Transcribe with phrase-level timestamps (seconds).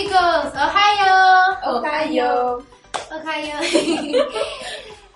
[0.00, 1.76] chicos, Ohio.
[1.76, 2.58] Ohio.
[3.12, 3.56] Ohio.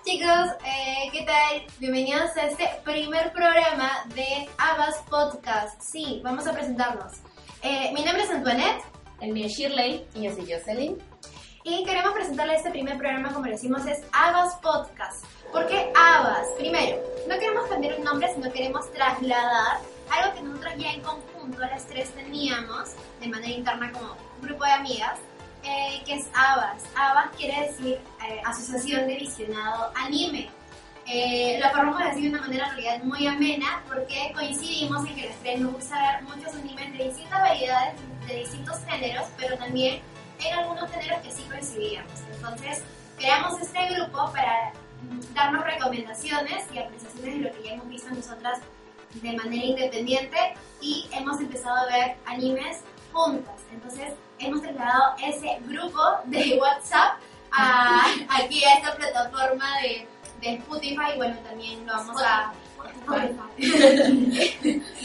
[0.05, 1.65] chicos, eh, ¿qué tal?
[1.79, 5.81] Bienvenidos a este primer programa de Abbas Podcast.
[5.81, 7.13] Sí, vamos a presentarnos.
[7.63, 8.83] Eh, mi nombre es Antoinette.
[9.21, 10.05] El mío es Shirley.
[10.13, 11.01] Y yo soy Jocelyn.
[11.63, 15.25] Y queremos presentarle este primer programa, como le decimos, es Abbas Podcast.
[15.51, 16.45] ¿Por qué Abbas?
[16.59, 19.79] Primero, no queremos cambiar un nombre, sino queremos trasladar
[20.11, 24.63] algo que nosotros ya en conjunto, las tres teníamos, de manera interna como un grupo
[24.65, 25.19] de amigas,
[25.63, 26.83] eh, que es Abbas.
[26.95, 30.49] Abbas quiere decir eh, Asociación de Visionado Anime.
[31.07, 35.29] Eh, lo formamos así de una manera en realidad muy amena porque coincidimos en que
[35.29, 37.93] las tres nos gusta ver muchos animes de distintas variedades,
[38.27, 40.01] de distintos géneros, pero también
[40.43, 42.11] en algunos géneros que sí coincidíamos.
[42.33, 42.81] Entonces,
[43.17, 48.09] creamos este grupo para mm, darnos recomendaciones y apreciaciones de lo que ya hemos visto
[48.09, 48.59] nosotras
[49.21, 50.37] de manera independiente
[50.81, 52.79] y hemos empezado a ver animes
[53.15, 53.55] juntas.
[53.71, 57.19] Entonces, hemos trasladado ese grupo de WhatsApp
[57.51, 60.07] a, aquí a esta plataforma de,
[60.41, 62.53] de Spotify y bueno, también lo vamos a...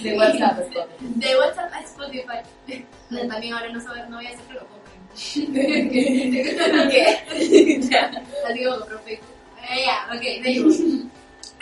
[0.03, 0.97] De WhatsApp, Spotify.
[1.00, 2.41] De WhatsApp a Spotify.
[3.28, 4.66] También ahora no, saber, no voy a hacer que lo
[6.91, 7.81] ¿Qué?
[7.91, 8.11] Ya.
[8.48, 9.27] Así como perfecto.
[9.70, 10.77] Eh, ya, ok, seguimos.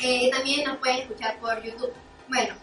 [0.00, 1.92] Eh, también nos pueden escuchar por YouTube.
[2.28, 2.54] Bueno,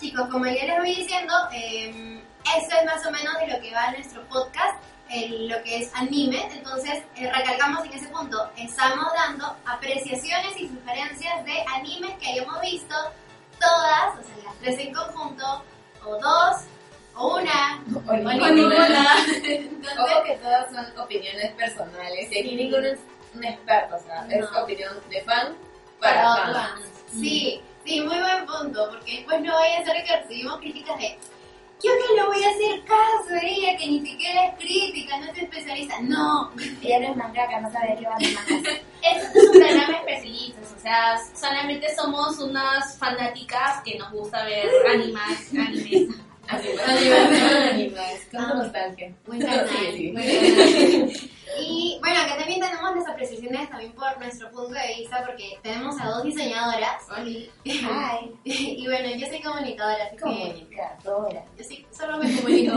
[0.00, 2.22] chicos, como ya les voy diciendo, eh,
[2.56, 5.94] esto es más o menos de lo que va nuestro podcast, en lo que es
[5.94, 6.48] anime.
[6.52, 12.60] Entonces, eh, recalcamos en ese punto, estamos dando apreciaciones y sugerencias de animes que hayamos
[12.60, 12.94] visto,
[13.60, 15.64] todas, o sea, las tres en conjunto,
[16.04, 16.56] o dos,
[17.14, 18.50] o una, O o ninguna.
[18.50, 19.16] ninguna.
[20.02, 22.30] Ojo que todas son opiniones personales.
[22.30, 22.98] Y aquí ninguno es
[23.34, 25.56] un experto, o sea, es opinión de fan
[26.00, 26.86] para Para fans.
[27.10, 31.18] Sí, sí, muy buen punto, porque después no vaya a ser que recibimos críticas de
[31.82, 35.30] yo que lo voy a hacer caso a ella, que ni siquiera es crítica, no
[35.30, 36.00] es especialista.
[36.00, 36.50] No,
[36.82, 38.16] Ella no es mangaka, no sabe de qué va.
[38.18, 38.82] Este
[39.38, 45.52] es un programa especialistas, o sea, solamente somos unas fanáticas que nos gusta ver animas,
[45.52, 46.16] animes.
[48.30, 49.08] Con nostalgia.
[49.08, 50.12] Sí, sí.
[50.12, 51.12] buen canal.
[51.58, 56.00] Y bueno, acá también tenemos las apreciaciones también por nuestro punto de vista, porque tenemos
[56.00, 57.02] a dos diseñadoras.
[57.16, 57.50] Ay,
[58.44, 60.54] Y bueno, yo soy comunicadora, así que
[61.58, 62.74] Yo sí, solo me comunico.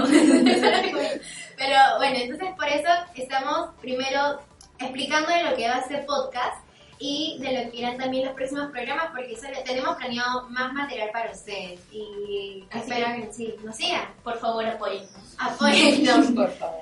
[1.58, 4.40] Pero bueno, entonces por eso estamos primero
[4.80, 6.64] explicando de lo que va este podcast
[7.00, 11.10] y de lo que irán también los próximos programas porque solo tenemos planeado más material
[11.12, 15.06] para ustedes y Así espero que sí, nos sigan, Por favor, apoyen.
[15.38, 16.28] apóyennos.
[16.36, 16.82] Por favor.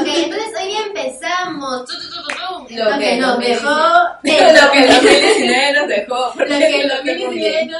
[0.00, 1.84] ok, entonces hoy empezamos.
[1.84, 2.74] Tu, tu, tu, tu, tu.
[2.76, 3.68] Lo Lo que nos nos dejó.
[3.70, 6.32] Lo que el 2019 nos dejó.
[6.36, 7.72] Lo que tengo que bien.
[7.72, 7.78] lo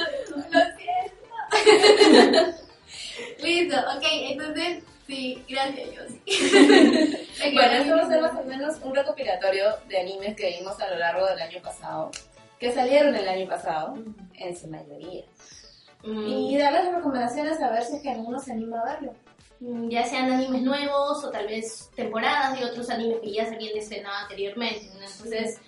[0.77, 2.57] siento.
[3.41, 5.89] Listo, ok, entonces sí, gracias.
[7.41, 10.79] Ok, Bueno, esto va a ser más o menos un recopilatorio de animes que vimos
[10.79, 12.11] a lo largo del año pasado,
[12.59, 13.97] que salieron el año pasado,
[14.35, 15.23] en su mayoría.
[16.03, 19.13] Mm, Y darles recomendaciones a ver si es que alguno se anima a verlo.
[19.59, 23.55] mm, ya sean animes nuevos o tal vez temporadas de otros animes que ya se
[23.55, 24.87] habían estrenado anteriormente.
[24.93, 25.59] Entonces,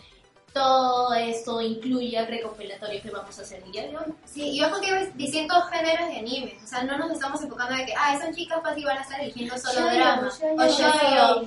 [0.54, 4.14] todo esto incluye el recopilatorio que vamos a hacer el día de hoy.
[4.26, 6.58] Sí, y ojo que distintos géneros de anime.
[6.64, 9.20] O sea, no nos estamos enfocando en que, ah, son chicas fácil van a estar
[9.20, 10.30] eligiendo solo drama.
[10.30, 11.42] O shoujo.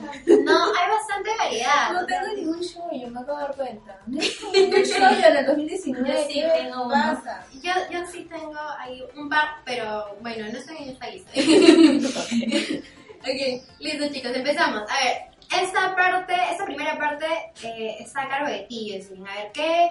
[0.44, 1.92] No, hay bastante variedad.
[1.92, 4.00] No tengo ningún show, yo me acabo de dar cuenta.
[4.06, 4.20] No
[4.52, 6.08] tengo show en el 2019.
[6.08, 6.90] Yo sí ¿qué tengo uno.
[6.90, 7.46] pasa?
[7.62, 11.30] Yo, yo sí tengo ahí un par, pero bueno, no estoy en esta lista.
[13.20, 14.82] ok, listo chicos, empezamos.
[14.90, 17.26] A ver, esta parte, esta primera parte
[17.62, 19.26] eh, está a cargo de ti, Jocelyn.
[19.26, 19.90] A ver, ¿qué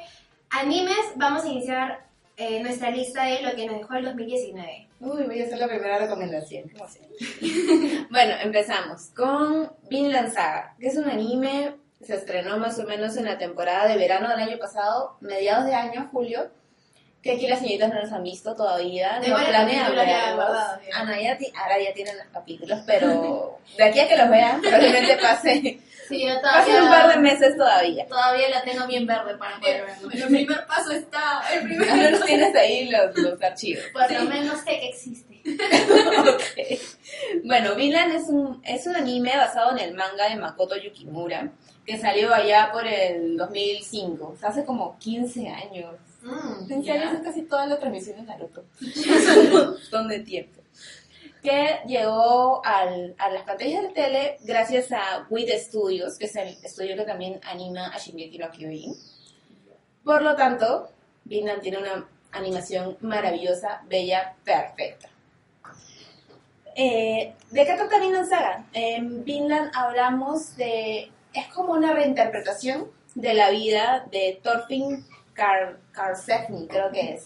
[0.50, 2.06] animes vamos a iniciar
[2.38, 4.88] eh, nuestra lista de lo que nos dejó el 2019?
[5.00, 6.72] Uy, voy a hacer la primera recomendación.
[8.10, 13.26] Bueno, empezamos con Vinland Saga, que es un anime, se estrenó más o menos en
[13.26, 16.50] la temporada de verano del año pasado, mediados de año, julio,
[17.26, 20.58] que aquí las señoritas no los han visto todavía, Tengo no ya verlos.
[20.94, 25.18] Ana, ya ahora ya tienen los capítulos, pero de aquí a que los vean, probablemente
[25.22, 28.06] pase, Sí, yo pasen un par de meses todavía.
[28.08, 30.12] Todavía la tengo bien verde para poder verlo.
[30.12, 31.42] El primer paso está.
[31.52, 33.84] El primer Al menos tienes ahí los, los archivos.
[33.92, 35.42] Por lo menos sé que existe.
[36.20, 36.80] Ok.
[37.44, 41.52] Bueno, Vinland es un, es un anime basado en el manga de Makoto Yukimura,
[41.88, 45.96] que salió allá por el 2005, o sea, hace como 15 años.
[46.26, 46.94] Mm, 15 ya.
[46.96, 48.66] años es casi toda la transmisión de Naruto.
[48.82, 50.62] Es un montón de tiempo.
[51.44, 56.58] Que llegó al, a las pantallas de tele gracias a WIT Studios, que es el
[56.64, 58.96] estudio que también anima a Shingeki no Kyojin.
[60.04, 60.90] Por lo tanto,
[61.26, 65.10] Vinland tiene una animación maravillosa, bella, perfecta.
[66.76, 68.66] Eh, ¿De qué trata Vinland Saga?
[68.74, 71.12] En Vinland hablamos de...
[71.34, 75.06] Es como una reinterpretación de la vida de Thorfinn
[75.36, 77.26] Kar Karlsefni, creo que es.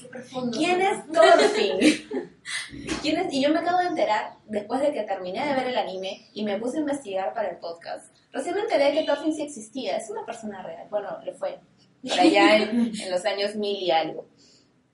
[0.51, 1.79] ¿Quién es Thorfinn?
[3.01, 3.33] ¿Quién es?
[3.33, 6.43] Y yo me acabo de enterar, después de que terminé de ver el anime y
[6.43, 10.09] me puse a investigar para el podcast, recién me enteré que Thorfinn sí existía, es
[10.09, 10.87] una persona real.
[10.89, 11.59] Bueno, le fue,
[12.01, 14.27] por allá en, en los años mil y algo.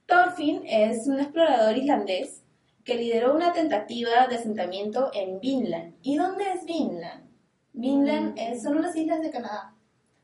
[0.06, 2.42] Thorfinn es un explorador islandés
[2.84, 5.94] que lideró una tentativa de asentamiento en Vinland.
[6.02, 7.24] ¿Y dónde es Vinland?
[7.72, 9.72] Vinland es- son unas islas de Canadá.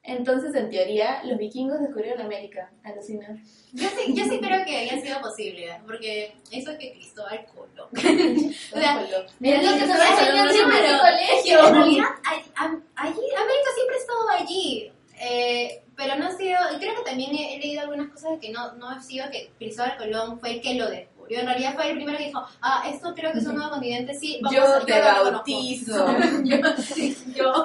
[0.04, 2.72] Entonces, en teoría, los vikingos descubrieron América.
[2.82, 3.36] Alucinar.
[3.72, 5.80] Yo sí, yo sí creo que haya sido posible, ¿eh?
[5.86, 7.88] porque eso que Cristóbal Colón.
[8.72, 9.06] O sea,
[9.38, 11.68] Mira Es lo que se en colegio.
[11.68, 12.08] En realidad,
[12.96, 14.92] allí, América siempre estuvo allí.
[15.20, 18.38] Eh, pero no ha sido, y creo que también he, he leído algunas cosas de
[18.40, 20.88] que no, no ha sido que Cristóbal Colón fue el que lo
[21.32, 21.40] descubrió.
[21.40, 24.14] En realidad fue el primero que dijo, ah, esto creo que es un nuevo continente,
[24.14, 25.30] sí, vamos a- Yo te lo reconozco".
[25.32, 26.06] bautizo.
[26.44, 27.64] yo, sí, yo,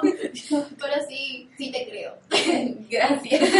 [0.78, 2.14] pero sí, sí te creo.
[2.90, 3.50] Gracias.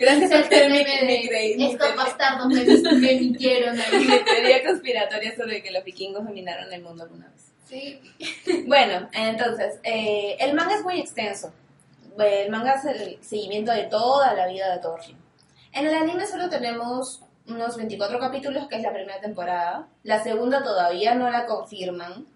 [0.00, 5.34] Gracias por tener mi, mi, cre- mi Estos bastardos me, me mintieron mi teoría conspiratoria
[5.36, 7.44] sobre que los vikingos dominaron el mundo alguna vez.
[7.68, 8.00] Sí.
[8.66, 11.52] Bueno, entonces, eh, el manga es muy extenso.
[12.18, 15.16] El manga es el seguimiento de toda la vida de Thorfinn.
[15.72, 19.86] En el anime solo tenemos unos 24 capítulos, que es la primera temporada.
[20.02, 22.26] La segunda todavía no la confirman.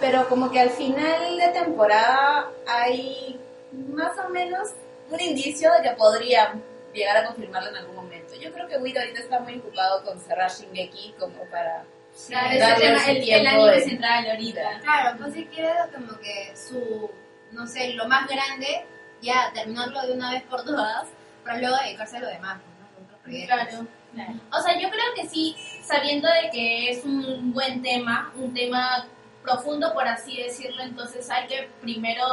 [0.00, 3.40] Pero como que al final de temporada hay
[3.88, 4.68] más o menos
[5.10, 6.62] un indicio de que podrían
[6.92, 8.34] llegar a confirmarlo en algún momento.
[8.38, 11.84] Yo creo que Wit ahorita está muy ocupado con cerrar Shingeki como para...
[12.28, 14.80] Claro, Darle ese el, el tiempo anime de- central ahorita.
[14.82, 17.10] Claro, pues si quiere como que su,
[17.52, 18.84] no sé, lo más grande,
[19.22, 21.06] ya terminarlo de una vez por todas,
[21.42, 23.04] para luego dedicarse a lo demás, ¿no?
[23.06, 23.56] Otros proyectos.
[23.70, 23.86] Claro.
[24.52, 29.06] O sea, yo creo que sí, sabiendo de que es un buen tema, un tema
[29.42, 32.24] profundo, por así decirlo, entonces hay que primero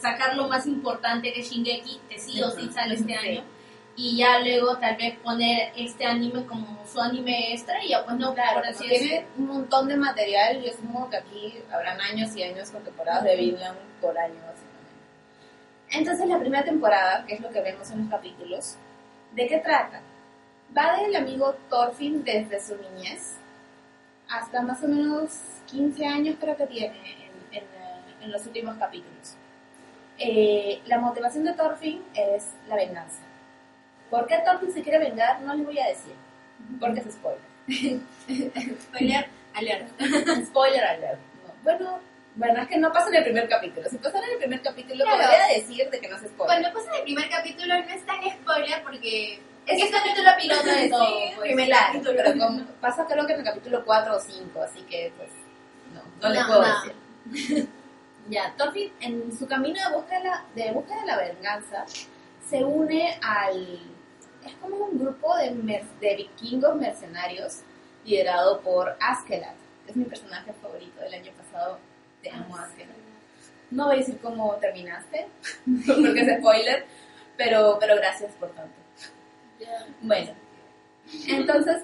[0.00, 3.42] sacar lo más importante que Shingeki, que sí o sí sale este año,
[3.96, 8.16] y ya luego tal vez poner este anime como su anime extra y ya pues
[8.16, 9.28] no, Claro, por así tiene decirlo.
[9.38, 13.36] un montón de material, yo supongo que aquí habrán años y años con temporadas de
[13.36, 14.62] Vinland por año, básicamente.
[15.90, 18.76] Entonces, la primera temporada, que es lo que vemos en los capítulos,
[19.32, 20.00] ¿de qué trata?
[20.76, 23.34] Va del amigo Thorfinn desde su niñez
[24.28, 25.30] hasta más o menos
[25.66, 26.96] 15 años creo que tiene
[27.50, 27.64] en, en,
[28.22, 29.34] en los últimos capítulos.
[30.18, 33.20] Eh, la motivación de Thorfinn es la venganza.
[34.10, 35.40] ¿Por qué Thorfinn se quiere vengar?
[35.42, 36.14] No les voy a decir,
[36.80, 37.40] porque es spoiler.
[38.82, 39.88] Spoiler alert.
[40.46, 41.18] Spoiler alert.
[41.46, 41.52] No.
[41.62, 41.98] Bueno,
[42.36, 43.88] bueno, es que no pasa en el primer capítulo.
[43.90, 45.22] Si pasara en el primer capítulo, Claro.
[45.22, 46.62] podría decir de que no es spoiler.
[46.62, 50.88] Cuando pasa el primer capítulo no es tan spoiler porque Es el capítulo piloto de
[50.90, 51.06] todo.
[51.36, 51.54] Pues.
[51.66, 52.12] Claro, capítulo.
[52.16, 55.28] pero como- pasa creo que en el capítulo 4 o 5, así que pues
[55.94, 56.82] no, no, les No, puedo no.
[56.82, 57.68] decir.
[58.28, 61.84] ya, Thorfinn en su camino de búsqueda de la, de búsqueda de la venganza
[62.48, 63.80] se une al...
[64.44, 67.60] es como un grupo de, mer- de vikingos mercenarios
[68.04, 69.54] liderado por Askelat,
[69.84, 71.78] que es mi personaje favorito del año pasado.
[72.22, 72.96] Te amo, Askelat.
[73.70, 75.28] No voy a decir cómo terminaste,
[75.86, 76.84] porque es spoiler,
[77.38, 78.74] pero, pero gracias por tanto.
[80.00, 80.32] Bueno,
[81.28, 81.82] entonces,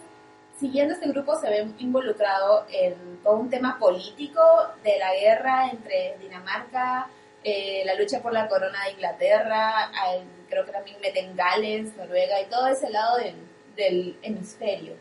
[0.59, 4.41] siguiendo este grupo se ve involucrado en todo un tema político
[4.83, 7.09] de la guerra entre Dinamarca,
[7.45, 12.41] eh, la lucha por la corona de Inglaterra, al- creo que también meten Gales, Noruega
[12.41, 13.35] y todo ese lado del,
[13.77, 14.95] del hemisferio.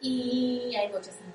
[0.00, 1.34] Y hay mucha sangre.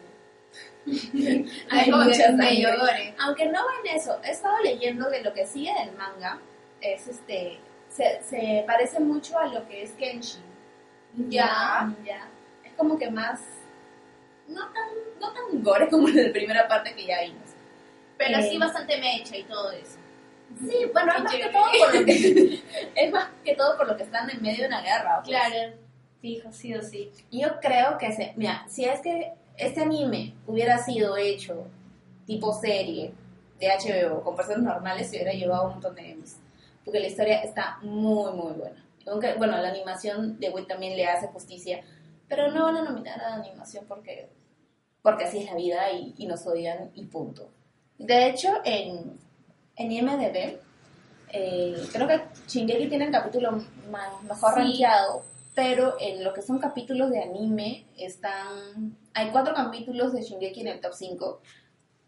[1.72, 2.86] hay como que mucha medio sangre.
[2.86, 3.16] gore.
[3.20, 6.40] Aunque no va en eso, he estado leyendo que lo que sigue del manga
[6.82, 7.60] es este.
[8.00, 10.41] Se, se parece mucho a lo que es Kenshin.
[11.27, 11.94] Ya.
[12.06, 12.29] ya.
[12.63, 13.41] Es como que más.
[14.48, 14.88] No tan,
[15.20, 17.50] no tan gore como en la primera parte que ya vimos.
[18.18, 19.98] Pero Eh, sí bastante mecha y todo eso.
[20.62, 22.63] Sí, bueno, es más que todo por lo que.
[22.96, 25.22] es más que todo por lo que están en medio de una guerra.
[25.22, 25.27] pues.
[25.27, 25.74] Claro,
[26.22, 27.12] fijo, sí o sí.
[27.32, 31.68] Yo creo que se, mira, si es que este anime hubiera sido hecho
[32.25, 33.12] tipo serie
[33.60, 36.38] de HBO con personas normales, se hubiera llevado un montón de Emmys.
[36.89, 38.84] Porque la historia está muy, muy buena.
[39.05, 41.84] Aunque, bueno, la animación de Wit también le hace justicia,
[42.27, 44.27] pero no van a nominar a la animación porque,
[45.03, 47.51] porque así es la vida y, y nos odian y punto.
[48.00, 49.19] De hecho, en,
[49.75, 50.58] en IMDB,
[51.31, 53.51] eh, creo que Shingeki tiene el capítulo
[53.91, 54.60] ma- mejor Sí.
[54.60, 55.22] rankeado,
[55.53, 58.98] pero en lo que son capítulos de anime están...
[59.13, 61.39] Hay cuatro capítulos de Shingeki en el top 5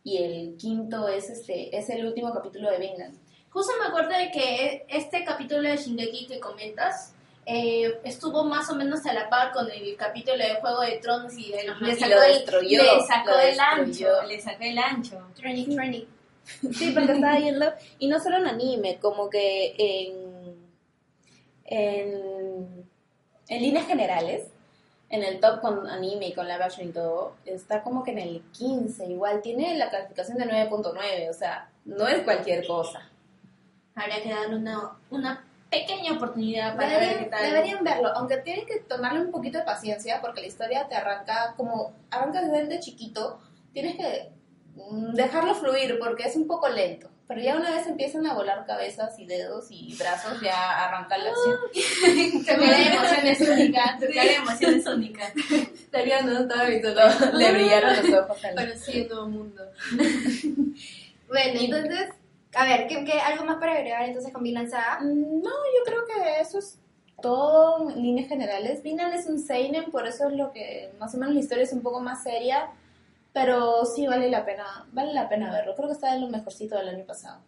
[0.03, 3.20] y el quinto es este es el último capítulo de Vinland.
[3.51, 7.13] Justo me acuerdo de que este capítulo de Shingeki que comentas
[7.45, 11.33] eh, estuvo más o menos a la par con el capítulo de Juego de Tronos
[11.37, 14.15] y le, Ajá, le y sacó, lo el, destruyó, le sacó lo el destruyó.
[14.19, 15.27] ancho, le sacó el ancho.
[15.35, 16.05] Training, training.
[16.73, 20.55] Sí, porque estaba viendo, y no solo en anime, como que en,
[21.65, 22.85] en,
[23.47, 24.47] en líneas generales,
[25.09, 28.19] en el top con anime y con live action y todo, está como que en
[28.19, 33.07] el 15, igual tiene la calificación de 9.9, o sea, no es cualquier cosa.
[33.95, 37.43] Habría que darle una, una pequeña oportunidad para ver qué Deberían, tal.
[37.43, 41.53] deberían verlo, aunque tienen que tomarle un poquito de paciencia porque la historia te arranca
[41.55, 43.39] como arranca desde chiquito,
[43.73, 44.29] tienes que
[44.75, 47.09] mm, dejarlo fluir porque es un poco lento.
[47.31, 51.29] Pero ya una vez empiezan a volar cabezas y dedos y brazos, ya arranca la
[51.29, 52.43] acción.
[52.45, 55.33] Cara de emoción es única, tu cara de emoción es única.
[55.73, 56.65] Estaría no estaba
[57.17, 58.37] solo le brillaron los ojos
[58.83, 59.63] sí, todo el mundo.
[61.29, 62.09] bueno, entonces,
[62.53, 64.99] a ver, ¿qué, qué, algo más para agregar entonces con Saga?
[65.01, 66.79] Mm, No, yo creo que eso es
[67.21, 68.83] todo en líneas generales.
[68.83, 71.73] Vinland es un seinen, por eso es lo que más o menos la historia es
[71.73, 72.71] un poco más seria,
[73.33, 75.75] pero sí vale la pena, vale la pena verlo.
[75.75, 77.39] Creo que está en lo mejorcito del año pasado.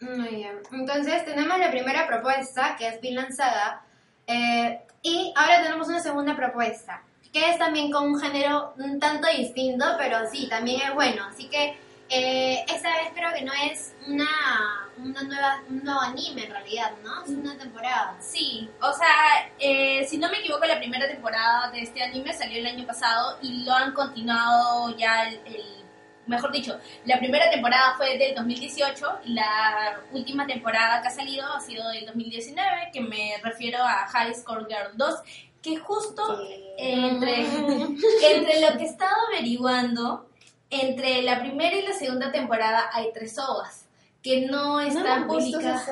[0.00, 0.58] Muy bien.
[0.72, 3.82] Entonces tenemos la primera propuesta, que es Vinland Saga,
[4.26, 9.28] eh, y ahora tenemos una segunda propuesta, que es también con un género un tanto
[9.36, 11.24] distinto, pero sí, también es bueno.
[11.30, 11.76] Así que
[12.14, 14.28] eh, esta vez creo que no es una,
[14.98, 17.24] una nueva, un nuevo anime en realidad, ¿no?
[17.24, 18.16] Es una temporada.
[18.20, 22.58] Sí, o sea, eh, si no me equivoco, la primera temporada de este anime salió
[22.58, 25.84] el año pasado y lo han continuado ya el, el-
[26.26, 31.46] mejor dicho, la primera temporada fue del 2018 y la última temporada que ha salido
[31.52, 35.14] ha sido del 2019, que me refiero a High Score Girl 2,
[35.60, 36.22] que justo
[36.78, 37.40] entre,
[38.22, 40.30] entre lo que he estado averiguando,
[40.82, 43.80] entre la primera y la segunda temporada hay tres ovas
[44.22, 45.86] que no están publicadas.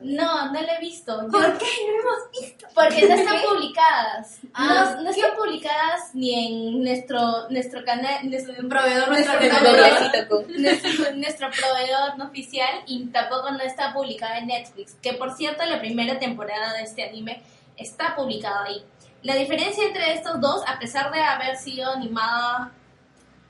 [0.00, 1.20] No, no la he visto.
[1.22, 2.66] Yo- ¿Por qué no hemos visto?
[2.76, 4.38] porque no están publicadas.
[4.54, 10.50] Ah, no, no están publicadas ni en nuestro nuestro canal, nuestro proveedor, nuestro, nuestro proveedor,
[10.60, 14.94] nuestro, nuestro proveedor no oficial y tampoco no está publicada en Netflix.
[15.02, 17.42] Que por cierto, la primera temporada de este anime
[17.76, 18.84] está publicada ahí.
[19.24, 22.70] La diferencia entre estos dos, a pesar de haber sido animada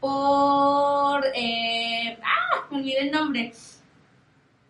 [0.02, 1.24] por...
[1.32, 2.66] eh, ¡Ah!
[2.70, 3.52] Me olvidé el nombre.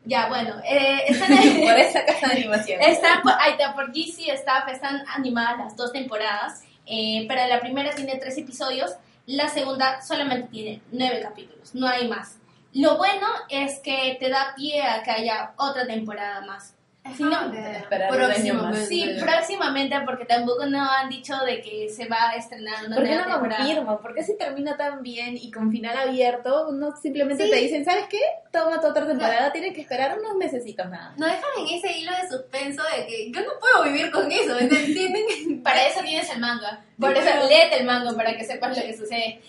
[0.05, 0.57] Ya, bueno.
[0.65, 1.31] Eh, están
[1.65, 2.81] Por esa casa de animación.
[2.83, 7.61] Está por, ahí está, por GC Staff están animadas las dos temporadas, eh, pero la
[7.61, 8.93] primera tiene tres episodios,
[9.27, 12.39] la segunda solamente tiene nueve capítulos, no hay más.
[12.75, 16.75] Lo bueno es que te da pie a que haya otra temporada más.
[17.19, 18.87] No- Esperar un año más.
[18.87, 23.05] sí, próximamente, porque tampoco no han dicho de que se va a estrenar una ¿Por
[23.05, 23.57] qué no temporada.
[23.65, 23.99] confirman?
[23.99, 27.51] ¿Por qué si termina tan bien y con final abierto, no simplemente Sí.
[27.51, 28.21] te dicen, ¿sabes qué?
[28.53, 31.13] Toma tu otra temporada, tienes que esperar unos mesecitos nada.
[31.17, 34.57] No dejan en ese hilo de suspenso de que yo no puedo vivir con eso,
[34.59, 35.61] ¿entienden?
[35.65, 36.85] Para eso tienes el manga.
[37.01, 39.41] Por eso léete el manga para que sepas lo que sucede.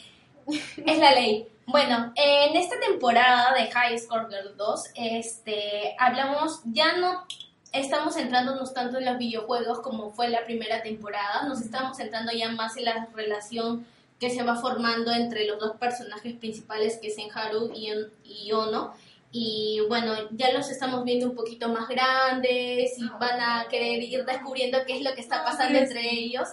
[0.85, 1.47] Es la ley.
[1.65, 7.25] Bueno, en esta temporada de High Score Girl 2, este, hablamos, ya no
[7.73, 12.49] estamos centrándonos tanto en los videojuegos como fue la primera temporada, nos estamos centrando ya
[12.49, 13.85] más en la relación
[14.19, 18.51] que se va formando entre los dos personajes principales, que es Enharu y, En- y
[18.53, 18.93] Ono.
[19.35, 24.23] Y bueno, ya los estamos viendo un poquito más grandes y van a querer ir
[24.25, 26.47] descubriendo qué es lo que está pasando entre ellos.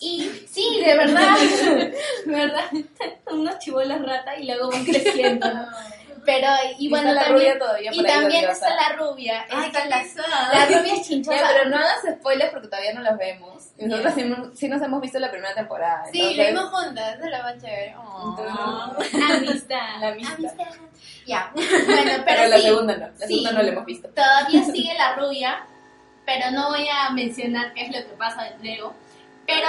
[0.00, 1.34] Y sí, de verdad,
[2.26, 2.66] ¿verdad?
[3.32, 5.46] Unos chibolos rata y luego van creciendo.
[6.24, 6.46] Pero,
[6.78, 9.46] y, Y bueno, está la también, rubia todavía y ahí también está la rubia.
[9.50, 10.02] Ay, qué la,
[10.52, 11.36] la rubia es chinchosa.
[11.36, 13.64] Ya, pero no hagas spoilers porque todavía no las vemos.
[13.78, 16.04] Y Nosotros sí, sí nos hemos visto la primera temporada.
[16.12, 17.94] Sí, lo entonces- vimos juntas, eso es lo más chévere.
[17.98, 18.96] Oh.
[19.36, 20.00] Amistad.
[20.00, 20.66] La amistad.
[21.26, 21.50] Ya.
[21.54, 23.26] Bueno, pero, Pero la sí, segunda no, la sí.
[23.26, 24.08] segunda no la hemos visto.
[24.08, 25.66] Todavía sigue la rubia,
[26.26, 28.94] pero no voy a mencionar qué es lo que pasa luego.
[29.46, 29.68] Pero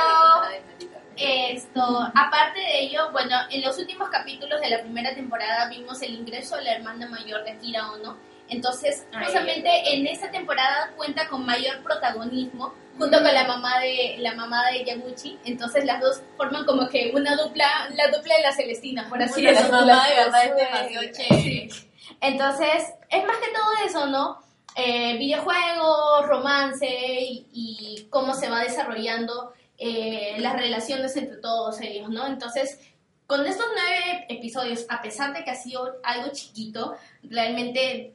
[1.17, 1.81] esto,
[2.13, 6.55] aparte de ello, bueno, en los últimos capítulos de la primera temporada vimos el ingreso
[6.57, 8.17] de la hermana mayor de Akira Ono.
[8.47, 14.17] Entonces, Ay, justamente en esta temporada cuenta con mayor protagonismo junto con la mamá de
[14.19, 15.39] la mamá de Yaguchi.
[15.45, 19.43] Entonces las dos forman como que una dupla, la dupla de la Celestina, por así
[19.43, 19.71] decirlo.
[19.71, 21.69] mamá de verdad es demasiado chévere.
[22.21, 24.39] Entonces, es más que todo eso, ¿no?
[24.75, 32.09] Eh, videojuegos, romance y, y cómo se va desarrollando eh, las relaciones entre todos ellos,
[32.09, 32.25] ¿no?
[32.27, 32.79] Entonces,
[33.27, 38.13] con estos nueve episodios, a pesar de que ha sido algo chiquito, realmente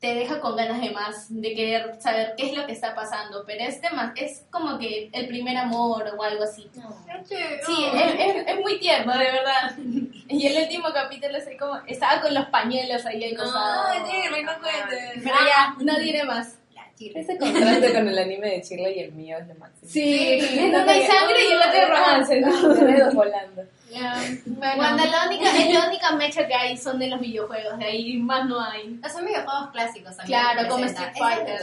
[0.00, 3.44] te deja con ganas de más, de querer saber qué es lo que está pasando,
[3.46, 6.70] pero es, dema- es como que el primer amor o algo así.
[7.66, 9.72] Sí, es, es- es muy tierno, de verdad.
[10.32, 13.98] Y el último capítulo es como, estaba con los pañuelos ahí al costado.
[13.98, 15.10] No, Jerry, no cuentes.
[15.24, 16.54] Pero ya, no diré más.
[17.08, 19.90] Ese contraste con el anime de Shirley y el mío es lo máximo.
[19.90, 22.40] Sí, uno hay sangre y el otro hay romance.
[22.40, 23.62] Los dedos volando.
[23.90, 24.96] Bueno, Bueno.
[25.10, 28.46] la única, es la única mecha que hay son de los videojuegos, de ahí más
[28.46, 29.00] no hay.
[29.12, 30.40] Son videojuegos clásicos también.
[30.40, 30.84] Claro, como.
[30.84, 31.60] Street Fighter.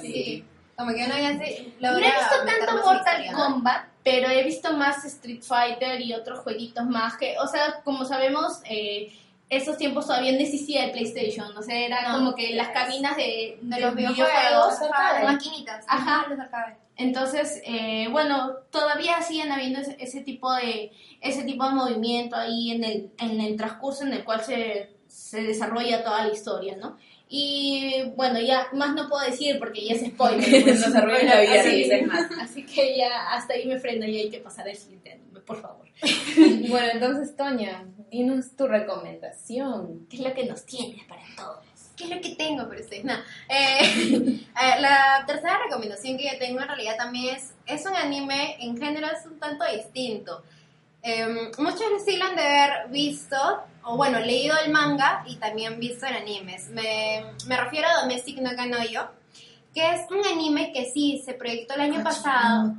[0.00, 0.44] Sí.
[0.76, 3.26] Como que uno ya se No he visto tanto Mortal.
[3.34, 8.06] Kombat, pero he visto más Street Fighter y otros jueguitos más que, o sea, como
[8.06, 9.12] sabemos, eh,
[9.50, 13.16] esos tiempos todavía no existía el PlayStation, o sea, era No, como que las cabinas
[13.16, 15.84] de, De de los videojuegos, las maquinitas.
[15.88, 16.26] Ajá.
[16.28, 16.76] Los arcades.
[16.96, 22.70] Entonces, eh, bueno, todavía siguen habiendo ese, ese tipo de ese tipo de movimiento ahí
[22.70, 26.96] en el, en el transcurso en el cual se, se desarrolla toda la historia, ¿no?
[27.32, 30.62] Y bueno, ya más no puedo decir porque ya es spoiler.
[30.64, 30.80] pues.
[30.80, 32.30] Nos arruinan la vida, así, dices más.
[32.40, 35.60] así que ya hasta ahí me freno y hay que pasar al siguiente anime, por
[35.60, 35.86] favor.
[36.68, 40.06] Bueno, entonces, Toña, dinos tu recomendación.
[40.08, 41.64] ¿Qué es lo que nos tienes para todos?
[41.96, 43.04] ¿Qué es lo que tengo para ustedes?
[43.04, 43.14] No.
[43.48, 43.80] Eh,
[44.62, 48.76] eh, la tercera recomendación que yo tengo en realidad también es, es un anime, en
[48.78, 50.42] general es un tanto distinto.
[51.02, 53.36] Eh, muchos sí lo han de haber visto,
[53.84, 56.68] o bueno, leído el manga y también visto en animes.
[56.68, 59.08] Me, me refiero a Domestic no Kanoyo,
[59.74, 62.74] que es un anime que sí se proyectó el año pasado.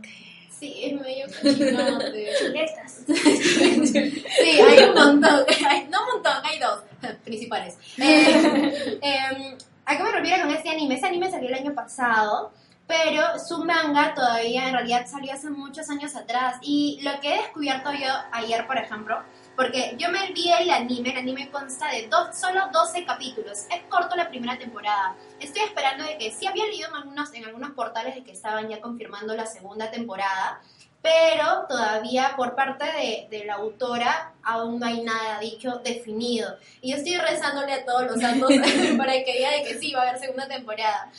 [0.61, 2.29] Sí, es medio cochinote.
[2.37, 3.01] Chuletas.
[3.07, 6.81] Sí, hay un montón, hay- no un montón, hay dos
[7.23, 7.77] principales.
[7.97, 10.95] Eh, eh, ¿A qué me refiero con este anime?
[10.95, 12.51] Ese anime salió el año pasado,
[12.85, 16.57] pero su manga todavía en realidad salió hace muchos años atrás.
[16.61, 19.17] Y lo que he descubierto yo ayer, por ejemplo,
[19.55, 23.65] porque yo me vi el anime, el anime consta de dos, solo 12 capítulos.
[23.69, 25.15] Es corto la primera temporada.
[25.39, 28.69] Estoy esperando de que sí había leído en algunos, en algunos portales de que estaban
[28.69, 30.61] ya confirmando la segunda temporada,
[31.01, 36.57] pero todavía por parte de, de la autora aún no hay nada dicho definido.
[36.81, 38.49] Y yo estoy rezándole a todos los santos
[38.97, 41.11] para que diga de que sí va a haber segunda temporada.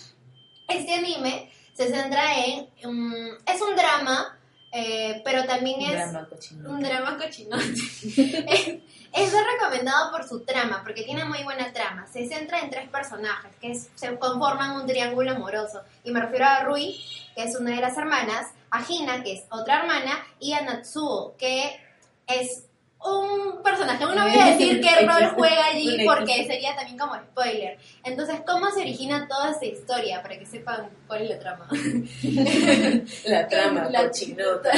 [0.68, 2.68] Este anime se centra en...
[2.82, 4.31] mm, es un drama,
[4.72, 6.28] eh, pero también es Drama
[6.70, 7.64] un drama cochinote.
[7.72, 8.68] es,
[9.12, 12.06] es recomendado por su trama, porque tiene muy buena trama.
[12.10, 15.82] Se centra en tres personajes que es- se conforman un triángulo amoroso.
[16.04, 16.98] Y me refiero a Rui,
[17.36, 21.34] que es una de las hermanas, a Hina, que es otra hermana, y a Natsuo,
[21.36, 21.78] que
[22.26, 22.64] es
[23.04, 24.04] un personaje.
[24.04, 27.78] No voy a decir qué rol juega allí porque sería también como spoiler.
[28.04, 30.22] Entonces, ¿cómo se origina toda esta historia?
[30.22, 31.68] Para que sepan cuál es la trama.
[33.24, 34.70] La trama La- cochinota.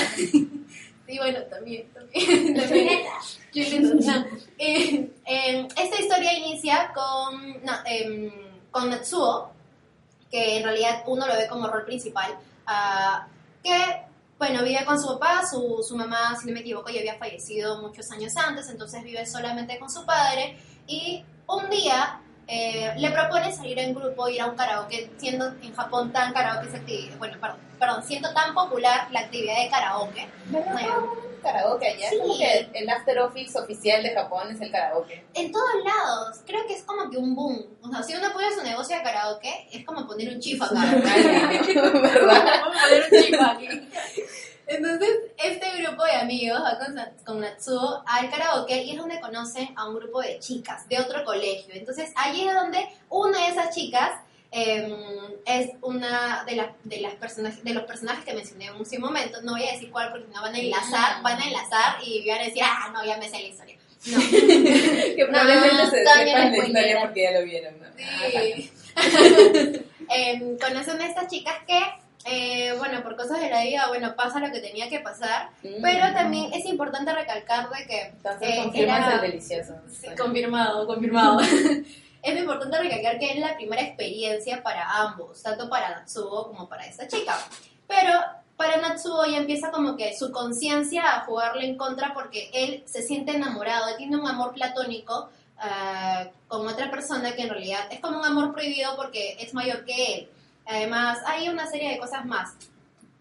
[1.06, 1.88] Y bueno, también.
[1.92, 2.88] también, también.
[3.54, 4.24] No.
[4.58, 8.32] Eh, eh, esta historia inicia con, no, em,
[8.72, 9.52] con Natsuo,
[10.28, 13.28] que en realidad uno lo ve como rol principal, ah,
[13.62, 14.02] que,
[14.46, 17.80] bueno, vive con su papá, su, su mamá, si no me equivoco, ya había fallecido
[17.80, 23.50] muchos años antes, entonces vive solamente con su padre, y un día eh, le propone
[23.52, 26.68] salir en grupo, ir a un karaoke, siendo en Japón tan karaoke,
[27.18, 30.28] bueno, perdón, perdón, siendo tan popular la actividad de karaoke.
[30.52, 32.10] Eh, Karaoke allá.
[32.10, 32.18] Sí.
[32.18, 35.24] Como que el after office oficial de Japón es el karaoke.
[35.34, 37.64] En todos lados, creo que es como que un boom.
[37.82, 40.74] O sea, si uno pone su negocio de karaoke, es como poner un chif acá.
[40.74, 42.60] ¿Verdad?
[42.62, 43.68] Vamos a poner un chif aquí.
[44.66, 49.68] Entonces, este grupo de amigos va con, con Natsuo al karaoke y es donde conocen
[49.76, 51.74] a un grupo de chicas de otro colegio.
[51.74, 54.10] Entonces, allí es donde una de esas chicas
[54.56, 54.88] eh,
[55.46, 59.42] es una de las de las personajes de los personajes que mencioné en un momento.
[59.42, 62.40] No voy a decir cuál porque no van a enlazar, van a enlazar y van
[62.40, 63.76] a decir, ah, no, ya me sé la historia.
[64.06, 64.18] No.
[65.16, 67.74] Que probablemente No, se sepan la la historia porque ya lo vieron.
[67.80, 67.86] ¿no?
[68.30, 68.70] Sí.
[70.08, 71.80] Em, conocen a estas chicas que,
[72.26, 75.80] eh, bueno, por cosas de la vida, bueno, pasa lo que tenía que pasar, Mm.
[75.82, 78.00] pero también es importante recalcar de que...
[78.02, 79.74] Entonces eh, era- el delicioso.
[79.90, 81.40] Sí, confirmado, confirmado.
[82.24, 86.86] es importante recalcar que es la primera experiencia para ambos, tanto para Natsuo como para
[86.86, 87.38] esta chica.
[87.86, 88.10] Pero
[88.56, 93.02] para Natsuo ya empieza como que su conciencia a jugarle en contra porque él se
[93.02, 98.00] siente enamorado, él tiene un amor platónico ah, con otra persona que en realidad es
[98.00, 100.30] como un amor prohibido porque es mayor que él.
[100.66, 102.54] Además, hay una serie de cosas más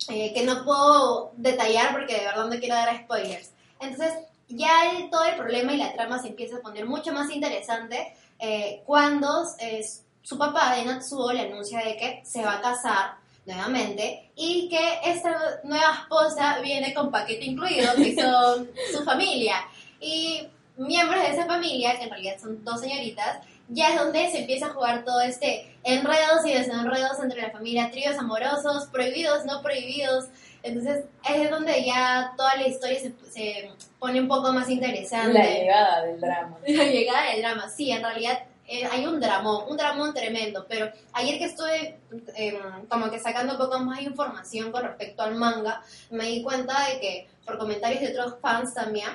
[0.09, 3.51] eh, que no puedo detallar porque de verdad no quiero dar spoilers.
[3.79, 4.13] Entonces,
[4.49, 8.15] ya el- todo el problema y la trama se empieza a poner mucho más interesante
[8.45, 9.85] eh, cuando eh,
[10.21, 14.99] su papá de Natsuo le anuncia de que se va a casar nuevamente y que
[15.05, 19.55] esta nueva esposa viene con paquete incluido, que son su familia.
[20.01, 24.39] Y miembros de esa familia, que en realidad son dos señoritas, ya es donde se
[24.39, 29.61] empieza a jugar todo este enredos y desenredos entre la familia, tríos amorosos, prohibidos, no
[29.61, 30.25] prohibidos.
[30.63, 35.37] Entonces es donde ya toda la historia se, se pone un poco más interesante.
[35.37, 36.57] La llegada del drama.
[36.67, 40.89] La llegada del drama, sí, en realidad eh, hay un dramón, un dramón tremendo, pero
[41.11, 41.99] ayer que estuve
[42.37, 42.57] eh,
[42.89, 46.73] como que sacando un poco más de información con respecto al manga, me di cuenta
[46.87, 49.09] de que por comentarios de otros fans también,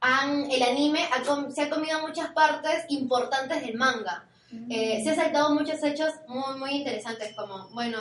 [0.00, 4.24] han, el anime ha com- se ha comido muchas partes importantes del manga.
[4.70, 7.98] Eh, se ha saltado muchos hechos muy, muy interesantes, como, bueno,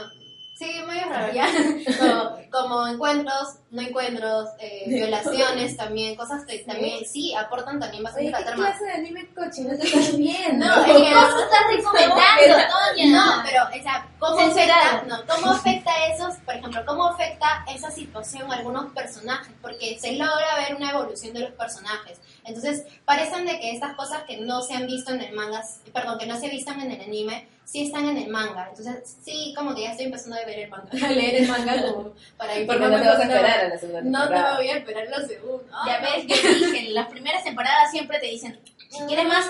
[0.57, 1.47] sí, muy raro ya,
[1.99, 2.37] como,
[2.73, 8.37] como encuentros, no encuentros, eh, violaciones también, cosas que también sí aportan también bastante a
[8.39, 8.65] ¿qué la trama.
[8.69, 10.65] clase de anime cochino te estás viendo?
[10.65, 12.55] No, es que ¿Cómo estás recomendando,
[12.95, 13.05] Toña?
[13.37, 17.91] no, pero, o sea, ¿cómo afecta, no, ¿cómo afecta esos, por ejemplo, cómo afecta esa
[17.91, 19.53] situación a algunos personajes?
[19.61, 22.19] Porque se logra ver una evolución de los personajes.
[22.43, 25.61] Entonces, parecen de que estas cosas que no se han visto en el manga,
[25.93, 28.67] perdón, que no se vistan en el anime, sí están en el manga.
[28.69, 31.81] Entonces, sí, como que ya estoy empezando a ver el manga, a leer el manga
[31.81, 34.51] como para Porque informarme no te vas a esperar a la segunda No, no temporada.
[34.51, 35.77] me voy a esperar la segunda.
[35.85, 39.45] Ya ves, yo dije, las primeras temporadas siempre te dicen, si quieres más.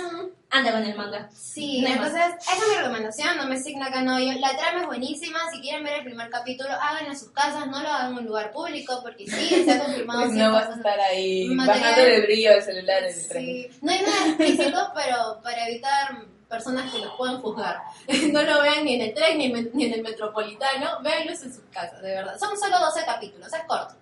[0.49, 1.29] Anda con el manga.
[1.33, 4.17] Sí, No entonces esa es mi recomendación, no me signa acá no.
[4.19, 7.67] yo- La trama es buenísima, si quieren ver el primer capítulo, háganlo en sus casas,
[7.67, 10.21] no lo hagan en un lugar público, porque sí, está confirmado.
[10.21, 13.45] Pues no vas a estar ahí bajando el brillo del celular en el tren.
[13.45, 17.77] Sí, no hay nada explícito, pero para evitar personas que los puedan juzgar.
[18.31, 21.53] No lo vean ni en el tren ni en, ni en el metropolitano, véanlos en
[21.53, 22.39] sus casas, de verdad.
[22.39, 23.95] Son solo 12 capítulos, es corto.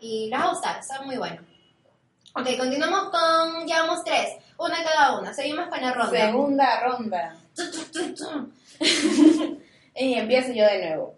[0.00, 1.42] Y les va a gustar, está muy bueno.
[2.34, 6.10] Ok, continuamos con, llevamos tres, una cada una, seguimos con la ronda.
[6.10, 7.36] Segunda ronda.
[9.94, 11.14] y empiezo yo de nuevo.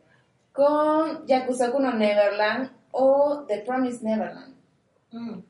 [0.53, 4.55] Con Yakusoku no Neverland o The Promised Neverland.
[5.11, 5.41] Mm.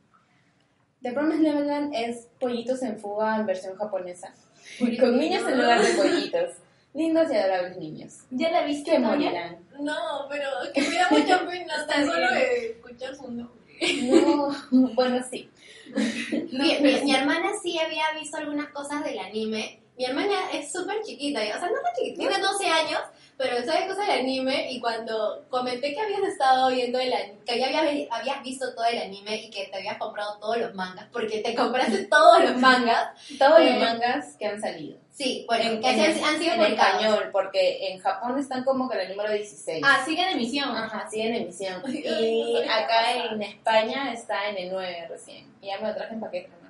[1.03, 4.33] The Promised Neverland es pollitos en fuga en versión japonesa.
[4.79, 6.51] Con niños en lugar de pollitos.
[6.95, 8.19] Lindos y adorables niños.
[8.31, 9.59] ¿Ya la viste, Que morirán.
[9.81, 13.63] No, pero que me da mucha pena tan solo de escuchar su nombre.
[14.03, 14.55] No,
[14.95, 15.51] bueno, sí.
[16.53, 19.81] Mi, mi- mi hermana sí había visto algunas cosas del anime.
[19.97, 23.01] Mi hermana es súper chiquita, o sea, no tan chiquita, tiene 12 años,
[23.37, 27.59] pero sabe cosas del anime y cuando comenté que habías estado viendo el anime, que
[27.59, 31.07] ya habías, habías visto todo el anime y que te habías comprado todos los mangas,
[31.13, 34.97] porque te compraste todos los mangas, Todos Eh, los mangas que han salido.
[35.13, 38.99] Sí, bueno, En, en- han, han sido en español, porque en Japón están como con
[38.99, 39.83] el número 16.
[39.87, 40.71] Ah, sigue en emisión.
[40.77, 41.83] Ajá, sí, en emisión.
[41.93, 45.47] Y acá en España está en el 9 recién.
[45.61, 46.49] Y ya me lo traje en paquete.
[46.49, 46.63] ¿no?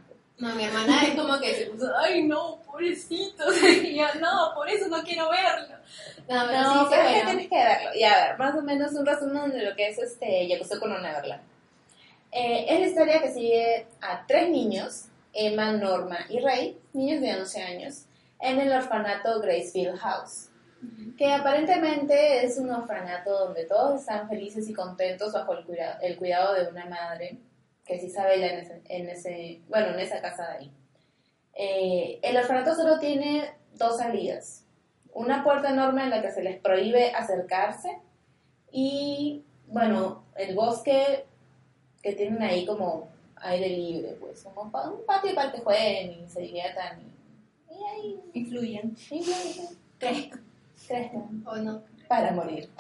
[0.48, 4.68] No, mi hermana es como que se puso, ay no, pobrecito, y yo no, por
[4.68, 5.76] eso no quiero verlo.
[6.28, 7.26] No, pero No, sí, pero es bueno.
[7.30, 7.90] tienes que verlo.
[7.94, 10.98] Y a ver, más o menos un resumen de lo que es este Yakusoku no
[10.98, 11.42] Neverland.
[12.32, 17.34] Eh, es la historia que sigue a tres niños, Emma, Norma y Ray, niños de
[17.36, 18.04] 11 años,
[18.42, 20.48] en el orfanato Gracefield House.
[21.16, 26.16] Que aparentemente es un orfanato donde todos están felices y contentos bajo el cuidado, el
[26.16, 27.38] cuidado de una madre,
[27.86, 30.72] que es Isabela en ese, en ese, bueno, en esa casa de ahí.
[31.54, 34.64] Eh, el orfanato solo tiene dos salidas.
[35.14, 37.98] Una puerta enorme en la que se les prohíbe acercarse
[38.72, 41.26] y, bueno, el bosque
[42.02, 46.28] que tienen ahí como aire libre, pues, como pa- un patio para que jueguen y
[46.28, 47.02] se diviertan
[48.34, 48.96] Influyen.
[49.98, 50.44] crezcan,
[50.86, 51.82] crezcan O no.
[52.08, 52.68] para morir.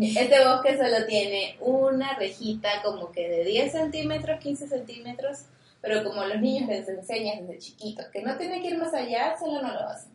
[0.00, 5.46] Este bosque solo tiene una rejita como que de 10 centímetros, 15 centímetros,
[5.82, 9.36] pero como los niños les enseñan desde chiquitos que no tienen que ir más allá,
[9.38, 10.12] solo no lo hacen.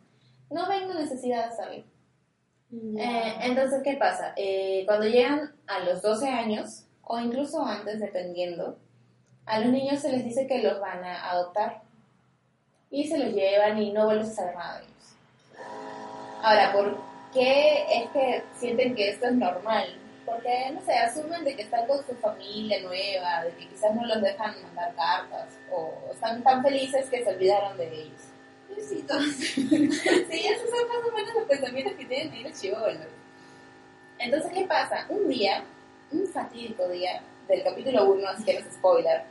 [0.50, 1.86] No ven la necesidad de salir.
[2.72, 4.34] Eh, entonces, ¿qué pasa?
[4.36, 8.80] Eh, cuando llegan a los 12 años, o incluso antes, dependiendo,
[9.46, 11.84] a los niños se les dice que los van a adoptar.
[12.90, 15.16] Y se los llevan y no vuelves a saber nada de ellos.
[16.42, 16.98] Ahora, ¿por
[17.34, 19.88] qué es que sienten que esto es normal?
[20.26, 24.06] Porque, no sé, asumen de que están con su familia nueva, de que quizás no
[24.06, 28.22] los dejan mandar cartas, o están tan felices que se olvidaron de ellos.
[28.78, 29.04] Sí,
[30.46, 33.08] esos son más o menos los pensamientos que tienen ahí los chivolos.
[34.20, 35.06] Entonces, ¿qué pasa?
[35.10, 35.64] Un día,
[36.12, 39.24] un fatídico día del capítulo 1, así que no es spoiler,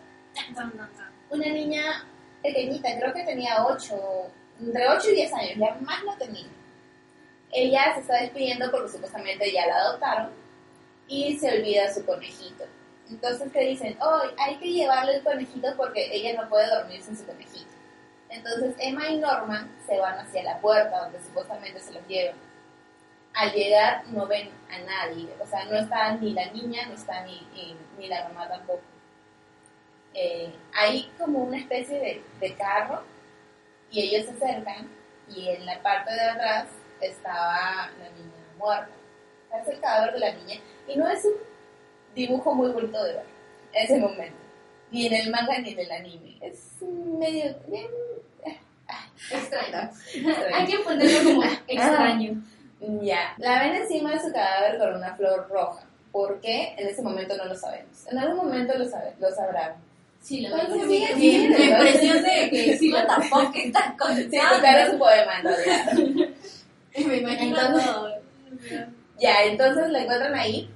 [1.31, 2.05] una niña
[2.46, 4.30] pequeñita, creo que tenía 8,
[4.61, 6.46] entre 8 y 10 años, ya más no tenía.
[7.52, 10.30] Ella se está despidiendo porque supuestamente ya la adoptaron
[11.09, 12.64] y se olvida su conejito.
[13.09, 17.16] Entonces te dicen, oh, hay que llevarle el conejito porque ella no puede dormir sin
[17.16, 17.70] su conejito.
[18.28, 22.37] Entonces Emma y Norman se van hacia la puerta donde supuestamente se los llevan.
[23.35, 27.22] Al llegar no ven a nadie, o sea, no está ni la niña, no está
[27.24, 28.82] ni, ni, ni la mamá tampoco.
[30.18, 33.02] Eh, hay como una especie de, de carro
[33.90, 34.88] y ellos se acercan
[35.29, 36.68] y en la parte de atrás
[37.02, 38.88] estaba la niña muerta.
[39.50, 41.35] Parece el cadáver de la niña y no es un
[42.14, 43.26] dibujo muy bonito de ver
[43.74, 44.37] en ese momento.
[44.90, 46.38] ni en el manga ni en el anime.
[46.40, 47.55] Es medio...
[47.66, 47.87] bien,
[48.88, 49.90] ah, extraño.
[50.55, 52.42] Hay que ponerlo como extraño.
[53.02, 55.85] Ya, la ven encima de su cadáver con una flor roja.
[56.12, 56.74] ¿Por qué?
[56.79, 58.07] En ese momento no lo sabemos.
[58.07, 59.74] En algún momento lo, sabe, lo sabrán.
[60.26, 61.48] Sí, la Pues sí, es que sí.
[61.48, 64.60] La impresión de que sí, what the fuck, ¿qué estás Sí, tu contando?
[64.62, 65.92] cara es un poema en realidad.
[67.06, 68.86] Me imagino Entonces-.
[69.20, 70.68] Ya, entonces la encuentran ahí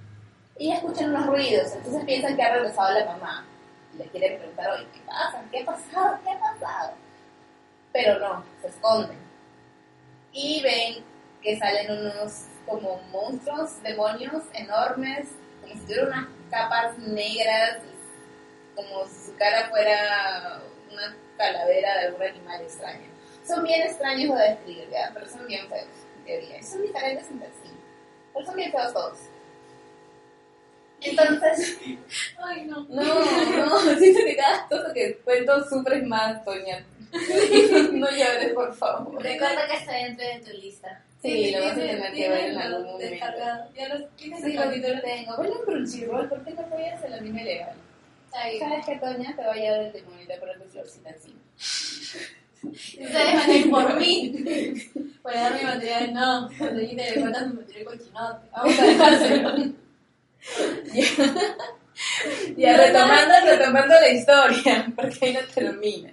[0.57, 1.73] y escuchan unos ruidos.
[1.75, 3.45] Entonces piensan que ha regresado la mamá.
[3.95, 5.43] Y le quieren preguntar, oye, ¿qué pasa?
[5.51, 6.19] ¿Qué ha pasado?
[6.23, 6.93] ¿Qué ha pasado?
[7.93, 9.19] Pero no, se esconden.
[10.33, 11.03] Y ven
[11.43, 15.27] que salen unos como monstruos, demonios enormes,
[15.61, 17.79] como si tuvieran unas capas negras,
[18.75, 23.09] como si su cara fuera una calavera de algún animal extraño.
[23.47, 25.11] Son bien extraños de describir, ¿ya?
[25.15, 26.63] pero son bien feos, en teoría.
[26.63, 27.71] Son diferentes entre sí,
[28.33, 29.19] pero son bien feos todos.
[31.03, 31.79] Entonces,
[32.39, 32.85] Ay, no.
[32.91, 36.85] no, no, siento que cada cosa que cuento sufres más, Toña.
[37.93, 39.21] No llores, por favor.
[39.23, 41.03] Recuerda que está dentro de tu lista.
[41.23, 43.11] Sí, lo vas a tener que ver en algún momento.
[43.11, 43.71] descargado.
[43.75, 45.01] Ya los tienes Sí, el lo capítulo.
[45.03, 45.37] tengo.
[45.37, 47.75] Ponle en Crunchyroll, ¿por qué no apoyas el anime legal?
[48.31, 49.35] ¿Sabes qué, Toña?
[49.37, 51.41] Te voy a llevar el demonio y te poner tu florcita encima.
[52.63, 54.35] Ustedes van a ir por mí.
[55.23, 56.49] Por dar mi material, no.
[56.59, 58.47] Cuando yo te le cuentas mi material cochinote.
[58.53, 59.73] Vamos a dejárselo.
[62.57, 66.11] Ya, retomando, retomando la historia, porque ahí no termina.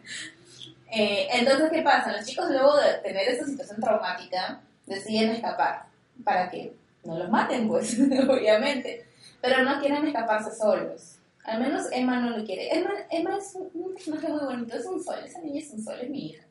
[0.91, 2.13] Eh, entonces, ¿qué pasa?
[2.13, 5.85] Los chicos luego de tener esta situación traumática deciden escapar
[6.23, 7.97] para que no los maten, pues,
[8.29, 9.05] obviamente.
[9.41, 11.16] Pero no quieren escaparse solos.
[11.47, 12.77] Al menos Emma no lo quiere.
[12.77, 15.97] Emma, Emma es un, personaje muy bonito, es un sol, esa niña es un sol,
[16.01, 16.45] es mi hija.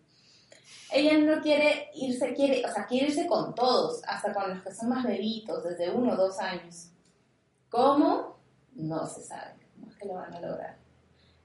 [0.90, 4.74] Ella no quiere irse, quiere, o sea, quiere irse con todos, hasta con los que
[4.74, 6.88] son más bebitos, desde uno o dos años.
[7.68, 8.38] ¿Cómo?
[8.72, 10.76] No se sabe cómo es que lo van a lograr.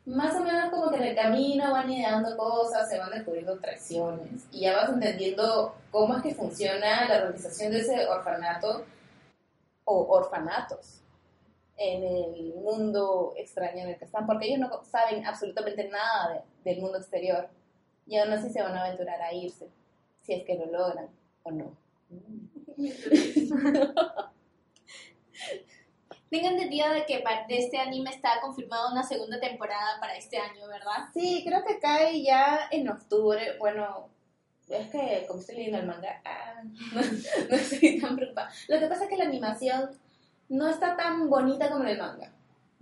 [0.06, 4.46] Más o menos como que en el camino van ideando cosas, se van descubriendo traiciones
[4.52, 8.86] y ya vas entendiendo cómo es que funciona la organización de ese orfanato
[9.84, 11.01] o orfanatos
[11.82, 16.72] en el mundo extraño en el que están, porque ellos no saben absolutamente nada de-
[16.72, 17.50] del mundo exterior
[18.08, 19.68] y aún así se van a aventurar a irse,
[20.22, 21.08] si es que lo logran
[21.44, 21.78] o no.
[26.30, 30.66] Tengo entendido de que de este anime está confirmada una segunda temporada para este año,
[30.68, 31.10] ¿verdad?
[31.14, 33.58] Sí, creo que cae ya en octubre.
[33.60, 34.08] Bueno,
[34.70, 36.62] es que como estoy leyendo el manga, ah,
[36.94, 37.02] no,
[37.50, 38.50] no estoy tan preocupada.
[38.70, 39.90] Lo que pasa es que la animación
[40.52, 42.32] no está tan bonita como en el manga.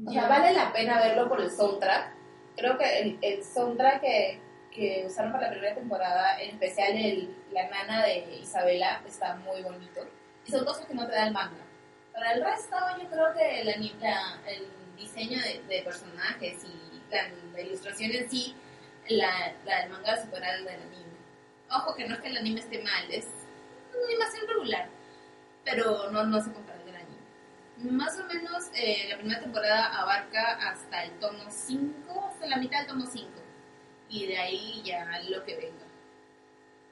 [0.05, 0.27] O sea, Ya.
[0.29, 2.13] vale la pena verlo por el soundtrack.
[2.58, 7.36] Creo que el, el soundtrack que, que usaron para la primera temporada, en especial el,
[7.51, 10.01] la nana de Isabela, está muy bonito.
[10.45, 11.63] Y son cosas que no te da el manga.
[12.13, 17.01] Para el resto, yo creo que el, ani- la- el diseño de, de personajes y
[17.12, 18.55] la, la ilustración en sí,
[19.10, 21.17] la, la del manga supera al del anime.
[21.71, 23.27] Ojo que no es que el anime esté mal, es
[23.95, 24.89] una animación regular,
[25.63, 26.68] pero no, no se compara.
[27.83, 32.79] Más o menos eh, la primera temporada abarca hasta el tomo 5, hasta la mitad
[32.79, 33.29] del tomo 5,
[34.09, 35.85] y de ahí ya lo que venga.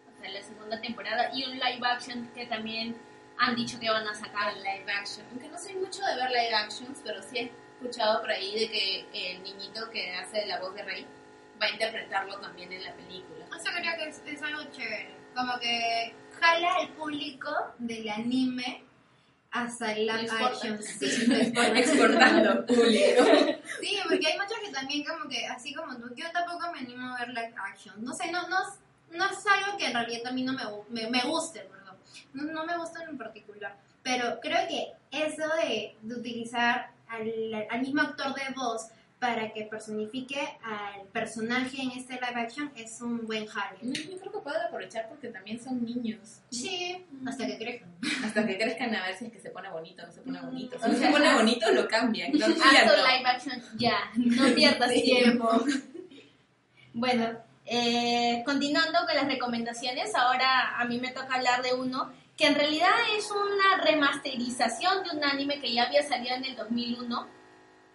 [0.07, 2.95] O sea, la segunda temporada y un live action que también
[3.37, 4.55] han dicho que van a sacar.
[4.55, 5.25] live action.
[5.31, 8.71] Aunque no soy mucho de ver live actions, pero sí he escuchado por ahí de
[8.71, 11.05] que el niñito que hace la voz de Rey
[11.61, 13.45] va a interpretarlo también en la película.
[13.53, 15.15] O sea, creo que es, es algo chévere.
[15.35, 18.86] Como que jala al público del anime
[19.51, 20.81] hasta el live action.
[20.83, 21.05] Sí.
[21.75, 23.23] Exportando público.
[23.81, 27.13] Sí, porque hay muchos que también como que, así como tú, yo tampoco me animo
[27.15, 28.03] a ver live action.
[28.03, 28.79] No sé, no, no, es-
[29.17, 31.95] no es algo que en realidad a mí no me, me, me guste, perdón.
[32.33, 33.75] No, no me gusta en particular.
[34.03, 38.87] Pero creo que eso de, de utilizar al, al mismo actor de voz
[39.19, 43.79] para que personifique al personaje en este live action es un buen jale.
[43.81, 46.41] Yo creo que pueden aprovechar porque también son niños.
[46.51, 47.89] Sí, hasta que crezcan.
[48.23, 50.39] Hasta que crezcan a ver si es que se pone bonito o no se pone
[50.41, 50.77] bonito.
[50.79, 52.31] Si no se pone bonito, lo cambian.
[52.37, 53.07] No, Haz ya tu no.
[53.07, 55.65] live action ya, no pierdas tiempo.
[56.93, 62.45] Bueno, eh, continuando con las recomendaciones, ahora a mí me toca hablar de uno que
[62.45, 67.36] en realidad es una remasterización de un anime que ya había salido en el 2001.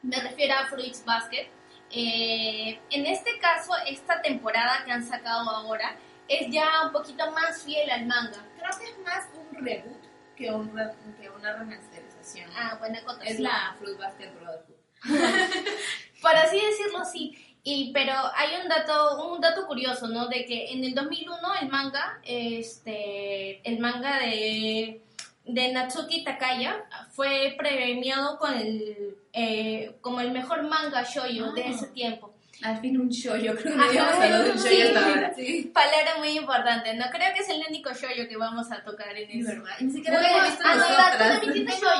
[0.02, 1.48] Me refiero a Fruits Basket.
[1.90, 5.96] Eh, en este caso, esta temporada que han sacado ahora
[6.28, 8.44] es ya un poquito más fiel al manga.
[8.58, 10.02] Creo que es más un reboot
[10.36, 12.50] que, un re- que una remasterización.
[12.56, 14.72] Ah, buena es la Fruit Basket Brotherhood.
[16.22, 17.56] Por así decirlo, sí.
[17.64, 20.26] Y, pero hay un dato, un dato curioso, ¿no?
[20.26, 25.00] De que en el 2001 el manga, este, el manga de
[25.44, 31.70] de Natsuki Takaya fue premiado con el, eh, como el mejor manga shoujo de Ah.
[31.70, 32.28] ese tiempo.
[32.62, 35.32] Al fin un show, yo creo que Ajá, no habíamos hablado de un hasta ahora.
[35.74, 39.40] Palabra muy importante, no creo que es el único shoujo que vamos a tocar en
[39.40, 40.84] Es verdad, y ni siquiera Bueno, lo hemos visto ah, no,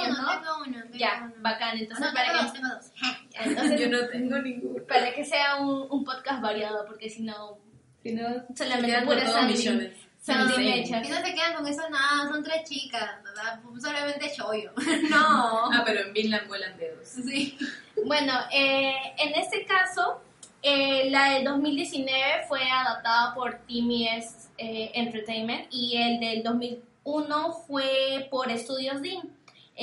[0.07, 0.41] shoujo, ¿no?
[0.41, 0.83] tengo uno.
[0.85, 1.35] tengo Ya, uno.
[1.39, 2.93] bacán, entonces No, para tengo que dos, tengo dos.
[3.45, 4.85] entonces, Yo no tengo ninguno.
[4.85, 7.59] para que sea un, un podcast variado, porque si no,
[8.05, 9.97] Si no, solamente pura sangre.
[10.27, 11.03] Mecha.
[11.05, 13.61] Y no se quedan con eso nada, son tres chicas, ¿verdad?
[13.81, 14.71] Solamente chollo.
[15.11, 15.73] no.
[15.73, 17.09] Ah, pero en Vinland vuelan dedos.
[17.09, 17.59] Sí.
[18.05, 20.23] Bueno, eh, en este caso,
[20.63, 28.29] eh, la del 2019 fue adaptada por TMS eh, Entertainment y el del 2001 fue
[28.31, 29.23] por Studios Dean.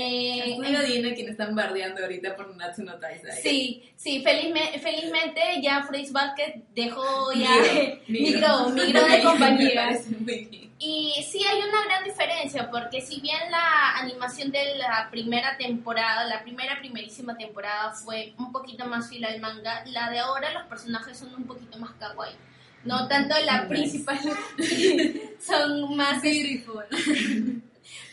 [0.02, 0.58] Eh,
[0.88, 3.42] Dina quien están bardeando ahorita por Natsu no Taizai.
[3.42, 7.50] Sí, sí, felizme- felizmente ya Fruits Basket dejó ya
[8.08, 10.00] Migró, migró, de compañía.
[10.82, 16.24] Y sí hay una gran diferencia, porque si bien la animación de la primera temporada,
[16.24, 20.64] la primera primerísima temporada fue un poquito más fiel al manga, la de ahora los
[20.68, 22.34] personajes son un poquito más kawaii.
[22.86, 23.68] No tanto la Nice.
[23.68, 24.20] principal,
[25.46, 26.86] son más Beautiful.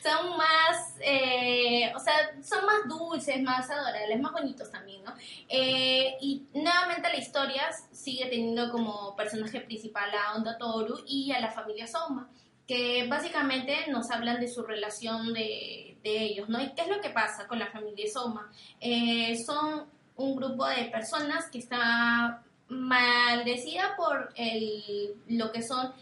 [0.07, 5.13] Son más, eh, o sea, son más dulces, más adorables, más bonitos también, ¿no?
[5.49, 11.41] Eh, y nuevamente la historia sigue teniendo como personaje principal a Onda Toru y a
[11.41, 12.29] la familia Soma,
[12.67, 16.63] que básicamente nos hablan de su relación de, ellos, ¿no?
[16.63, 18.49] ¿Y qué es lo que pasa con la familia Soma?
[18.81, 25.93] Eh, son un grupo de personas que está maldecida por el, lo que son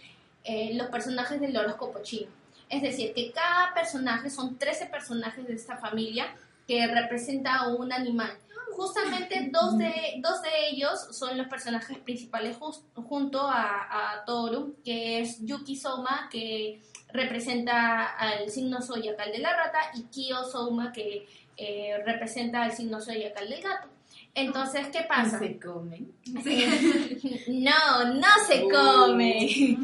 [0.45, 2.31] eh, los personajes del horóscopo chino.
[2.69, 6.35] Es decir, que cada personaje, son 13 personajes de esta familia
[6.67, 8.31] que representa a un animal.
[8.73, 12.57] Justamente dos de, dos de ellos son los personajes principales
[12.95, 16.81] junto a, a Toru, que es Yuki Soma, que
[17.13, 23.01] representa al signo zodiacal de la rata, y Kyo Soma, que eh, representa al signo
[23.01, 23.89] zodiacal del gato.
[24.37, 25.39] Entonces, ¿qué pasa?
[25.39, 26.13] Se comen.
[27.47, 29.77] No, no se come.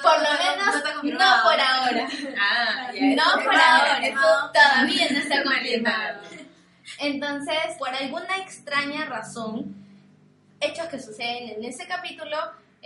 [0.00, 2.08] Por lo menos, no por ahora.
[2.40, 3.16] Ah, ya.
[3.16, 4.00] No por ahora,
[4.52, 6.20] todavía no está es confirmado.
[6.20, 6.46] confirmado.
[7.00, 9.74] Entonces, por alguna extraña razón,
[10.60, 12.36] hechos que suceden en ese capítulo,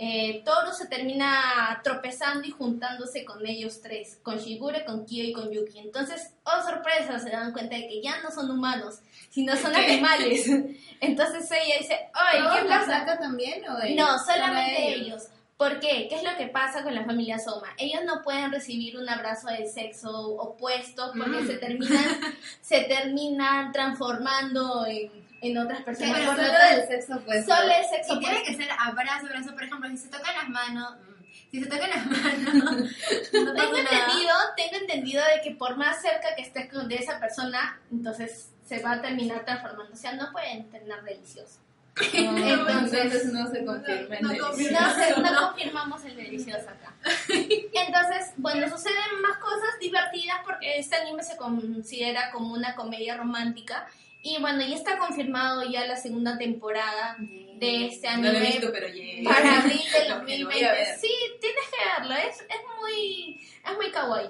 [0.03, 5.31] eh, Toru se termina tropezando y juntándose con ellos tres, con Shigure, con Kyo y
[5.31, 5.77] con Yuki.
[5.77, 8.95] Entonces, oh sorpresa, se dan cuenta de que ya no son humanos,
[9.29, 10.47] sino son animales.
[11.01, 12.99] Entonces ella dice, ay, ¿qué ¿Todos la pasa?
[12.99, 13.97] saca también o ellos?
[14.07, 15.23] No, solamente ellos.
[15.55, 16.07] ¿Por qué?
[16.09, 17.67] ¿Qué es lo que pasa con la familia Soma?
[17.77, 21.45] Ellos no pueden recibir un abrazo del sexo opuesto porque Mm.
[21.47, 22.05] se terminan
[22.61, 25.11] se terminan transformando en,
[25.41, 26.13] en otras personas.
[26.19, 27.55] pero solo lo del sexo opuesto.
[27.55, 28.57] Solo el sexo Y tiene opuesto.
[28.57, 29.53] que ser abrazo, abrazo.
[29.53, 32.53] Por ejemplo, si se tocan las manos, mm, si se tocan las manos,
[33.33, 37.19] no Tengo entendido, tengo entendido de que por más cerca que estés con- de esa
[37.19, 39.93] persona, entonces se va a terminar transformando.
[39.93, 41.59] O sea, no pueden tener delicioso.
[42.13, 44.79] Entonces no se confirma en no el- confirma.
[45.17, 46.93] No, no confirmamos el delicioso acá.
[47.27, 53.87] Entonces, bueno, suceden más cosas divertidas porque este anime se considera como una comedia romántica.
[54.23, 58.45] Y bueno, ya está confirmado ya la segunda temporada de este No lo he anime
[58.51, 59.29] visto, pero ya.
[59.29, 60.45] para abril del Lo que lo 2020.
[60.45, 60.87] voy a ver.
[60.99, 64.29] Sí, tienes que verlo, es, es muy es muy kawaii.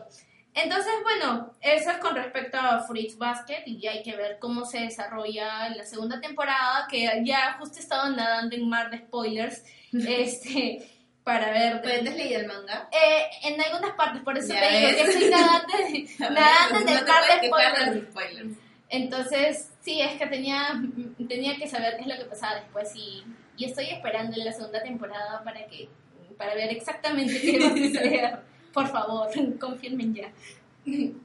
[0.54, 4.66] Entonces, bueno, eso es con respecto a Fruits Basket y ya hay que ver cómo
[4.66, 9.64] se desarrolla la segunda temporada, que ya justo he estado nadando en mar de spoilers,
[9.94, 10.90] este,
[11.24, 11.80] para ver...
[11.82, 12.90] ¿Pero has leído el manga?
[12.92, 14.96] Eh, en algunas partes, por eso Ya te digo ves.
[14.96, 15.74] que estoy nadando,
[16.20, 18.10] nadando en el mar de spoilers.
[18.12, 18.58] spoilers.
[18.90, 20.82] Entonces, sí, es que tenía,
[21.28, 23.24] tenía que saber qué es lo que pasaba después y,
[23.58, 25.90] y estoy esperando en la segunda temporada para que
[26.38, 28.40] para ver exactamente qué va a suceder.
[28.74, 30.28] Por favor, confirmen ya.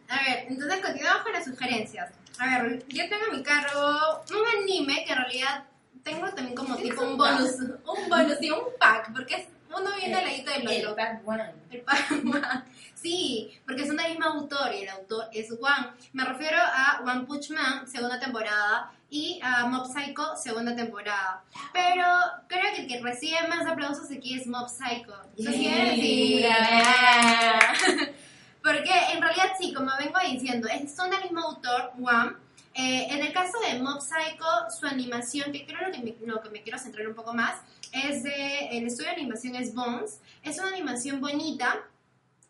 [0.09, 2.13] A ver, entonces continuamos con las sugerencias.
[2.39, 5.65] A ver, yo tengo en mi carro un anime que en realidad
[6.03, 10.15] tengo también como tipo un bonus, un bonus y un pack, porque es, uno viene
[10.15, 10.97] al ladito del El otro.
[10.97, 11.53] Pac One.
[11.71, 11.85] El.
[12.95, 15.91] Sí, porque es un mismo autor y el autor es One.
[16.13, 21.43] Me refiero a One Punch Man, segunda temporada, y a Mob Psycho, segunda temporada.
[21.73, 22.05] Pero
[22.49, 25.15] creo que el que recibe más aplausos aquí es Mob Psycho.
[28.63, 32.33] Porque en realidad sí, como vengo diciendo, son del mismo autor, One.
[32.75, 34.45] Eh, en el caso de Mob Psycho,
[34.79, 37.61] su animación, que creo que me, lo que me quiero centrar un poco más,
[37.93, 40.21] es de, el estudio de animación es Bones.
[40.43, 41.85] Es una animación bonita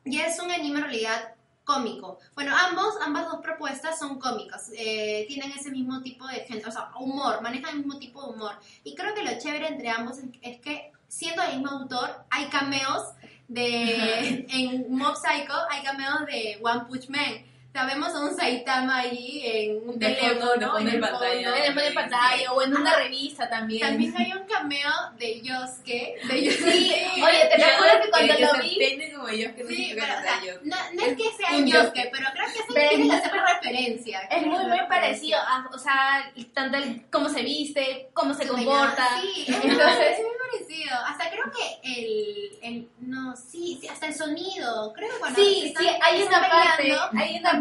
[0.05, 1.34] y es un anime en realidad
[1.66, 2.18] cómico.
[2.34, 6.72] Bueno, ambos, ambas dos propuestas son cómicas, eh, tienen ese mismo tipo de género, o
[6.72, 8.53] sea, humor, manejan el mismo tipo de humor.
[8.84, 13.03] Y creo que lo chévere entre ambos es, que, siendo el mismo autor, hay cameos
[13.49, 17.45] de, en Mob Psycho, hay cameos de One Punch Man.
[17.77, 21.51] Sabemos a un Saitama allí en un teléfono, en el pantalla.
[21.53, 21.57] fondo.
[21.64, 23.87] En el pantalla o en una revista también.
[23.87, 26.16] También hay un cameo de Yosuke.
[26.27, 26.72] De Yosuke.
[26.72, 30.22] Sí, oye, te recuerdo que cuando lo vi, como yo, que no Sí, pero, o
[30.22, 30.53] sea, yo.
[30.64, 33.24] no, no es que sea un Yosuke, pero creo que sí Pero tiene que es-
[33.24, 34.20] hacer referencia.
[34.31, 39.20] es muy, muy parecido, a, o sea, tanto el cómo se viste, cómo se comporta.
[39.20, 40.97] Sí, es Entonces- muy, muy parecido.
[41.07, 42.89] Hasta creo que el, el.
[43.01, 44.93] No, sí, sí, hasta el sonido.
[44.95, 45.39] Creo que cuando.
[45.43, 47.61] Sí, están- sí, hay una parte, hay una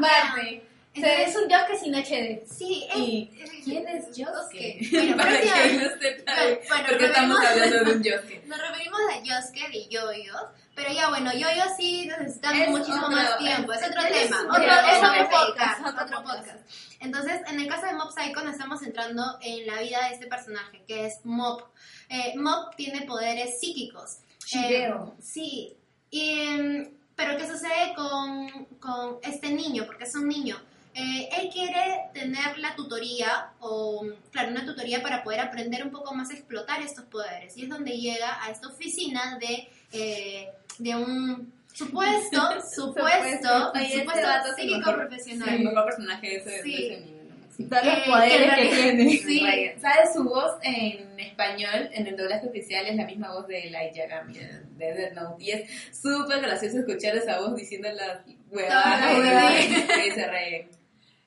[0.97, 2.47] O sea, es un Yosuke sin HD.
[2.49, 2.97] Sí, es.
[2.97, 3.29] ¿Y
[3.65, 4.79] quién es Yosuke?
[4.91, 6.33] Bueno, Para que no sepa
[6.69, 8.45] bueno, porque estamos hablando de un Yosuke.
[8.47, 10.41] Nos referimos a Yosuke de Yoyos,
[10.73, 14.41] pero ya bueno, Yoyos sí necesitan Es muchísimo otro- más tiempo, es, es- otro tema,
[14.49, 16.59] otro- es otro podcast, otro otro podcast.
[17.01, 20.27] Entonces, en el caso de Mob Psycho nos estamos centrando en la vida de este
[20.27, 21.61] personaje, que es Mob.
[22.07, 24.19] Eh, Mob tiene poderes psíquicos.
[24.55, 24.89] Eh,
[25.21, 25.75] sí,
[26.09, 29.85] y, em, pero ¿qué sucede con, con este niño?
[29.85, 30.57] Porque es un niño.
[30.93, 36.13] Eh, él quiere tener la tutoría, o claro, una tutoría para poder aprender un poco
[36.15, 37.57] más a explotar estos poderes.
[37.57, 40.47] Y es donde llega a esta oficina de, eh,
[40.79, 42.39] de un supuesto,
[42.73, 44.95] supuesto, este supuesto vato es el psíquico mejor.
[45.07, 45.49] profesional.
[45.49, 46.71] El mejor personaje de ese, Sí.
[46.71, 47.15] de ese.
[47.55, 47.63] Sí.
[47.69, 49.17] Todos los Eh, poderes que que, en tiene.
[49.17, 49.79] Sí.
[49.79, 50.09] ¿Sabes?
[50.13, 54.33] Su voz en español, en el doblaje oficial, es la misma voz de Light Yagami
[54.33, 55.41] de de Death Note.
[55.41, 58.19] Y es súper gracioso escuchar esa voz diciendo las
[58.55, 59.97] huevadas Todas las que huevadas.
[59.97, 60.69] que dice Ryan.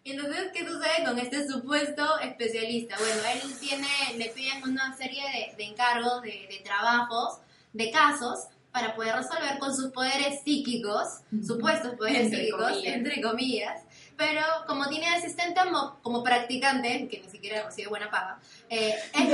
[0.04, 2.96] Y Entonces, ¿qué sucede con este supuesto especialista?
[2.98, 7.40] Bueno, él tiene, le piden una serie de, de encargos, de, de trabajos,
[7.74, 12.94] de casos, para poder resolver con sus poderes psíquicos, supuestos poderes Entre psíquicos, comillas.
[12.94, 13.82] entre comillas.
[14.16, 19.20] Pero como tiene asistente Mob, como practicante, que ni siquiera recibe buena paga, eh, es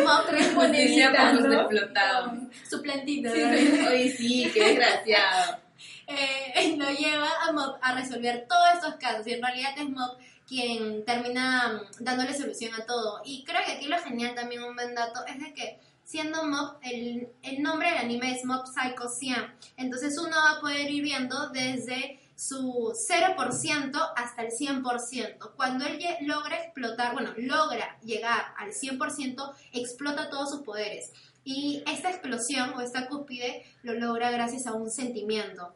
[1.60, 2.32] explotados.
[2.68, 3.30] suplentito.
[3.32, 3.56] Sí, ¿no?
[3.56, 3.86] sí.
[3.88, 5.58] Oye, sí, qué desgraciado.
[6.06, 10.16] Eh, lo lleva a Mob a resolver todos estos casos y en realidad es Mob
[10.46, 13.22] quien termina mm, dándole solución a todo.
[13.24, 16.76] Y creo que aquí lo genial también, un buen dato, es de que siendo Mob,
[16.82, 19.36] el, el nombre del anime es Mob Psycho 100,
[19.76, 25.52] entonces uno va a poder ir viendo desde su 0% hasta el 100%.
[25.56, 31.12] Cuando él logra explotar, bueno, logra llegar al 100%, explota todos sus poderes.
[31.44, 35.74] Y esta explosión o esta cúspide lo logra gracias a un sentimiento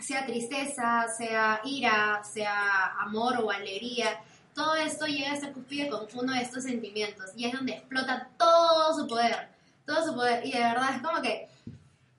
[0.00, 4.20] sea tristeza, sea ira, sea amor o alegría,
[4.54, 8.28] todo esto llega a esta cúspide con uno de estos sentimientos y es donde explota
[8.36, 9.48] todo su poder,
[9.86, 10.44] todo su poder.
[10.46, 11.48] Y de verdad es como que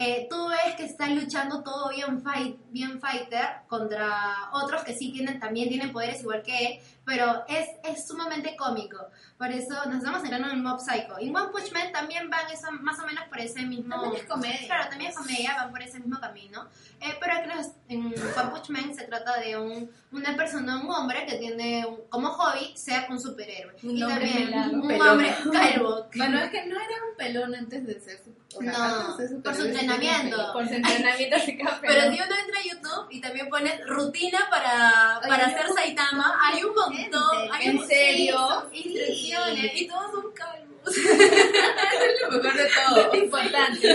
[0.04, 5.12] eh, tú ves que está luchando todo bien, fight, bien fighter contra otros que sí
[5.12, 8.98] tienen, también tienen poderes igual que él, pero es, es sumamente cómico.
[9.38, 11.20] Por eso nos estamos centrando en Mob Psycho.
[11.20, 13.96] Y One Punch Man también van eso, más o menos por ese mismo...
[14.02, 14.68] También es comedia.
[14.68, 16.68] Claro, también es comedia, van por ese mismo camino.
[17.00, 20.90] Eh, pero aquí nos- en One Punch Man se trata de un, una persona, un
[20.92, 23.76] hombre que tiene un- como hobby ser un superhéroe.
[23.84, 24.72] Un y también pelado.
[24.74, 25.08] un Pelón.
[25.10, 26.08] hombre calvo.
[26.16, 28.41] Bueno, es que no era un pelón antes de ser su.
[28.60, 30.54] No, de por su sí entrenamiento.
[30.54, 31.88] Por su entrenamiento se café.
[31.88, 36.38] Pero si uno entra a YouTube y también pones rutina para, Oye, para hacer Saitama,
[36.42, 37.50] hay un montón.
[37.52, 38.70] hay ¿En un- serio?
[38.74, 40.68] sí, instrucciones y todos son calvos.
[40.98, 43.16] Es lo mejor de todo.
[43.16, 43.88] importante.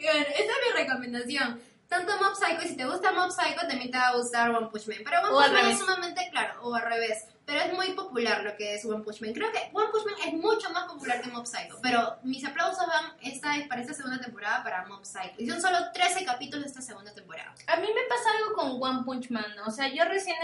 [0.00, 1.60] Y bueno, esa es mi recomendación.
[1.94, 4.66] Tanto Mob Psycho, y si te gusta Mob Psycho, también te va a gustar One
[4.66, 4.98] Punch Man.
[5.04, 7.26] Pero One O Punch Man es sumamente claro, o al revés.
[7.46, 9.32] Pero es muy popular lo que es One Punch Man.
[9.32, 11.78] Creo que One Punch Man es mucho más popular que Mob Psycho.
[11.82, 15.36] Pero mis aplausos van esta, para esta segunda temporada para Mob Psycho.
[15.38, 17.54] Y son solo 13 capítulos de esta segunda temporada.
[17.68, 19.56] A mí me pasa algo con One Punch Man.
[19.64, 20.34] O sea, yo recién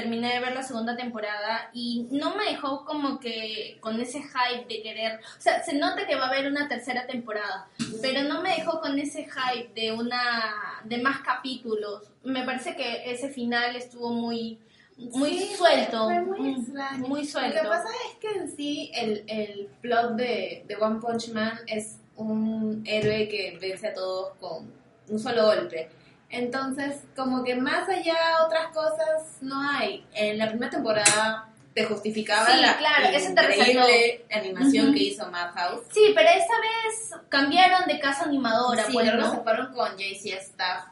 [0.00, 4.66] terminé de ver la segunda temporada y no me dejó como que con ese hype
[4.68, 5.20] de querer...
[5.38, 7.68] O sea, se nota que va a haber una tercera temporada,
[8.02, 10.80] pero no me dejó con ese hype de una...
[10.84, 12.04] de más capítulos.
[12.24, 14.58] Me parece que ese final estuvo muy...
[14.96, 16.04] Muy Sí, suelto.
[16.04, 17.08] Fue muy Mm, extraño.
[17.08, 17.56] Muy suelto.
[17.56, 21.58] Lo que pasa es que en sí el, el plot de, de One Punch Man
[21.66, 24.70] es un héroe que vence a todos con
[25.08, 25.88] un solo golpe.
[26.30, 28.16] Entonces, como que más allá
[28.46, 30.06] otras cosas no hay.
[30.14, 35.84] En la primera temporada te justificaba Sí, la claro, increíble animación que hizo Madhouse.
[35.92, 39.30] Sí, pero esta vez cambiaron de casa animadora, Sí, pues, ahora ¿no?
[39.34, 40.84] se fueron con JC Staff,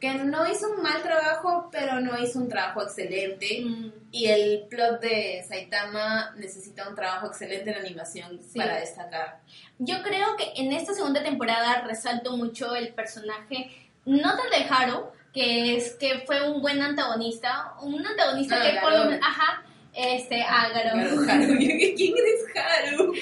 [0.00, 3.62] que no hizo un mal trabajo, pero no hizo un trabajo excelente.
[3.64, 3.92] Mm.
[4.10, 8.58] Y el plot de Saitama necesita un trabajo excelente en animación Sí.
[8.58, 9.38] para destacar.
[9.78, 13.70] Yo creo que en esta segunda temporada resalto mucho el personaje,
[14.04, 18.80] no tan de Haru, que es que fue un buen antagonista, un antagonista Ah, que
[18.80, 19.62] por menos, ajá,
[19.94, 21.28] este, ah, Garou.
[21.28, 21.56] Haru.
[21.58, 23.14] ¿Quién es Haru?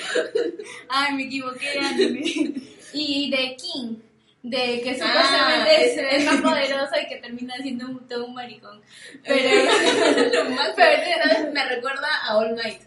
[0.89, 2.21] Ay, me equivoqué, anime.
[2.93, 3.97] y de King,
[4.43, 6.17] de que Ah, supuestamente es, ese.
[6.17, 8.81] es más poderoso y que termina siendo un, todo un maricón.
[9.25, 9.51] Pero,
[10.45, 12.83] Lo más pero- me recuerda a All Might.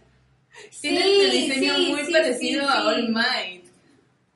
[0.81, 2.87] Tiene Sí, un diseño sí, muy sí, parecido a.
[2.87, 3.62] All Might.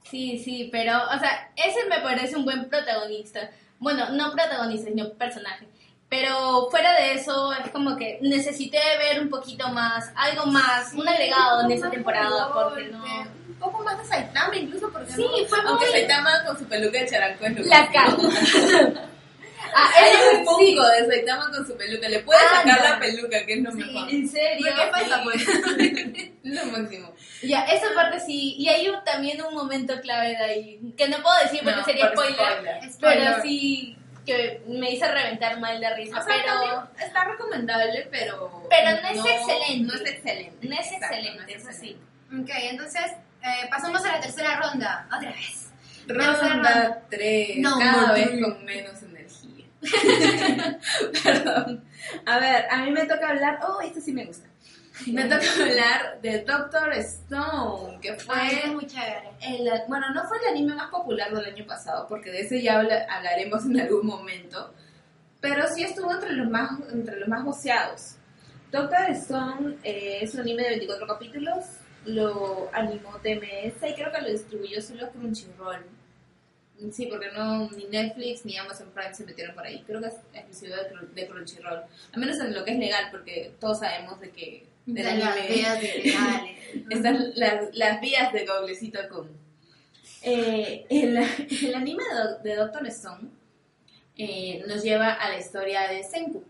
[0.10, 3.49] Sí, sí, pero, o sea, ese me parece un buen protagonista.
[3.80, 5.68] Bueno, no protagonista, sino personaje.
[6.10, 11.08] Pero fuera de eso, es como que necesité ver un poquito más, algo más, un
[11.08, 13.03] agregado en esta temporada, porque no...
[13.03, 16.66] Un poco más de Saitama incluso porque Sí, no- fue Aunque muy- Saitama con su
[16.66, 18.30] peluca de charanco es lo La máximo.
[19.76, 22.07] ah, Hay eso un poco de Saitama con su peluca.
[22.09, 22.89] Le puede Ah, sacar no.
[22.89, 24.09] la peluca, que es lo mejor.
[24.09, 24.68] ¿En serio?
[24.76, 25.45] ¿Qué pasa, pues?
[26.47, 27.13] Es lo máximo.
[27.43, 28.55] Ya, esa parte sí.
[28.57, 31.86] Y hay un- también un momento clave de ahí, que no puedo decir porque No,
[31.86, 33.20] sería por spoiler, Spoiler.
[33.28, 36.20] pero sí que me hizo reventar mal de risa.
[36.20, 38.63] O sea, pero está recomendable, pero...
[38.70, 39.84] Pero no es excelente.
[39.86, 40.68] No es excelente.
[40.68, 41.97] no es Exacto, excelente, no es eso sí.
[42.41, 43.03] Ok, entonces
[43.43, 45.07] eh, pasamos a la tercera ronda.
[45.15, 45.63] Otra vez.
[46.07, 48.49] Ronda 3, No, cada no, vez no.
[48.55, 49.16] con menos energía.
[51.23, 51.84] Perdón.
[52.25, 53.59] A ver, a mí me toca hablar.
[53.67, 54.47] Oh, esto sí me gusta.
[55.05, 58.36] Me toca hablar de Doctor Stone, que fue.
[58.36, 59.30] Ay, es muy chévere.
[59.41, 62.80] el, bueno, no fue el anime más popular del año pasado, porque de ese ya
[62.80, 64.73] habla- hablaremos en algún momento.
[65.39, 68.15] Pero sí estuvo entre los más, entre los más voceados.
[68.71, 71.65] Doctor Stone eh, es un anime de 24 capítulos.
[72.05, 75.86] Lo animó TMS y creo que lo distribuyó solo Crunchyroll.
[76.91, 79.84] Sí, porque no ni Netflix ni Amazon Prime se metieron por ahí.
[79.88, 81.82] Creo que es exclusivo de, de Crunchyroll.
[82.13, 85.47] Al menos en lo que es legal, porque todos sabemos de que del De las
[85.49, 86.57] vías ilegales.
[86.89, 89.28] están las, las vías de Goblecito Kun.
[90.21, 92.03] Eh, el, el anime
[92.43, 93.30] de, de Doctor Stone
[94.17, 96.43] eh, nos lleva a la historia de Senku.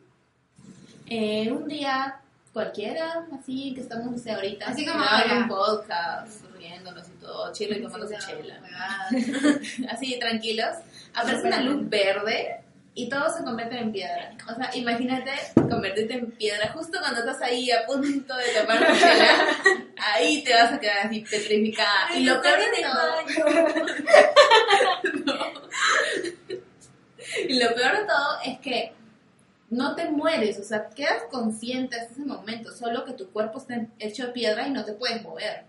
[1.09, 2.19] Eh, un día
[2.53, 5.37] cualquiera, así que estamos ahorita, Así como ahora.
[5.37, 8.61] un podcast, riéndonos y todo, chido y tomando Sí, chela.
[9.91, 10.75] Así, tranquilos.
[11.13, 12.61] Aparece una luz verde
[12.97, 14.35] y todo se convierte en piedra.
[14.49, 18.93] O sea, imagínate convertirte en piedra justo cuando estás ahí a punto de tomar tu
[18.97, 19.85] chela.
[20.13, 22.15] Ahí te vas a quedar así petrificada.
[22.15, 23.15] Y lo peor de todo,
[27.47, 28.93] y lo peor de todo es que
[29.69, 33.85] no te mueres, o sea, quedas consciente hasta ese momento, solo que tu cuerpo está
[33.99, 35.65] hecho de piedra y no te puedes mover.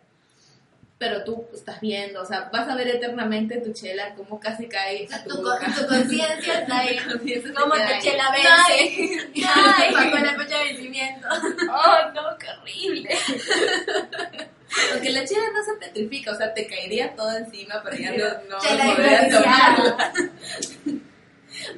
[0.99, 5.07] Pero tú estás viendo, o sea, vas a ver eternamente tu chela como casi cae
[5.13, 6.97] a tu, Tu, tu conciencia está ahí.
[7.05, 8.01] Tu conciencia se ¿Cómo queda te ahí.
[8.03, 9.31] chela vence?
[9.47, 11.29] ay, con la fecha de vencimiento.
[11.71, 13.11] ¡Oh, no, qué horrible!
[14.93, 18.43] Aunque la chela no se petrifica, o sea, te caería todo encima, pero ya no,
[18.51, 20.13] no Chela tomarla.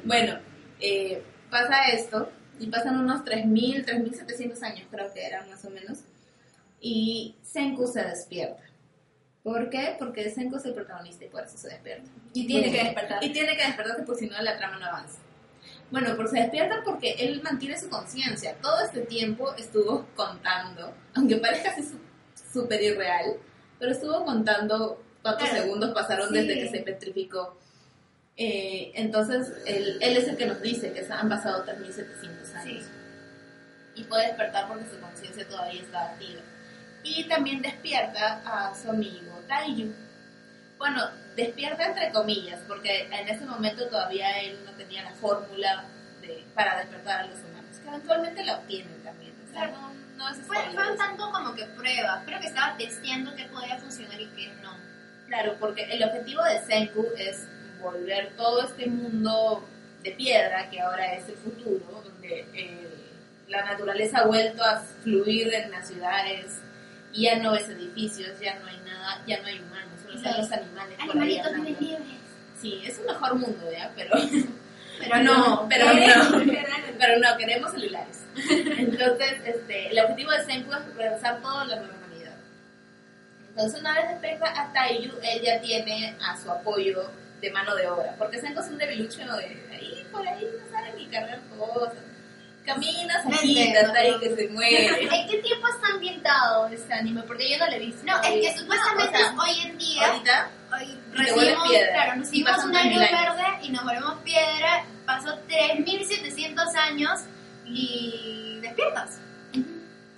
[0.03, 0.39] bueno,
[0.79, 5.99] eh, pasa esto, y pasan unos 3.000, 3.700 años creo que eran más o menos,
[6.81, 8.61] y Senku se despierta.
[9.43, 9.95] ¿Por qué?
[9.97, 12.09] Porque Senku es el protagonista y por eso se despierta.
[12.33, 13.23] Y tiene que despertar.
[13.23, 15.19] Y tiene que despertarse porque si no la trama no avanza.
[15.89, 18.55] Bueno, pues se despierta porque él mantiene su conciencia.
[18.61, 21.83] Todo este tiempo estuvo contando, aunque parezca así
[22.53, 23.37] súper irreal,
[23.79, 25.63] pero estuvo contando cuántos Claro.
[25.63, 26.35] segundos pasaron Sí.
[26.35, 27.57] desde que se petrificó.
[28.37, 32.85] Eh, entonces, él, él es el que nos dice que han pasado 3.700 años.
[33.95, 36.41] Y puede despertar porque su conciencia todavía está activa.
[37.03, 39.93] Y también despierta a su amigo Taiyu.
[40.77, 41.03] Bueno,
[41.35, 45.85] despierta entre comillas, porque en ese momento todavía él no tenía la fórmula
[46.21, 49.33] de, para despertar a los humanos, que eventualmente la obtienen también.
[49.47, 50.73] O sea, no, no es Fue, spoiler.
[50.73, 52.23] fue un tanto como que prueba.
[52.25, 54.75] Creo que estaba testeando qué podía funcionar y qué no.
[55.27, 57.47] Claro, porque el objetivo de Senku es
[57.81, 59.67] volver todo este mundo
[60.03, 62.87] de piedra, que ahora es el futuro, donde eh,
[63.47, 66.59] la naturaleza ha vuelto a fluir en las ciudades,
[67.13, 70.37] y ya no ves edificios, ya no hay nada, ya no hay humanos, solo están
[70.37, 71.41] los animales por ahí.
[72.59, 73.91] Sí, es un mejor mundo, ¿ya?
[73.95, 74.11] Pero,
[74.99, 75.67] Pero no.
[75.67, 76.43] pero no,
[76.99, 78.23] pero no, queremos celulares.
[78.37, 82.35] Entonces, este, el objetivo de Senku es regresar todo la normalidad.
[83.49, 87.09] Entonces, una vez despierta a Taiyu, él ya tiene a su apoyo
[87.41, 90.93] de mano de obra, porque Senku es un debilucho de ahí, por ahí, no sabe
[90.95, 92.10] ni cargar cosas.
[92.65, 94.87] Caminas aquí, Mente, hasta ahí no, que se muere.
[95.15, 97.23] ¿En qué tiempo está ambientado este anime?
[97.23, 98.03] Porque yo no lo he visto.
[98.05, 102.51] No, es que supuestamente o sea, hoy en día, Ahorita, hoy recibimos, claro, Y recibimos
[102.51, 107.19] pasan una 3000 luz verde y nos volvemos piedra, pasó 3700 años
[107.65, 109.19] y despiertas.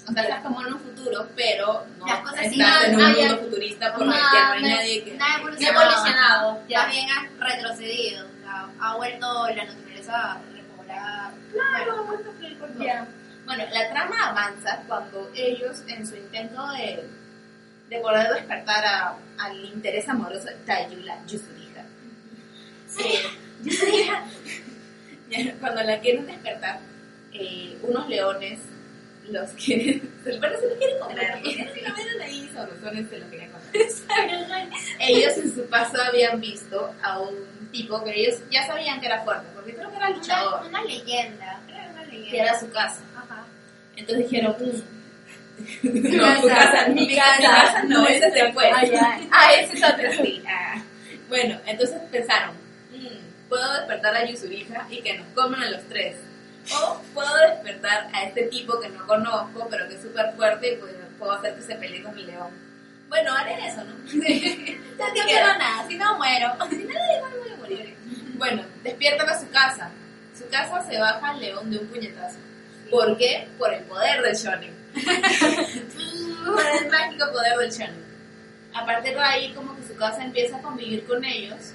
[0.06, 3.14] O sea, estás como en un futuro, pero no Las cosas estás sí, en un
[3.14, 5.14] mundo futurista porque No, ya no hay no, nadie que...
[5.14, 5.82] Nada No ha evolucionado.
[5.82, 6.60] evolucionado.
[6.76, 8.26] Más bien ha retrocedido.
[8.26, 10.41] o sea, ha vuelto la naturaleza
[11.04, 12.60] repoblar.
[12.60, 13.08] Bueno, Ya.
[13.45, 17.04] Bueno, la trama avanza cuando ellos, en su intento de,
[17.89, 21.84] de poder despertar a- al interés amoroso de Taiyu, la Yusurija,
[25.30, 26.80] Ya, Cuando la quieren despertar,
[27.34, 28.60] eh, unos leones
[29.30, 30.10] los quieren.
[30.24, 31.39] Se parece que los quieren comer.
[31.41, 34.70] porque La ven ahí sobresones se los quieren comer.
[34.99, 37.36] ellos en su paso habían visto a un
[37.74, 40.82] tipo que ellos ya sabían que era fuerte, porque creo que era Una, luchador, una
[40.84, 41.59] leyenda.
[41.67, 42.30] Era una leyenda.
[42.32, 43.01] que era su casa.
[43.17, 43.43] Ajá.
[43.97, 45.84] Entonces dijeron, mm,
[46.17, 47.65] no, tu casa, mi mi casa, mi casa.
[47.74, 48.71] casa no, ese se fue.
[48.71, 49.19] Ah.
[49.32, 50.43] Ah, ese es otro, sí.
[50.47, 50.82] Ah.
[51.30, 52.55] Bueno, entonces pensaron,
[52.91, 56.15] "Mm, puedo despertar a Yusurija y que nos coman a los tres.
[56.74, 60.76] O puedo despertar a este tipo que no conozco, pero que es súper fuerte y
[60.78, 62.49] pues, puedo hacer que se pelee con mi león.
[63.09, 63.93] Bueno, haré eso, ¿no?
[64.13, 66.47] No quiero nada, si no muero.
[66.69, 67.34] Si nada, igual
[68.36, 69.91] Bueno, despiertan a su casa.
[70.38, 72.38] Su casa se baja al león de un puñetazo.
[72.89, 73.47] ¿Por qué?
[73.57, 74.74] Por el poder del shonen.
[76.45, 78.03] Por el mágico poder del shonen.
[78.74, 81.74] A partir de ahí, como que su casa empieza a convivir con ellos,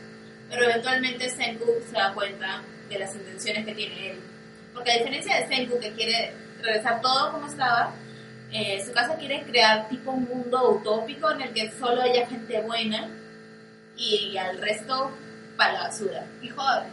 [0.50, 4.20] pero eventualmente Senku se da cuenta de las intenciones que tiene él.
[4.74, 7.94] Porque a diferencia de Senku, que quiere regresar todo como estaba,
[8.50, 12.60] eh, su casa quiere crear tipo un mundo utópico en el que solo haya gente
[12.62, 13.08] buena
[13.96, 15.10] y al resto
[15.58, 16.24] para la basura.
[16.40, 16.92] Y jóvenes.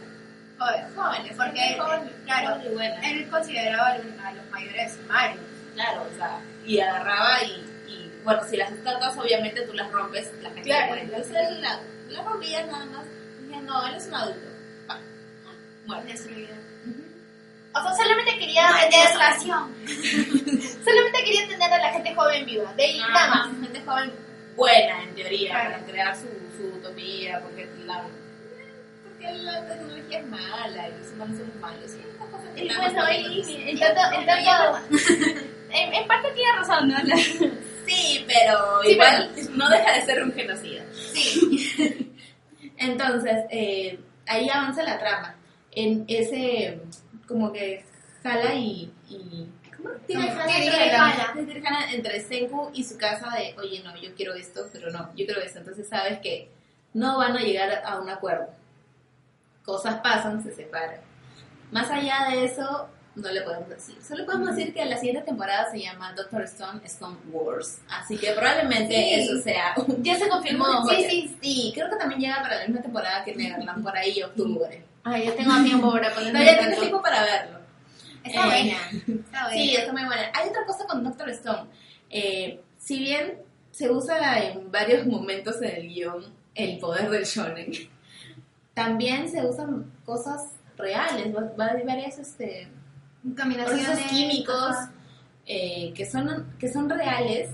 [0.58, 0.86] Jóvenes.
[0.94, 3.06] Jóvenes, Porque, jóvenes, claro, jóvenes y.
[3.12, 3.98] Él consideraba a
[4.32, 5.40] los, mayores marios.
[5.74, 10.32] Claro, o sea, y agarraba y, y, bueno, si las estatuas obviamente tú las rompes,
[10.42, 10.94] la gente Claro.
[10.96, 13.04] Entonces él la, la rompía nada más.
[13.46, 14.46] Dije, no, él es un adulto.
[16.04, 16.54] Destruido.
[16.84, 17.04] Ujú.
[17.74, 19.08] O sea, solamente quería No tener
[20.84, 22.72] solamente quería tener a la gente joven viva.
[22.74, 23.48] De ahí nada más.
[23.60, 24.12] gente joven
[24.56, 25.70] buena en teoría Claro.
[25.70, 28.04] para crear su, su utopía, porque la,
[29.18, 31.90] porque la tecnología es mala y los humanos somos malos.
[31.94, 33.48] Y estas cosas que Y nada más bueno, para y- ellos.
[33.48, 34.78] y- en tanto, en tanto,
[35.70, 36.98] en, en parte tiene razón, ¿no?
[37.02, 37.16] La-
[37.86, 40.82] Sí, pero Sí, igual no deja de ser un genocida.
[41.14, 42.12] Sí.
[42.78, 45.36] Entonces, eh, ahí avanza la trama.
[45.70, 46.80] En ese,
[47.28, 47.84] como que
[48.24, 48.90] jala y.
[49.08, 49.46] y
[49.76, 49.90] ¿Cómo?
[50.06, 55.10] Tiene jala entre Senku y su casa de, oye, no, yo quiero esto, pero no,
[55.14, 55.60] yo quiero esto.
[55.60, 56.50] Entonces sabes que
[56.94, 58.48] no van a llegar a un acuerdo.
[59.66, 61.00] Cosas pasan, se separan.
[61.72, 63.96] Más allá de eso, no le podemos decir.
[64.02, 67.80] Solo podemos decir que la siguiente temporada se llama Doctor Stone Stone Wars.
[67.90, 69.14] Así que probablemente Sí.
[69.14, 70.66] eso sea Ya se confirmó.
[70.88, 71.72] Sí, sí, sí.
[71.74, 74.84] Creo que también llega para la misma temporada que Neverland, por ahí, octubre.
[75.02, 76.80] Ay, yo tengo tiempo para ponerme Todavía tanto.
[76.80, 77.58] tiempo para verlo.
[78.22, 78.76] Está Eh, buena.
[79.24, 79.50] Está buena.
[79.52, 80.30] Sí, está muy buena.
[80.34, 81.70] Hay otra cosa con Doctor Stone.
[82.10, 83.38] Eh, si bien
[83.72, 87.70] se usa en varios momentos en el guion el poder del shonen,
[88.76, 92.68] también se usan cosas reales, va- va- hay varias este,
[93.34, 94.76] procesos químicos
[95.46, 97.48] eh, que, son, que son reales,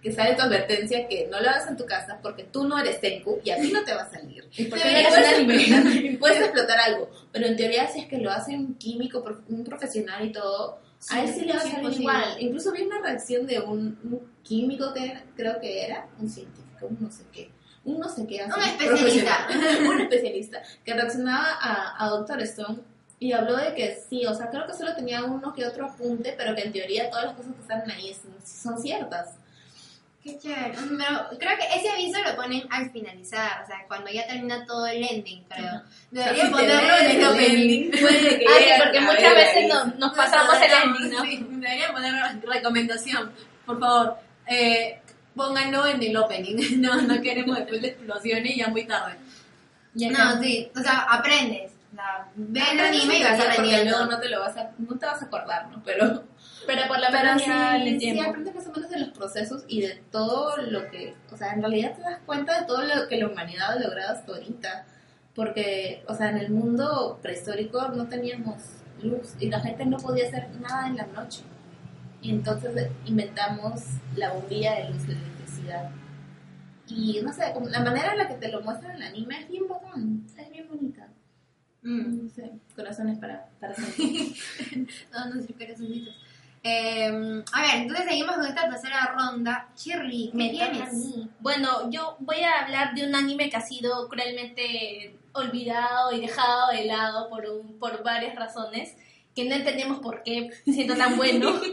[0.00, 3.00] que sale tu advertencia que no lo hagas en tu casa porque tú no eres
[3.00, 4.48] Tenku y a ti no te va a salir.
[4.56, 5.08] Y porque puedes,
[5.40, 9.64] explotar, puedes explotar algo, pero en teoría si es que lo hace un químico, un
[9.64, 10.78] profesional y todo,
[11.10, 12.36] a él sí le va a salir igual.
[12.38, 16.88] Incluso vi una reacción de un, un químico que era- creo que era, un científico,
[17.00, 17.50] no sé qué.
[17.86, 19.48] Un no sé qué, así, Un especialista.
[19.88, 22.78] un especialista que reaccionaba a, a Doctor Stone
[23.18, 26.34] y habló de que sí, o sea, creo que solo tenía uno que otro apunte,
[26.36, 29.36] pero que en teoría todas las cosas que están ahí son, son ciertas.
[30.22, 30.72] Qué chévere.
[30.74, 34.86] Pero creo que ese aviso lo ponen al finalizar, o sea, cuando ya termina todo
[34.86, 35.82] el ending, creo.
[36.50, 37.90] Ponerlo en el opening.
[38.00, 39.68] puede que Ah, porque muchas veces
[39.98, 41.24] nos, pasamos el ending, ¿no?
[41.24, 42.12] Sí, debería poner
[42.42, 43.32] recomendación.
[43.64, 44.16] Por favor,
[44.48, 45.00] eh,
[45.36, 46.56] pónganlo en el opening.
[46.80, 49.16] No, no queremos después de explosiones y ya muy tarde.
[49.94, 51.72] Ya No, sí, o sea, aprendes.
[52.34, 53.90] Ve el anime y vas aprendiendo.
[53.90, 55.82] luego no te lo vas a, no te vas a acordar, ¿no?
[55.82, 56.24] Pero
[56.66, 59.80] Pero por lo Pero menos sí, sí aprendes más o menos de los procesos y
[59.82, 63.16] de todo lo que, o sea, en realidad te das cuenta de todo lo que
[63.16, 64.84] la humanidad ha logrado hasta ahorita.
[65.34, 68.56] Porque, o sea, en el mundo prehistórico no teníamos
[69.02, 71.42] luz y la gente no podía hacer nada en la noche.
[72.26, 73.84] Y entonces inventamos
[74.16, 75.90] la bombilla de luz de electricidad.
[76.88, 79.42] Y no sé, como la manera en la que te lo muestran en el anime
[79.42, 81.06] es bien bacán, es bien bonita.
[81.82, 82.24] Mm.
[82.24, 84.34] No sé, corazones para, para siempre.
[85.12, 86.16] Todos nuestros corazoncitos.
[86.64, 89.68] Eh, a ver, entonces seguimos con esta tercera ronda.
[89.76, 90.94] Shirley, ¿qué Me tienes?
[90.94, 91.30] mí.
[91.38, 96.72] Bueno, yo voy a hablar de un anime que ha sido cruelmente olvidado y dejado
[96.72, 98.96] de lado por, un, por varias razones,
[99.36, 101.60] que no entendemos por qué siendo tan bueno.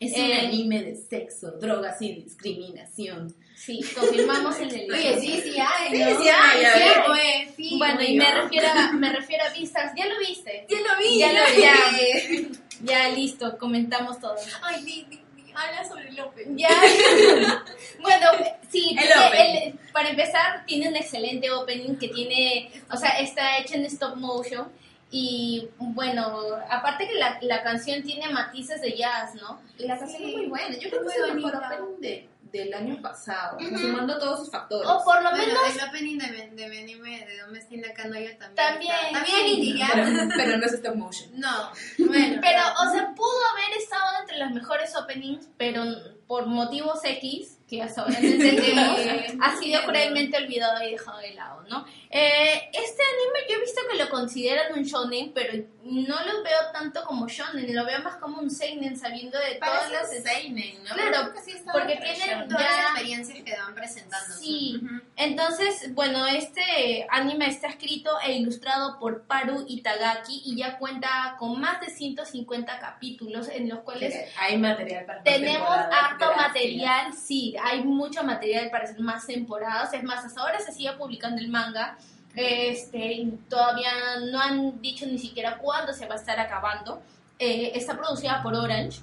[0.00, 3.32] Es un Eh, anime de sexo, drogas y discriminación.
[3.56, 4.92] Sí, confirmamos el delito.
[4.92, 6.20] Oye, sí, sí hay, Sí, ¿no?
[6.22, 7.74] sí hay, a Sí, pues, sí.
[7.78, 9.92] Bueno, y me refiero, a, me refiero a Vistas.
[9.96, 10.66] ¿Ya lo viste?
[10.68, 12.52] Ya lo vi, Ya ya lo vi.
[12.82, 14.34] Ya listo, comentamos todo.
[14.62, 15.52] Ay, di, di, di.
[15.54, 16.58] Habla sobre el Open.
[16.58, 16.68] Ya.
[18.02, 18.26] bueno,
[18.70, 23.58] sí, El tiene- el- para empezar, tiene un excelente opening que tiene, o sea, está
[23.58, 24.68] hecho en stop motion.
[25.10, 29.60] Y bueno, aparte que la, la canción tiene matices de jazz, ¿no?
[29.78, 30.76] La canción es muy buena.
[30.76, 33.78] Yo creo que es el mejor opening de- del año pasado, sea, Ujú.
[33.78, 34.88] sumando todos sus factores.
[34.88, 38.54] O por lo Bueno, menos el opening de, de mi anime de Domestic Nakanoyo también.
[38.54, 39.82] También, está- También sí.
[39.92, 41.30] pero, pero no es stop motion.
[41.34, 42.40] No, bueno.
[42.40, 45.82] Pero, o sea, pudo haber estado entre los mejores openings, pero
[46.28, 49.38] por motivos X, que hasta ahora no entendemos, Sí.
[49.40, 51.84] ha sido cruelmente olvidado y dejado de lado, ¿no?
[52.10, 56.58] Eh, este anime yo he visto que lo consideran un shonen, pero no lo veo
[56.72, 60.10] tanto como shonen, lo veo más como un seinen, sabiendo de todas las...
[60.10, 60.94] seinen, ¿no?
[60.94, 64.34] Claro, Pero creo que sí está porque tienen todas ya- las experiencias que van presentando.
[64.36, 64.80] Sí.
[65.16, 71.60] Entonces, bueno, este anime está escrito e ilustrado por Paru Itagaki y ya cuenta con
[71.60, 77.84] más de 150 capítulos en los cuales Hay material para Tenemos harto material, sí, hay
[77.84, 79.92] mucho material para hacer más temporadas.
[79.94, 81.96] Es más, hasta ahora se sigue publicando el manga.
[82.34, 83.90] Este, todavía
[84.30, 87.02] no han dicho ni siquiera cuándo se va a estar acabando.
[87.38, 89.00] Eh, está producida por Orange.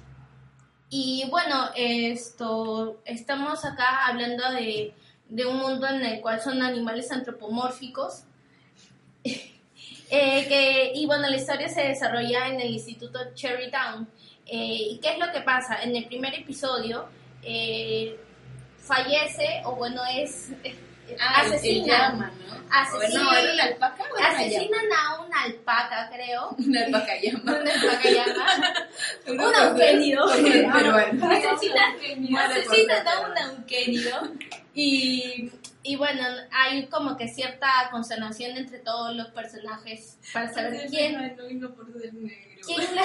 [0.90, 4.94] Y bueno, esto, estamos acá hablando de,
[5.28, 8.24] de un mundo en el cual son animales antropomórficos.
[10.14, 14.06] Eh, que, y bueno, la historia se desarrolla en el Instituto Cherry Town.
[14.44, 15.82] Eh, ¿Y qué es lo que pasa?
[15.82, 17.06] En el primer episodio
[17.42, 18.20] eh,
[18.82, 20.50] fallece, o bueno, es
[21.20, 22.52] Ah, el- el asesinan, llama, ¿no?
[22.74, 23.24] asesinan,
[24.96, 26.50] a una alpaca, creo.
[26.58, 27.52] Una alpaca llama.
[27.60, 28.46] Una alpaca llama.
[29.28, 30.24] Un auquénido.
[32.38, 34.32] Asesinan, a un auquénido.
[34.74, 35.50] Y,
[35.82, 41.36] y bueno, hay como que cierta consternación entre todos los personajes para saber quién,
[42.64, 43.02] quién la,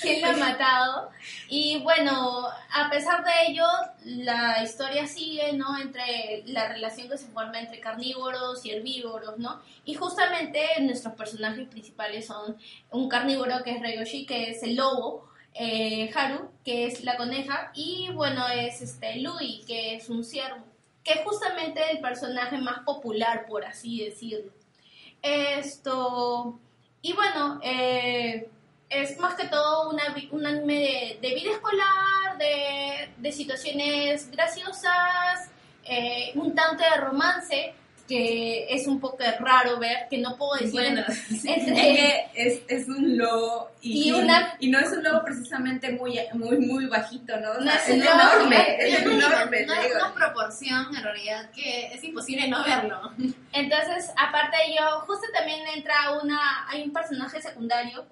[0.00, 1.10] quién la ha matado.
[1.48, 3.66] Y bueno, a pesar de ello,
[4.04, 5.78] la historia sigue, ¿no?
[5.78, 9.60] Entre la relación que se forma entre carnívoros y herbívoros, ¿no?
[9.84, 12.56] Y justamente nuestros personajes principales son
[12.90, 17.72] un carnívoro que es Ryoshi, que es el lobo, eh, Haru, que es la coneja,
[17.74, 20.64] y bueno, es este Louis, que es un ciervo,
[21.04, 24.52] que es justamente el personaje más popular, por así decirlo.
[25.20, 26.58] Esto,
[27.02, 28.48] y bueno, eh,
[28.92, 30.74] es más que todo una, un anime
[31.20, 35.50] de, de vida escolar, de, de situaciones graciosas,
[35.84, 37.74] eh, un tanto de romance,
[38.08, 41.02] que es un poco raro ver, que no puedo decir Bueno,
[41.44, 46.18] entre- es es, un lobo y, Y una- y no es un lobo precisamente muy
[46.34, 47.52] muy muy bajito, ¿no?
[47.52, 51.50] O No es es, lobo enorme, es No, enorme, no es una proporción en realidad
[51.52, 53.12] que es imposible no verlo.
[53.52, 58.04] Entonces, aparte de ello, justo también entra una, hay un personaje secundario,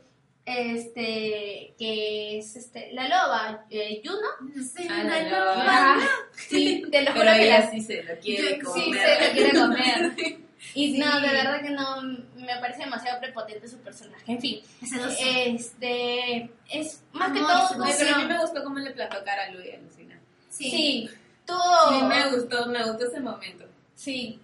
[0.59, 4.63] este, que es este, la loba, eh, Yuno.
[4.63, 5.55] Sí, Ah, una la loba.
[5.55, 5.65] loba.
[5.69, 6.01] Ah,
[6.37, 8.85] sí, te lo juro Pero que ella la- sí se lo quiere Yo- comer.
[8.85, 10.13] sí se lo quiere comer.
[10.75, 10.99] Y Sí.
[10.99, 12.03] no, de verdad que no,
[12.37, 14.23] me parece demasiado prepotente su personaje.
[14.31, 14.61] En fin,
[14.93, 18.91] no este, es más que todo, Ay, pero a mí sí, me gustó cómo le
[18.91, 20.21] plantó cara a Luis, alucina.
[20.51, 20.71] Sí.
[20.71, 21.11] sí,
[21.49, 23.65] Sí, me gustó, me gustó ese momento.
[23.97, 24.39] Sí,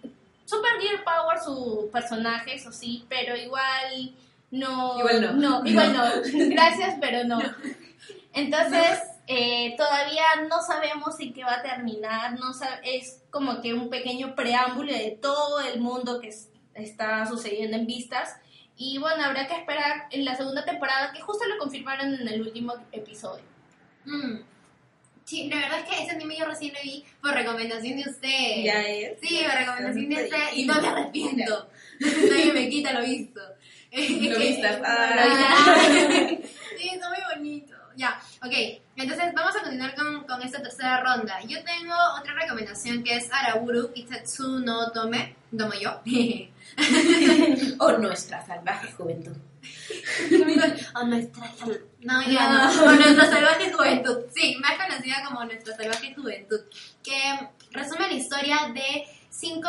[0.46, 4.12] super Gear Power su personaje, eso sí, pero igual
[4.50, 4.98] no.
[4.98, 5.66] Igual no.
[5.66, 6.02] igual no.
[6.50, 7.38] Gracias, pero no.
[8.32, 12.52] Entonces, eh, todavía no sabemos en qué va a terminar, no
[12.84, 17.86] es como que un pequeño preámbulo de todo el mundo que es- está sucediendo en
[17.86, 18.36] vistas.
[18.76, 22.42] Y bueno, habrá que esperar en la segunda temporada, que justo lo confirmaron en el
[22.42, 23.42] último episodio.
[24.04, 24.40] Mm.
[25.24, 28.62] Sí, la verdad es que ese anime yo recién lo vi por recomendación de usted.
[28.64, 29.18] Ya es.
[29.20, 31.68] Sí, por recomendación de usted y no me arrepiento.
[32.00, 33.40] Nadie me quita lo visto.
[34.30, 34.80] Lo vistas.
[34.84, 36.28] Ah.
[36.78, 37.74] Sí, está muy bonito.
[37.96, 38.52] Ya, ok.
[38.96, 41.40] Entonces vamos a continuar con, con esta tercera ronda.
[41.48, 46.02] Yo tengo otra recomendación que es Araburu Itatsu no Tome, tomo yo.
[47.78, 49.32] O nuestra salvaje juventud.
[50.94, 51.50] o nuestra
[52.00, 52.84] No, ya no.
[52.84, 54.18] O nuestra salvaje juventud.
[54.34, 56.60] Sí, más conocida como nuestra salvaje juventud.
[57.02, 59.04] Que resume la historia de
[59.36, 59.68] cinco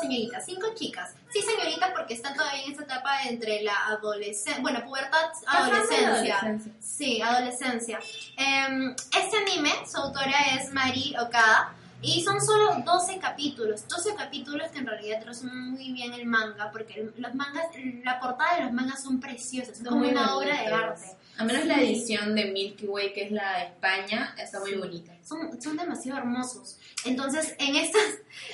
[0.00, 1.14] señoritas, cinco chicas.
[1.30, 6.58] Sí, señoritas porque están todavía en esa etapa entre la adolescencia, bueno, pubertad, adolescencia.
[6.80, 7.98] Sí, adolescencia.
[8.36, 11.74] Em, este anime, su autora es Mari Okada.
[12.02, 16.70] Y son solo 12 capítulos, 12 capítulos que en realidad resumen muy bien el manga,
[16.70, 17.68] porque los mangas,
[18.04, 21.16] la portada de los mangas son preciosas, Son como muy una obra de arte.
[21.38, 25.12] A menos la edición de Milky Way, que es la de España, está muy bonita.
[25.24, 26.78] Son, son demasiado hermosos.
[27.06, 28.02] Entonces, en estos,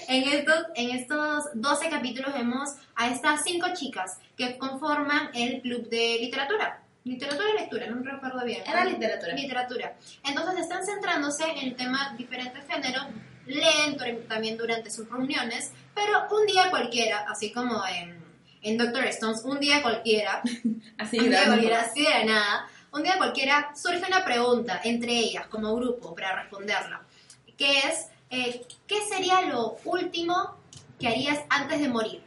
[0.09, 5.89] en, estos, en estos 12 capítulos vemos a estas cinco chicas que conforman el club
[5.89, 6.81] de literatura.
[7.05, 8.63] Literatura y lectura, no recuerdo bien.
[8.65, 9.35] Era literatura.
[9.35, 9.97] Literatura.
[10.25, 13.07] Entonces están centrándose en el tema diferentes géneros,
[13.47, 13.97] leen
[14.29, 18.23] también durante sus reuniones, pero un día cualquiera, así como en,
[18.63, 20.43] en Doctor Stones, un día cualquiera,
[20.99, 25.47] Así un día cualquiera, así de nada, un día cualquiera surge una pregunta entre ellas
[25.49, 27.03] como grupo para responderla,
[27.57, 30.57] que es, eh, ¿qué sería lo último
[30.99, 32.23] que harías antes de morir?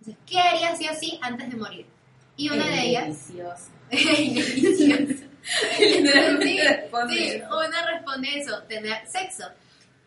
[0.00, 1.86] Entonces, ¿Qué harías sí o sí antes de morir?
[2.36, 3.28] Y una de ellas...
[3.28, 3.70] Delicioso.
[7.08, 9.44] Sí, una responde eso, tener sexo.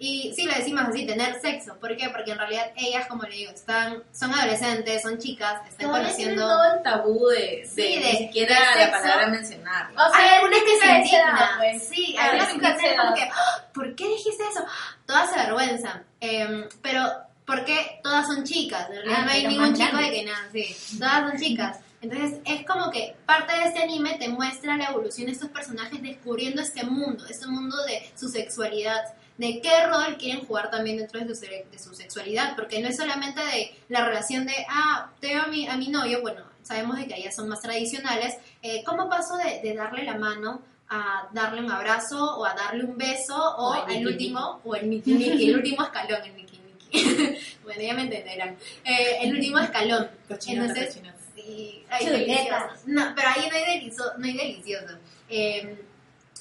[0.04, 1.76] Y sí, lo decimos así, tener sexo.
[1.80, 2.10] ¿Por qué?
[2.10, 6.42] Porque en realidad ellas, como le digo, están, son adolescentes, son chicas, están Todavía conociendo...
[6.48, 9.28] todo el tabú de, de, Sí, ni de- siquiera de la palabra.
[9.40, 11.50] O sea, hay algunas que se indignan.
[11.60, 11.88] pues.
[11.88, 14.66] Sí, hay algunas que 15 hacen como que, "Ah, ¿por qué dijiste eso?
[15.06, 16.04] Todas se avergüenzan.
[16.20, 17.06] Em, pero,
[17.46, 18.88] ¿por qué todas son chicas?
[18.90, 20.76] En realidad Ah, no hay ningún chico de que nada, sí.
[20.98, 21.78] Todas son chicas.
[22.02, 26.02] Entonces, es como que parte de este anime te muestra la evolución de estos personajes
[26.02, 29.04] descubriendo este mundo, este mundo de su sexualidad,
[29.38, 32.98] de qué rol quieren jugar también dentro de su, de su sexualidad, porque no es
[32.98, 37.08] solamente de la relación de, ah, tengo a mi, a mi novio, bueno, sabemos de
[37.08, 41.62] que ellas son más tradicionales, eh, ¿cómo paso de, de darle la mano a darle
[41.62, 45.14] un abrazo o a darle un beso o, O el el último, o el niki
[45.14, 47.38] niki, el último escalón, el niki niki.
[47.64, 48.58] bueno, ya me entenderán.
[48.84, 50.10] Eh, el último escalón.
[50.28, 51.18] Cochinota, Entonces, cochinota.
[51.34, 52.20] Sí, ay, Chuleta.
[52.26, 52.84] delicioso.
[52.88, 54.98] No, pero ahí no hay, delizo- no hay delicioso.
[55.30, 55.82] Eh,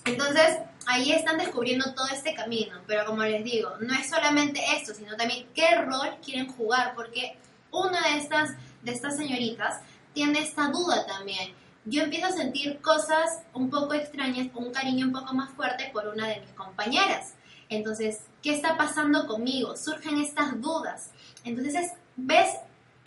[0.04, 4.94] entonces, ahí están descubriendo todo este camino, pero como les digo, no es solamente esto,
[4.94, 7.36] sino también qué rol quieren jugar, porque
[7.70, 8.50] una de estas,
[8.82, 9.80] de estas señoritas
[10.14, 11.54] tiene esta duda también.
[11.84, 16.08] Yo empiezo a sentir cosas un poco extrañas, un cariño un poco más fuerte por
[16.08, 17.34] una de mis compañeras.
[17.68, 19.76] Entonces, ¿qué está pasando conmigo?
[19.76, 21.10] Surgen estas dudas.
[21.44, 22.48] Entonces, es- ves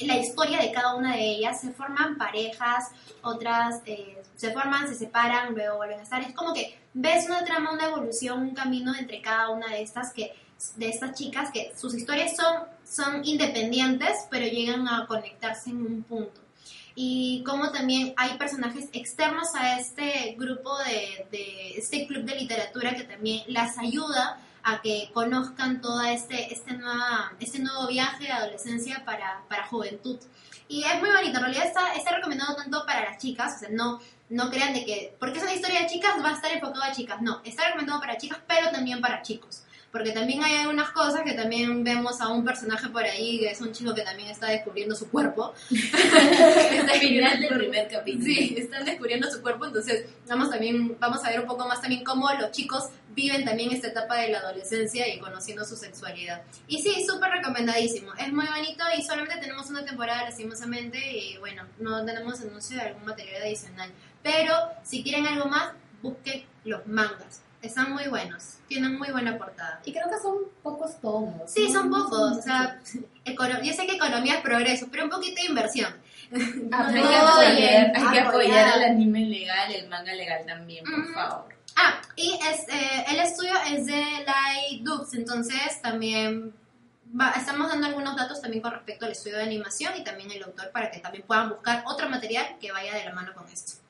[0.05, 2.89] la historia de cada una de ellas, se forman parejas,
[3.21, 6.21] otras eh, se forman, se separan, luego vuelven a estar.
[6.21, 10.13] Es como que ves una trama, una evolución, un camino entre cada una de estas
[10.13, 10.33] que
[10.77, 16.03] de estas chicas que sus historias son, son independientes, pero llegan a conectarse en un
[16.03, 16.41] punto.
[16.95, 22.95] Y como también hay personajes externos a este grupo de, de este club de literatura
[22.95, 28.31] que también las ayuda a que conozcan todo este, este, nueva, este nuevo viaje de
[28.31, 30.19] adolescencia para, para juventud.
[30.67, 33.69] Y es muy bonito, en realidad está, está recomendado tanto para las chicas, o sea,
[33.69, 33.99] no,
[34.29, 36.91] no crean de que, porque es una historia de chicas, va a estar enfocado a
[36.91, 39.62] chicas, no, está recomendado para chicas, pero también para chicos.
[39.93, 43.61] Porque también hay algunas cosas que también vemos a un personaje por ahí, que es
[43.61, 45.53] un chico que también está descubriendo su cuerpo.
[45.69, 48.25] Está Final del primer capítulo.
[48.25, 52.03] Sí, están descubriendo su cuerpo, entonces vamos también vamos a ver un poco más también
[52.03, 56.41] cómo los chicos viven también esta etapa de la adolescencia y conociendo su sexualidad.
[56.67, 58.15] Y sí, súper recomendadísimo.
[58.15, 62.81] Es muy bonito y solamente tenemos una temporada lastimosamente y bueno, no tenemos anuncio de
[62.81, 63.91] algún material adicional.
[64.23, 67.43] Pero si quieren algo más, busquen los mangas.
[67.63, 69.79] Están muy buenos, tienen muy buena portada.
[69.85, 71.49] Y creo que son pocos tomos.
[71.49, 71.79] Sí, ¿no?
[71.79, 72.79] son No pocos, o sea,
[73.63, 75.93] yo sé que economía es progreso, pero un poquito de inversión.
[76.71, 78.77] Ah, No hay, que apoyar, hay que Apoyar.
[78.77, 81.45] el anime legal, el manga legal también, por favor.
[81.77, 86.53] Ah, y es, eh, el estudio es de Light Dux, entonces también
[87.19, 90.43] va- estamos dando algunos datos también con respecto al estudio de animación y también el
[90.43, 93.81] autor para que también puedan buscar otro material que vaya de la mano con esto.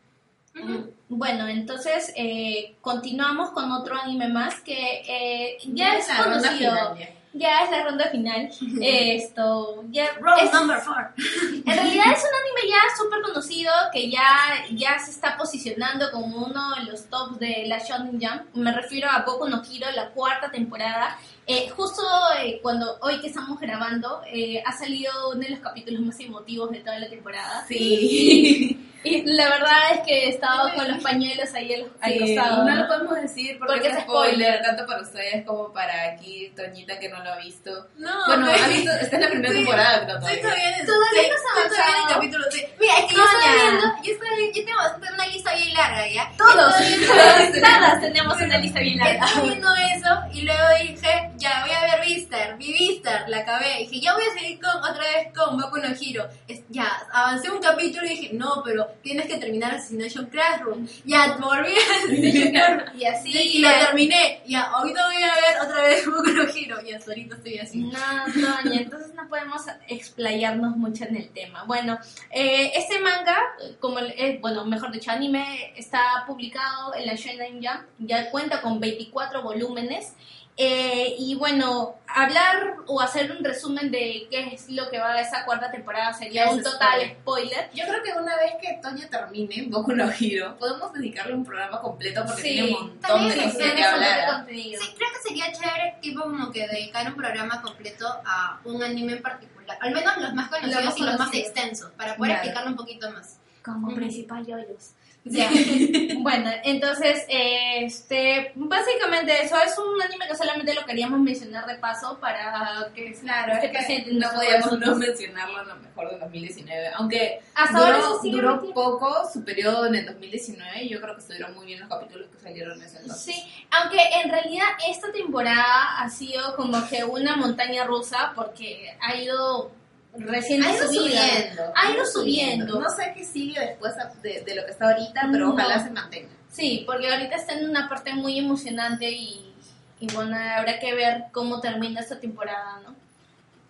[1.10, 6.96] Bueno, entonces eh, continuamos con otro anime más que eh, ya es la conocido.
[7.34, 7.64] ya.
[7.64, 8.50] Es la ronda final.
[8.82, 11.14] Esto, ya es- number four.
[11.18, 14.26] en realidad es un anime ya súper conocido que ya,
[14.72, 18.56] ya se está posicionando como uno de los tops de la Shonen Jump.
[18.56, 21.18] Me refiero a Boku no Hero, la cuarta temporada.
[21.46, 22.02] Eh, justo
[22.42, 26.72] eh, cuando hoy que estamos grabando eh, ha salido uno de los capítulos más emotivos
[26.72, 27.66] de toda la temporada.
[27.68, 28.80] Sí.
[29.04, 32.64] Y la verdad es que he estado con los pañuelos ahí al, Sí, costado.
[32.64, 34.62] no lo podemos decir porque, Porque es spoiler, spoiler.
[34.64, 37.88] tanto para ustedes como para aquí, Toñita, que no lo ha visto.
[37.98, 39.58] No, bueno, ha visto, esta es la primera Sí.
[39.60, 40.42] temporada, pero Sí, todavía.
[40.42, 42.46] todavía Todavía no estoy en el capítulo.
[42.80, 43.54] Mira, es que yo Coña.
[43.56, 46.32] viendo, yo, viendo- yo tengo una lista bien larga, ¿ya?
[46.38, 49.26] Todos, todas tenemos una lista bien larga.
[49.26, 53.80] Estaba viendo eso y luego dije, ya voy a ver Vistar, vi Vistar, la acabé.
[53.80, 56.28] Dije, ya voy a seguir con otra vez con Boku no Hero.
[56.48, 60.88] Es- ya, avancé un capítulo y dije, no, pero tienes que terminar Assassination Classroom.
[61.06, 63.00] Ya, volví a Assassination Classroom.
[63.00, 63.30] Y así.
[63.32, 64.42] y lo terminé.
[64.48, 66.78] Ya, ahorita voy a ver otra vez Boku no Hero.
[66.86, 67.80] Y hasta ahorita estoy así.
[67.80, 68.00] No,
[68.34, 71.64] Toña, entonces no podemos explayarnos mucho en el tema.
[71.66, 71.98] Bueno,
[72.32, 73.38] eh, este manga,
[73.80, 78.80] como eh, bueno, mejor dicho, anime, está publicado en la Shonen Jump, ya cuenta con
[78.80, 80.14] 24 volúmenes
[80.56, 85.22] Eh, y bueno, hablar o hacer un resumen de qué es lo que va a
[85.22, 87.18] esa cuarta temporada sería un total spoiler.
[87.22, 87.70] spoiler.
[87.74, 91.82] Yo creo que una vez que Toño termine Boku no Hero, podemos dedicarle un programa
[91.82, 94.46] completo porque Sí, tiene un montón de sí, cosas que hablar.
[94.48, 99.14] Sí, creo que sería chévere, tipo como que dedicar un programa completo a un anime
[99.14, 99.78] en particular.
[99.82, 102.44] Al menos los más conocidos más y los más extensos, para poder Claro.
[102.44, 103.40] explicarlo un poquito más.
[103.66, 103.96] Como Ujú.
[103.96, 104.92] principal yoyos.
[105.26, 105.50] Ya.
[106.20, 112.20] bueno, entonces, este, básicamente eso es un anime que solamente lo queríamos mencionar de paso
[112.20, 116.90] para que Claro, que no podíamos no mencionarlo a lo mejor de 2019.
[116.96, 121.16] Aunque Hasta duró, ahora sigue duró poco su periodo en el 2019 y yo creo
[121.16, 123.24] que estuvieron muy bien los capítulos que salieron en ese entonces.
[123.24, 129.16] Sí, aunque en realidad esta temporada ha sido como que una montaña rusa porque ha
[129.16, 129.72] ido
[130.18, 131.74] recién Ha ido subiendo.
[131.76, 132.80] Ha ido subiendo.
[132.80, 135.54] No sé qué sigue después de, de lo que está ahorita, pero No.
[135.54, 136.30] ojalá se mantenga.
[136.50, 139.54] Sí, porque ahorita está en una parte muy emocionante y,
[140.00, 142.96] y bueno, habrá que ver cómo termina esta temporada, ¿no?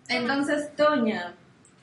[0.08, 1.32] Entonces, Toña,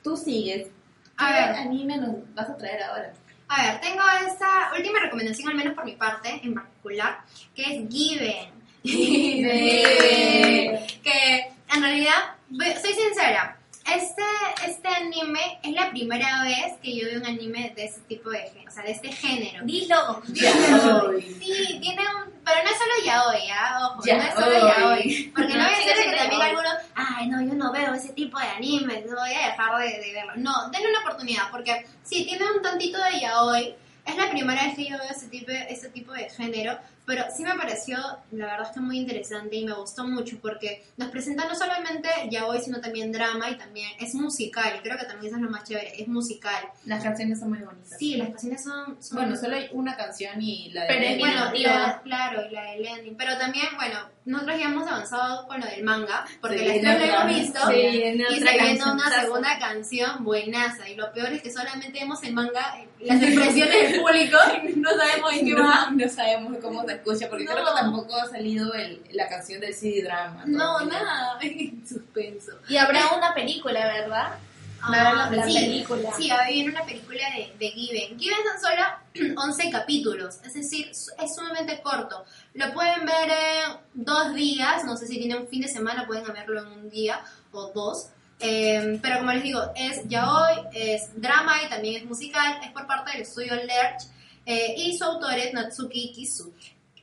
[0.04, 0.68] tú sigues.
[1.16, 1.50] A ¿Qué ver.
[1.56, 3.12] anime nos vas a traer ahora?
[3.48, 7.18] A ver, tengo esta última recomendación, al menos por mi parte en particular,
[7.54, 8.50] que es Given.
[8.84, 10.78] Given.
[11.02, 12.36] que en realidad,
[12.80, 14.22] soy sincera, este,
[14.66, 18.38] este anime es la primera vez que yo veo un anime de este tipo de
[18.38, 19.64] género, o sea, de este género.
[19.64, 20.22] Dilo.
[20.28, 21.22] Yaoi.
[21.22, 22.32] Sí, tiene un...
[22.44, 23.90] Pero no es solo yaoi, ¿ah?
[23.92, 25.32] Ojo, no es solo Yaoi.
[25.34, 28.12] Porque no, No, voy a decir que también algunos, ay, no, yo no veo ese
[28.12, 30.32] tipo de anime, no voy a dejar de, de verlo.
[30.36, 33.74] No, denle una oportunidad, porque sí, tiene un tantito de yaoi.
[34.04, 37.42] Es la primera vez que yo veo ese tipo, ese tipo de género, pero sí
[37.42, 37.98] me pareció,
[38.30, 42.60] la verdad, está muy interesante y me gustó mucho porque nos presenta no solamente yaoi,
[42.60, 44.74] sino también drama y también es musical.
[44.78, 46.62] Y creo que también eso es lo más chévere, es musical.
[46.86, 47.98] Las canciones son muy bonitas.
[47.98, 48.96] Sí, las canciones son...
[49.02, 51.20] son Bueno, solo hay una canción y la de Pero es Lenny.
[51.20, 53.16] bueno, y la, claro, y la de Lenin.
[53.16, 57.22] Pero también, bueno, nosotros ya hemos avanzado con lo del manga, porque Sí, lo nuestra-
[57.24, 57.58] hemos visto.
[57.68, 60.88] Sí, y se viene una segunda canción buenaza.
[60.88, 64.38] Y lo peor es que solamente vemos el manga, eh, las expresiones del público,
[64.68, 65.90] y no sabemos en qué va.
[65.90, 67.52] No, no sabemos cómo escucha, porque No.
[67.52, 70.44] creo que tampoco ha salido el, la canción del CD drama.
[70.46, 70.98] No, todavía.
[71.02, 71.38] nada.
[71.88, 72.52] Suspenso.
[72.68, 74.38] Y habrá una película, ¿verdad?
[74.84, 76.10] Ah, la sí, película.
[76.16, 78.18] Sí, va a venir una película de, de Given.
[78.18, 82.24] Given son solo 11 capítulos, es decir, es sumamente corto.
[82.54, 86.24] Lo pueden ver en dos días, no sé si tienen un fin de semana, pueden
[86.32, 87.20] verlo en un día
[87.52, 88.08] o dos.
[88.40, 92.84] Eh, pero como les digo, es yaoi, es drama y también es musical, es por
[92.88, 94.02] parte del estudio Lerch
[94.46, 96.52] eh, y su autor es Natsuki Kisu.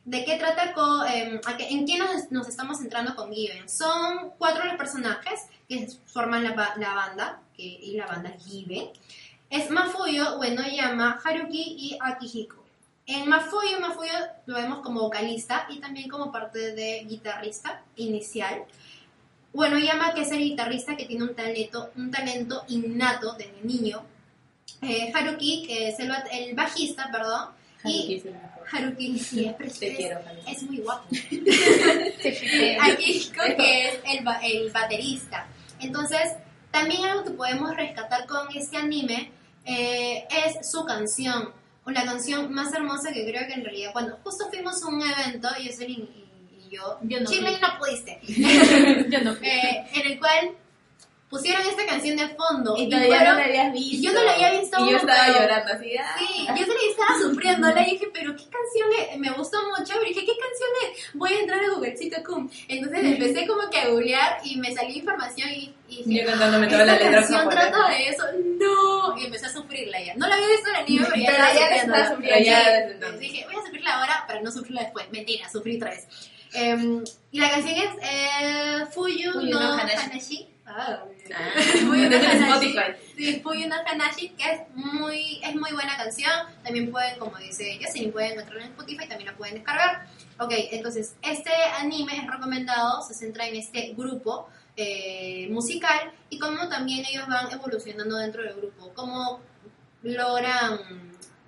[0.09, 0.73] ¿De qué trata?
[1.57, 1.97] qué- ¿En qué
[2.31, 3.69] nos, estamos centrando con Given?
[3.69, 8.89] Son cuatro los personajes que forman la, ba- la banda, que, y la banda Given.
[9.51, 12.57] Es Mafuyo, Uenoyama, Haruki y Akihiko.
[13.05, 14.13] En Mafuyo, Mafuyo
[14.47, 18.63] lo vemos como vocalista y también como parte de guitarrista inicial.
[19.53, 24.01] Uenoyama, que es el guitarrista que tiene un talento, un talento innato desde niño.
[24.81, 27.49] Eh, Haruki, que es el, el bajista, perdón.
[27.83, 28.49] Haruki Y es el mejor.
[28.71, 29.95] Haruki, sí, es Te precioso.
[29.97, 30.51] quiero, Haruki.
[30.51, 31.05] Es muy guapo.
[32.81, 35.47] Akihiko, que es el, ba- el baterista.
[35.79, 36.33] Entonces,
[36.71, 39.31] también algo que podemos rescatar con este anime
[39.65, 41.51] eh, es su canción.
[41.85, 45.47] La canción más hermosa que creo que en realidad, cuando justo fuimos a un evento,
[45.59, 46.07] y eso y,
[46.69, 48.19] yo, Yo no Chile no pudiste,
[49.09, 49.31] Yo no.
[49.41, 50.51] eh, en el cual
[51.29, 52.75] pusieron esta canción de fondo.
[52.77, 54.03] Y y fueron- no la habías visto.
[54.07, 55.95] yo no la había visto Y yo estaba pero- llorando así.
[55.97, 56.15] ah.
[56.17, 59.17] Sí, yo se estaba sufriendo, le dije, pero ¿qué canción es?
[59.19, 61.09] Me gustó mucho, pero dije, ¿qué canción es?
[61.13, 62.49] Voy a entrar a Googlecito.com.
[62.67, 66.65] Entonces empecé como que a googlear y me salió información y, y dije, Yo cantándome
[66.65, 68.23] "Ah, toda la letra canción trata de eso,
[68.57, 69.17] no.
[69.17, 70.15] Y empecé a sufrirla ya.
[70.15, 71.95] No la había visto en el anime, pero ya Pero ya sufriendo.
[71.95, 72.45] estaba sufriendo.
[72.45, 73.19] Ya entonces.
[73.19, 75.11] Dije, voy a sufrirla ahora para no sufrirla después.
[75.11, 76.07] Mentira, sufrí otra vez.
[76.53, 79.97] Em, y la canción es eh, Fuyu, Fuyu no, no Hanashi.
[80.09, 80.47] Hanashi.
[80.65, 81.03] Ah,
[81.35, 81.49] Ah,
[81.85, 82.81] Muy Spotify.
[83.15, 83.41] Sí,
[83.91, 86.31] Hanashi, que es muy, es muy buena canción.
[86.63, 90.05] También pueden, como dice Jocelyn, pueden encontrarla en Spotify, también la pueden descargar.
[90.39, 96.69] Ok, entonces, este anime es recomendado, se centra en este grupo eh, musical y cómo
[96.69, 99.41] también ellos van evolucionando dentro del grupo, cómo
[100.03, 100.79] logran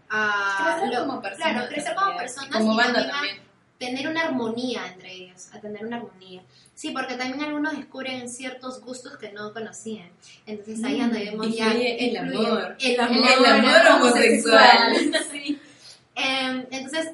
[0.10, 1.52] ah, Crecer lo- como personas.
[1.54, 3.42] claro, crecer como personas Como y banda también.
[3.82, 6.42] Tener una armonía entre ellos, a tener una armonía.
[6.76, 10.10] Sí, porque también algunos descubren ciertos gustos que no conocían.
[10.46, 12.76] Entonces ahí vemos y ya el amor.
[12.80, 14.94] El amor, El amor homosexual.
[15.32, 15.60] Sí.
[16.16, 17.12] Em, entonces,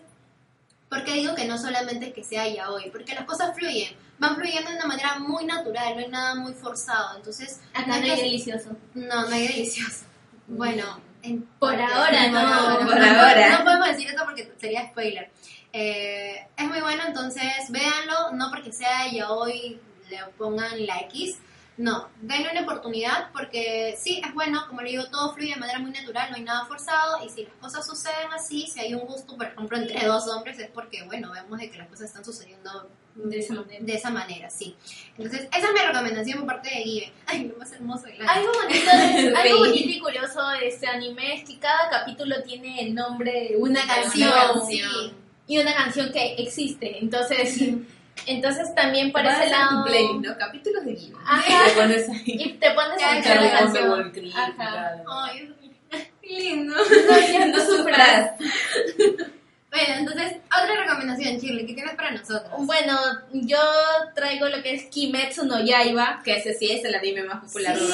[0.90, 2.90] ¿por qué digo que no solamente es que sea ya hoy?
[2.92, 6.54] Porque las cosas fluyen, van fluyendo de una manera muy natural, no hay nada muy
[6.54, 7.16] forzado.
[7.18, 8.70] Entonces, Acá no no hay es- delicioso.
[8.94, 10.06] no, no hay delicioso.
[10.48, 12.86] Bueno, en Por ahora, sí, no.
[12.88, 13.58] Por ahora.
[13.60, 15.30] No podemos decir eso porque sería spoiler.
[15.74, 21.38] Eh, es muy bueno, entonces véanlo, no porque sea ya hoy le pongan la X,
[21.76, 25.78] no, denle una oportunidad porque sí, es bueno, como le digo, todo fluye de manera
[25.78, 29.02] muy natural, no hay nada forzado y si las cosas suceden así, si hay un
[29.02, 32.26] gusto, por ejemplo, entre dos hombres, es porque, bueno, vemos de que las cosas están
[32.26, 33.86] sucediendo De esa manera.
[33.86, 34.76] de esa manera, sí.
[35.18, 37.14] Entonces, esa es mi recomendación por parte de Guille.
[37.28, 41.36] Ay, lo más hermoso el Algo bonito, de- algo bonito y curioso de este anime
[41.36, 44.32] es que cada capítulo tiene el nombre de Una canción,
[44.68, 44.82] sí.
[45.48, 47.00] Y una canción que existe.
[47.00, 47.58] Entonces,
[48.26, 49.86] entonces también por ese tu lado.
[49.86, 50.38] playlist, ¿no?
[50.38, 50.98] Capítulos de.
[51.26, 51.66] Ajá.
[51.66, 52.24] Y te pones ahí.
[52.26, 54.14] Y te pones a escuchar la canción.
[54.36, 55.04] Ajá.
[55.24, 55.56] Ay,
[56.22, 56.76] qué lindo.
[56.76, 58.32] No, ya no sufras.
[59.70, 62.50] Bueno, entonces, otra recomendación, Shirley, ¿qué tienes para nosotros?
[62.60, 62.98] Bueno,
[63.34, 63.58] yo
[64.16, 66.22] traigo lo que es Kimetsu no Yaiba.
[66.24, 67.88] Que ese sí es el anime más popular de Sí.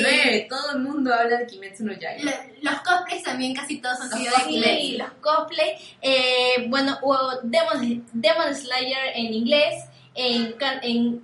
[0.00, 0.46] 2019.
[0.48, 2.30] Todo el mundo habla de Kimetsu no Yaiba.
[2.62, 4.98] Lo- los cosplays también casi todos Los sido de Sí, Kimetsu.
[4.98, 5.70] los cosplay.
[6.00, 11.22] Eh, bueno, o Demon, Demon Slayer en inglés, en, en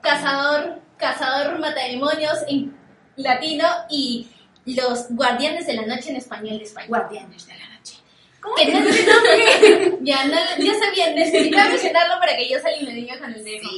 [0.00, 2.72] Cazador, Cazador Matademonios en
[3.16, 4.28] latino y
[4.64, 6.86] Los Guardianes de la Noche en español de España.
[6.86, 7.69] Guardianes de la
[8.48, 8.66] noche.
[8.66, 9.98] Que no es el nombre.
[10.02, 13.44] ya, no, ya sabía, necesitaba mencionarlo para que yo salga y me diga con el
[13.44, 13.70] demo.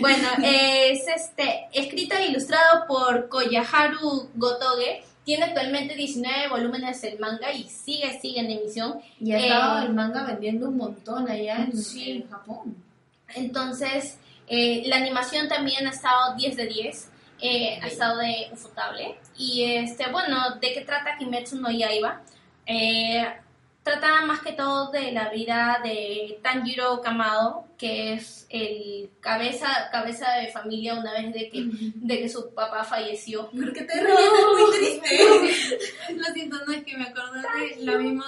[0.00, 5.02] Bueno, es este, escrito e ilustrado por Koyaharu Gotoge.
[5.24, 9.00] Tiene actualmente 19 volúmenes el manga y sigue, sigue en emisión.
[9.20, 12.10] Y ha Eh, estado el manga vendiendo un montón allá en, Sí.
[12.12, 12.76] en Japón.
[13.34, 17.06] Entonces, eh, la animación también ha estado 10 de 10.
[17.42, 19.16] eh, ha estado de ufotable.
[19.38, 22.20] Y este, bueno, ¿de qué trata Kimetsu no Yaiba?
[22.66, 23.24] Eh,
[23.82, 30.32] trata más que todo de la vida de Tanjiro Kamado, que es el cabeza, cabeza
[30.34, 31.64] de familia una vez de que,
[31.94, 33.50] de que su papá falleció.
[33.52, 34.18] ¿Por qué te ríes?
[34.18, 36.14] Es muy triste.
[36.16, 38.24] Lo siento, no es que me acordé de lo mismo.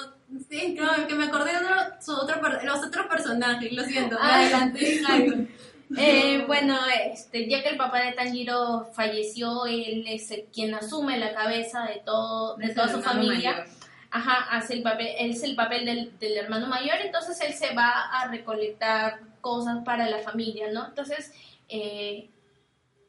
[0.48, 4.16] Sí, no, que me acordé de otro- su otro, los otros personajes, lo siento.
[4.20, 4.36] Ah.
[4.40, 5.48] Adelante.
[5.94, 11.18] Eh, bueno, este, ya que el papá de Tanjiro falleció, él es el quien asume
[11.18, 13.52] la cabeza de todo, de Es toda su familia.
[13.52, 13.66] mayor.
[14.14, 17.74] Ajá, hace el papel, él es el papel del, del hermano mayor, entonces él se
[17.74, 20.86] va a recolectar cosas para la familia, ¿no?
[20.86, 21.32] Entonces,
[21.70, 22.28] eh,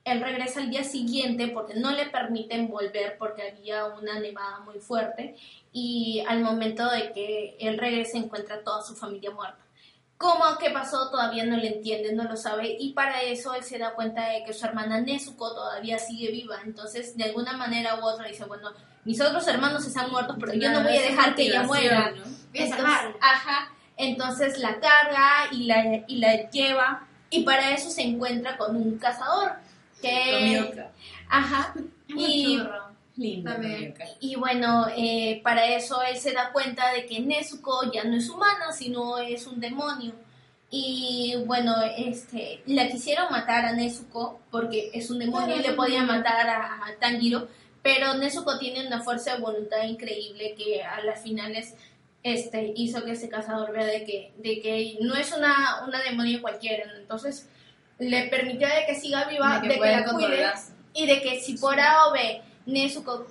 [0.06, 4.80] él regresa al día siguiente porque no le permiten volver porque había una nevada muy
[4.80, 5.36] fuerte
[5.74, 9.64] y al momento de que él regresa encuentra toda su familia muerta.
[10.18, 10.43] ¿Cómo?
[10.59, 11.09] ¿Qué pasó?
[11.09, 14.43] Todavía no le entiende, no lo sabe y para eso él se da cuenta de
[14.45, 18.72] que su hermana Nezuko todavía sigue viva, entonces de alguna manera u otra dice, bueno,
[19.03, 22.11] mis otros hermanos están muertos, pero yo no voy a dejar que ella muera.
[22.11, 22.24] ¿no?
[22.53, 28.57] Entonces, ajá, entonces la carga y la, y la lleva y para eso se encuentra
[28.57, 29.53] con un cazador
[30.01, 30.91] que Tomioka.
[31.30, 31.74] ajá
[32.07, 32.61] y,
[33.16, 33.51] Lindo,
[34.20, 38.28] y bueno eh, para eso él se da cuenta de que Nezuko ya no es
[38.28, 40.14] humana sino es un demonio.
[40.72, 46.01] Y bueno este la quisieron matar a Nezuko porque es un demonio y le podía
[46.01, 47.47] matar a, a Tanjiro
[47.84, 51.76] pero Nezuko tiene una fuerza de voluntad increíble que a las finales
[52.24, 56.41] este hizo que ese cazador vea de que de que no es una una demonio
[56.41, 56.91] cualquiera.
[56.97, 57.47] Entonces
[57.99, 60.51] le permitió de que siga viva de que, la cuide
[60.95, 63.28] y de que si por A o B Nezuko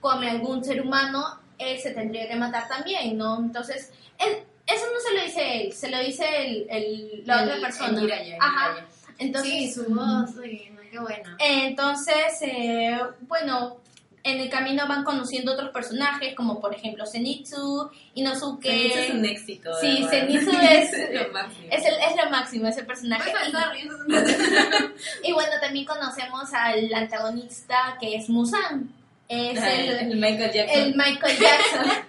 [0.00, 5.00] come algún ser humano él se tendría que matar también no entonces él eso no
[5.00, 8.02] se lo dice él se lo dice el, el- la El- otra persona
[8.40, 8.86] ajá.
[9.18, 11.36] Entonces Sí, su voz, uy, no, qué bueno.
[11.38, 13.76] entonces, eh, bueno,
[14.22, 18.68] en el camino van conociendo otros personajes, como por ejemplo Zenitsu, Inosuke.
[18.70, 19.70] Zenitsu es un éxito.
[19.80, 20.06] Sí.
[20.10, 21.68] Zenitsu es- lo máximo.
[21.70, 23.30] Es, el, es lo máximo ese personaje.
[23.32, 24.90] Voy a Y, es
[25.24, 28.90] y bueno, también conocemos al antagonista que es Musan.
[29.28, 30.80] Es Ah, el, el Michael Jackson.
[30.82, 31.92] el Michael Jackson.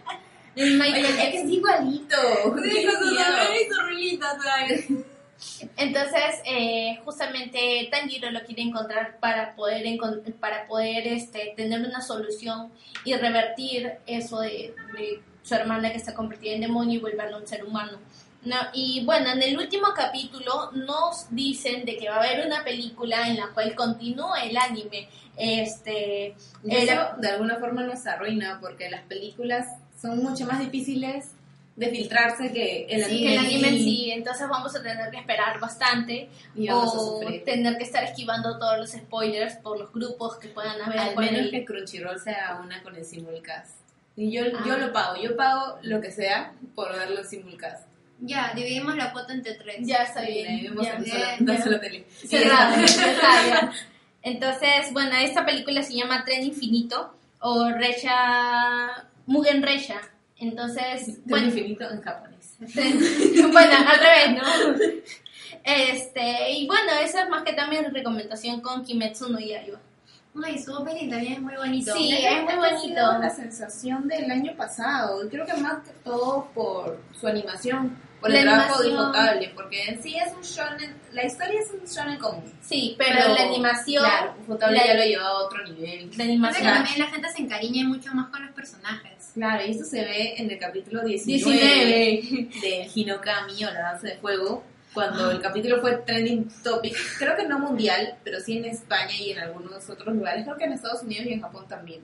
[0.54, 1.46] El Michael Oye, es que Jackson.
[1.48, 2.18] es igualito.
[2.62, 4.78] Sí, con su y todavía.
[5.78, 9.84] Entonces, eh, justamente Tanjiro lo quiere encontrar para poder
[10.40, 12.72] para poder este, tener una solución
[13.06, 17.48] y revertir eso de, de su hermana que está convertida en demonio y volverlo un
[17.48, 17.98] ser humano.
[18.44, 22.64] No, y bueno, en el último capítulo nos dicen de que va a haber una
[22.64, 25.08] película en la cual continúa el anime.
[25.38, 29.68] Este, eso Era- de alguna forma nos arruina porque las películas
[30.02, 31.32] son mucho más difíciles
[31.76, 33.34] de filtrarse que el sí, anime.
[33.34, 37.84] el anime en sí, entonces vamos a tener que esperar bastante Y o tener que
[37.84, 41.52] estar esquivando todos los spoilers por los grupos que puedan haber Al menos ahí.
[41.52, 43.78] que Crunchyroll sea una con el simulcast.
[44.18, 44.64] Y yo, Ah.
[44.68, 47.88] yo lo pago, yo pago lo que sea por verlo en simulcast.
[48.20, 49.78] Ya, dividimos la cuota entre tres.
[49.82, 50.68] Ya está bien.
[54.24, 60.00] Entonces, bueno, esta película se llama Tren Infinito o Recha Mugen Recha.
[60.42, 62.56] Entonces, bueno, infinito en japonés.
[62.60, 64.86] bueno, al revés, ¿no?
[65.64, 69.80] Este, y bueno, esa es más que también recomendación con Kimetsu no Yaiba.
[70.44, 71.94] Ay, su opening también es muy bonito.
[71.96, 73.02] Sí, Creo es muy bonito.
[73.20, 75.26] la sensación del año pasado.
[75.26, 79.84] y Creo que más que todo por su animación, por La el trabajo disfrutable, porque
[79.86, 82.44] en sí es un shonen, la historia es un shonen común.
[82.62, 86.12] Sí, pero, la animación, Claro, Ufotable ya lo llevó a otro nivel.
[86.16, 86.64] la animación.
[86.66, 89.32] también la gente se encariña mucho más con los personajes.
[89.34, 92.50] Claro, y eso se ve en el capítulo 19, 19.
[92.62, 94.64] de Hinokami o la danza de fuego,
[94.94, 99.32] cuando el capítulo fue trending topic, creo que no mundial, pero sí en España y
[99.32, 102.02] en algunos otros lugares, creo que en Estados Unidos y en Japón también.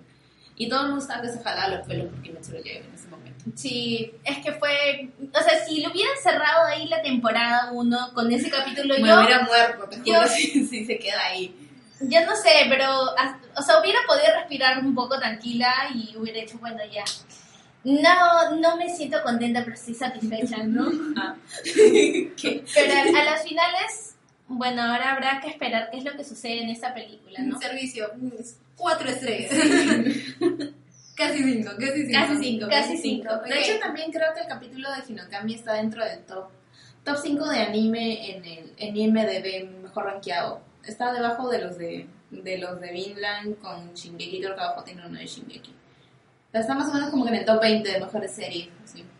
[0.56, 2.80] Y todo el mundo estaba que se jalaba los pelos porque me se lo llevé
[2.88, 3.46] en ese momento.
[3.56, 8.32] Sí, es que fue, o sea, si lo hubieran cerrado ahí la temporada 1 con
[8.32, 11.56] ese capítulo, Me yo, hubiera muerto, te yo- si, si se queda ahí.
[12.02, 12.90] yo no sé, pero,
[13.56, 17.04] o sea, hubiera podido respirar un poco tranquila y hubiera hecho, bueno, ya.
[17.84, 20.92] No, no me siento contenta, pero sí satisfecha, ¿no?
[21.18, 21.36] Ah.
[21.74, 24.16] Pero a, a las finales,
[24.48, 27.60] bueno, ahora habrá que esperar qué es lo que sucede en esta película, ¿no?
[27.60, 28.12] Servicio,
[28.76, 29.52] cuatro estrellas.
[31.16, 32.12] casi cinco, casi cinco.
[32.14, 33.30] Casi cinco, casi cinco.
[33.48, 36.50] De hecho, también creo que el capítulo de Hinokami está dentro del top
[37.08, 40.62] top 5 de anime en el en IMDb mejor rankeado.
[40.84, 45.06] Está debajo de los de de los de Vinland con Shingeki, creo que abajo tiene
[45.08, 45.74] uno de Shingeki.
[46.52, 48.70] Pero está más o menos como que en el top 20 de mejores series.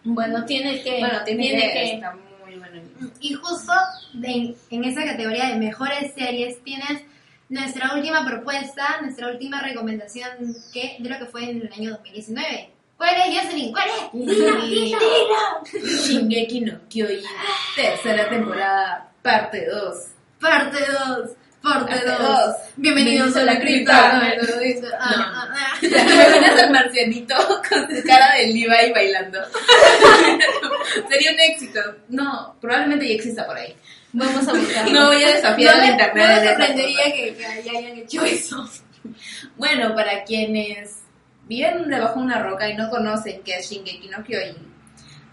[0.04, 1.00] Bueno, tiene que...
[1.00, 2.82] Bueno, tiene, tiene que, que- está muy bueno.
[3.20, 3.74] Y justo
[4.14, 7.02] de- en esa categoría de mejores series tienes
[7.50, 10.30] nuestra última propuesta, nuestra última recomendación,
[10.74, 12.72] que de lo que fue en el año 2019.
[12.98, 13.72] ¿Cuál es, Jocelyn?
[13.72, 14.12] ¿Cuál es?
[14.14, 15.98] Dilo, dilo.
[16.04, 17.20] Shingeki no Kyojin,
[17.76, 19.96] tercera temporada, parte 2.
[20.42, 20.78] Parte
[21.18, 21.30] 2.
[21.62, 22.20] Parte Parte 2.
[22.20, 22.56] dos.
[22.78, 24.14] Bienvenidos a la cripta.
[24.38, 25.78] No, dice, ah, ah, ah.
[26.62, 27.36] Me marcianito
[27.68, 29.40] con su cara de Levi bailando.
[31.10, 31.80] Sería un éxito.
[32.10, 33.76] No, probablemente ya exista por ahí.
[34.14, 34.90] Vamos a buscar.
[34.92, 36.28] No voy a desafiar No me- internet.
[36.28, 37.46] no me sorprendería que, que
[37.78, 38.70] hayan hecho eso.
[39.58, 41.02] Bueno, para quienes
[41.48, 44.58] viven debajo de una roca y no conocen qué es Shingeki no Kyojin,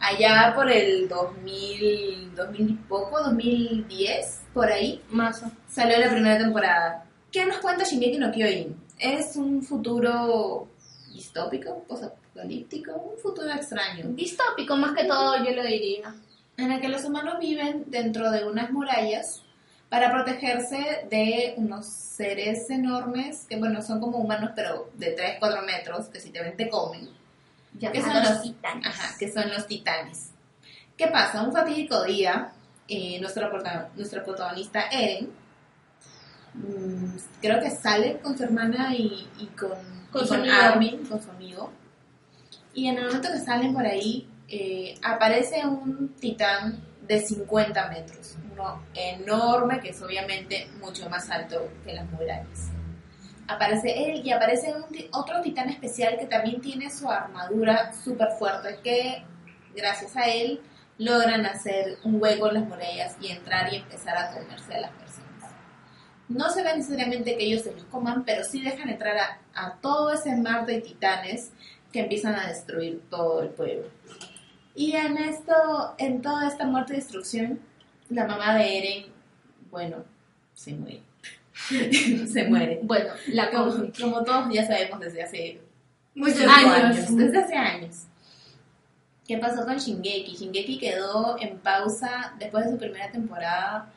[0.00, 5.50] allá por el 2000, 2000 y poco, 2010, por ahí, Mazo.
[5.68, 7.04] salió la primera temporada.
[7.30, 8.76] ¿Qué nos cuenta Shingeki no Kyojin?
[8.98, 10.68] Es un futuro
[11.12, 16.14] distópico, posapocalíptico, un futuro extraño, Distópico, más que todo, yo lo diría.
[16.56, 19.42] en el que los humanos viven dentro de unas murallas
[19.88, 25.62] para protegerse de unos seres enormes, que bueno, son como humanos, pero de 3, 4
[25.62, 27.08] metros, que si te ven te comen.
[27.80, 28.86] ¿Qué son los titanes?
[28.86, 30.30] Ajá, que son los titanes.
[30.96, 31.42] ¿Qué pasa?
[31.42, 32.52] Un fatídico día,
[32.88, 33.50] eh, nuestra,
[33.96, 35.30] nuestra protagonista Eren,
[36.54, 39.78] mm, creo que sale con su hermana y, y con,
[40.12, 40.50] Con y con.
[40.50, 41.72] Armin, con su amigo.
[42.74, 48.36] Y en el momento que salen por ahí, eh, aparece un titán de 50 metros,
[48.52, 52.70] uno enorme que es obviamente mucho más alto que las murallas.
[53.46, 58.78] Aparece él y aparece un otro titán especial que también tiene su armadura súper fuerte
[58.82, 59.22] que
[59.74, 60.60] gracias a él
[60.98, 64.90] logran hacer un hueco en las murallas y entrar y empezar a comerse a las
[64.92, 65.24] personas.
[66.28, 69.74] No se ve necesariamente que ellos se los coman, pero sí dejan entrar a, a
[69.80, 71.50] todo ese mar de titanes
[71.92, 73.88] que empiezan a destruir todo el pueblo.
[74.74, 77.60] Y en esto, en toda esta muerte y destrucción,
[78.08, 79.12] la mamá de Eren,
[79.70, 80.04] bueno,
[80.54, 81.02] se muere.
[82.32, 82.80] se muere.
[82.82, 85.60] Bueno, la Como, como todos ya sabemos desde hace
[86.14, 87.16] Muchos Años.
[87.16, 88.06] desde hace años.
[89.26, 90.36] ¿Qué pasó con Shingeki?
[90.36, 93.90] Shingeki quedó en pausa después de su primera temporada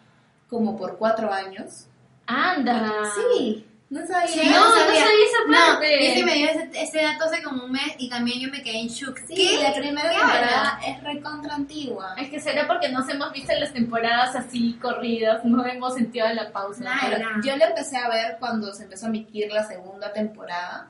[0.50, 1.88] como por cuatro años.
[2.26, 3.04] Anda.
[3.16, 4.28] Sí, no sabía.
[4.28, 6.08] Sí, No, no sabía esa No, parte.
[6.08, 8.62] es que me dio ese, ese dato hace como un mes y también yo me
[8.62, 9.18] quedé en shock.
[9.28, 9.64] Sí, ¿Qué?
[9.64, 12.16] la primera ¿Qué temporada es recontra antigua.
[12.18, 16.28] Es que será porque nos hemos visto en las temporadas así corridas, no hemos sentido
[16.34, 16.84] la pausa.
[16.84, 17.42] Nah.
[17.44, 20.90] Yo la empecé a ver cuando se empezó a emitir la segunda temporada.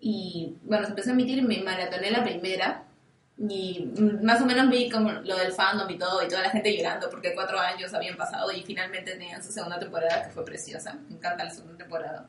[0.00, 2.84] Y bueno, se empezó a emitir y me maratoné la primera.
[3.36, 3.90] Y
[4.22, 7.10] más o menos vi como lo del fandom y todo, y toda la gente llorando
[7.10, 10.94] porque cuatro años habían pasado y finalmente tenían su segunda temporada, que fue preciosa.
[11.08, 12.26] Me encanta la segunda temporada.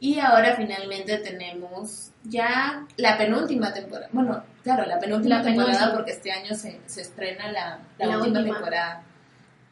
[0.00, 4.08] Y ahora finalmente tenemos ya la penúltima temporada.
[4.12, 5.96] Bueno, claro, la penúltima La temporada penúltima.
[5.96, 8.56] porque este año se, se estrena la, la La última, última.
[8.58, 9.02] temporada.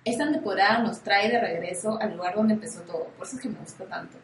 [0.05, 3.49] Esta temporada nos trae de regreso al lugar donde empezó todo, por eso es que
[3.51, 4.16] me gusta tanto.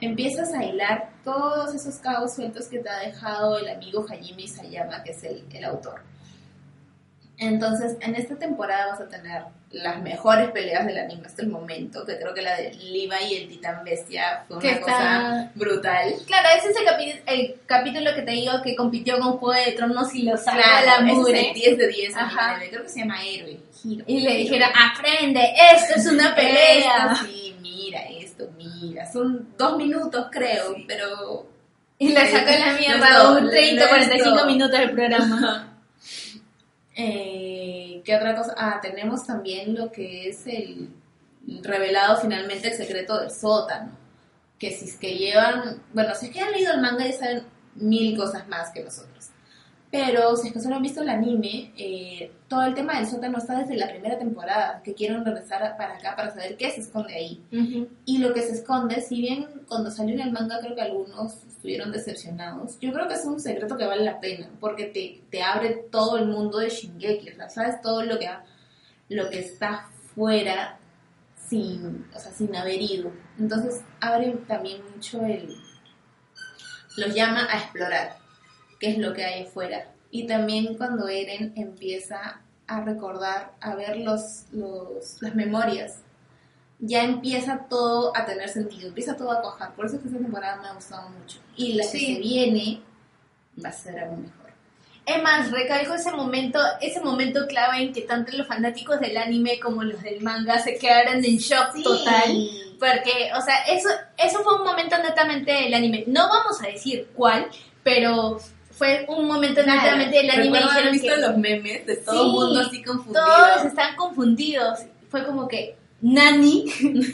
[0.00, 5.02] Empiezas a hilar todos esos cabos sueltos que te ha dejado el amigo Hajime Isayama,
[5.02, 6.02] que es el, el autor.
[7.38, 12.06] Entonces, en esta temporada vas a tener las mejores peleas del anime hasta el momento,
[12.06, 16.14] que creo que la de Levi y el Titán Bestia fue una está- cosa brutal.
[16.26, 19.72] Claro, ese es el, capi- el capítulo que te digo que compitió con Juego de
[19.72, 21.48] Tronos y lo sacó a Claro, la es mugre.
[21.48, 22.58] el 10 de 10 Ajá.
[22.70, 23.58] creo que se llama Héroe.
[23.84, 24.04] Hiro.
[24.08, 25.42] Y le dijeron, aprende,
[25.74, 27.12] esto es una pelea.
[27.12, 28.00] Esto sí, mira
[28.36, 29.10] esto, mira.
[29.10, 31.48] Son dos minutos, creo, pero
[31.98, 34.46] Y le sacó la No mierda un 30, no es 45 todo.
[34.46, 35.72] minutos del programa.
[36.98, 38.54] Eh, ¿Qué otra cosa?
[38.56, 40.88] Ah, tenemos también lo que es el
[41.62, 43.90] revelado finalmente el secreto del sótano.
[44.58, 47.42] Que si es que llevan, bueno, si es que han leído el manga ya saben
[47.74, 49.26] mil cosas más que nosotros.
[49.90, 53.38] Pero si es que solo han visto el anime, eh, todo el tema del sótano
[53.38, 57.14] está desde la primera temporada, que quieren regresar para acá para saber qué se esconde
[57.14, 57.42] ahí.
[58.04, 61.44] Y lo que se esconde, si bien cuando salió en el manga creo que algunos
[61.44, 65.42] estuvieron decepcionados, yo creo que es un secreto que vale la pena, porque te, te
[65.42, 68.28] abre todo el mundo de Shingeki, o sea, sabes todo lo que,
[69.08, 70.78] lo que está fuera
[71.48, 73.12] sin, o sea, sin haber ido.
[73.38, 75.48] Entonces abre también mucho el...
[76.96, 78.25] los llama a explorar
[78.80, 79.90] qué es lo que hay afuera.
[80.10, 85.98] Y también cuando Eren empieza a recordar, a ver los, los, las memorias
[86.78, 89.74] ya empieza todo a tener sentido, empieza todo a cuajar.
[89.74, 91.38] Por eso es que esta temporada me ha gustado mucho.
[91.56, 92.14] Y la que Sí.
[92.14, 92.80] se viene
[93.64, 94.46] va a ser aún mejor.
[95.06, 99.60] Es más, recalco ese momento, ese momento clave en que tanto los fanáticos del anime
[99.60, 102.48] como los del manga se quedaron en shock total.
[102.78, 103.88] Porque, o sea, eso,
[104.18, 106.04] eso fue un momento netamente del anime.
[106.08, 107.46] No vamos a decir cuál,
[107.84, 108.38] pero
[108.76, 110.58] fue un momento netamente del anime.
[110.58, 113.24] Haber visto que los memes de todo el Sí, mundo así confundido.
[113.26, 114.78] todos están confundidos.
[115.08, 116.64] Fue como que, Nani.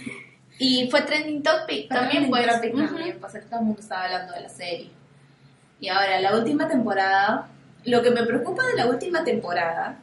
[0.58, 2.46] y fue trending topic también, pues.
[2.46, 2.84] Tropic Ujú.
[2.86, 4.90] también, pues todo el mundo estaba hablando de la serie.
[5.80, 7.48] Y ahora, la última temporada,
[7.84, 9.98] lo que me preocupa de la última temporada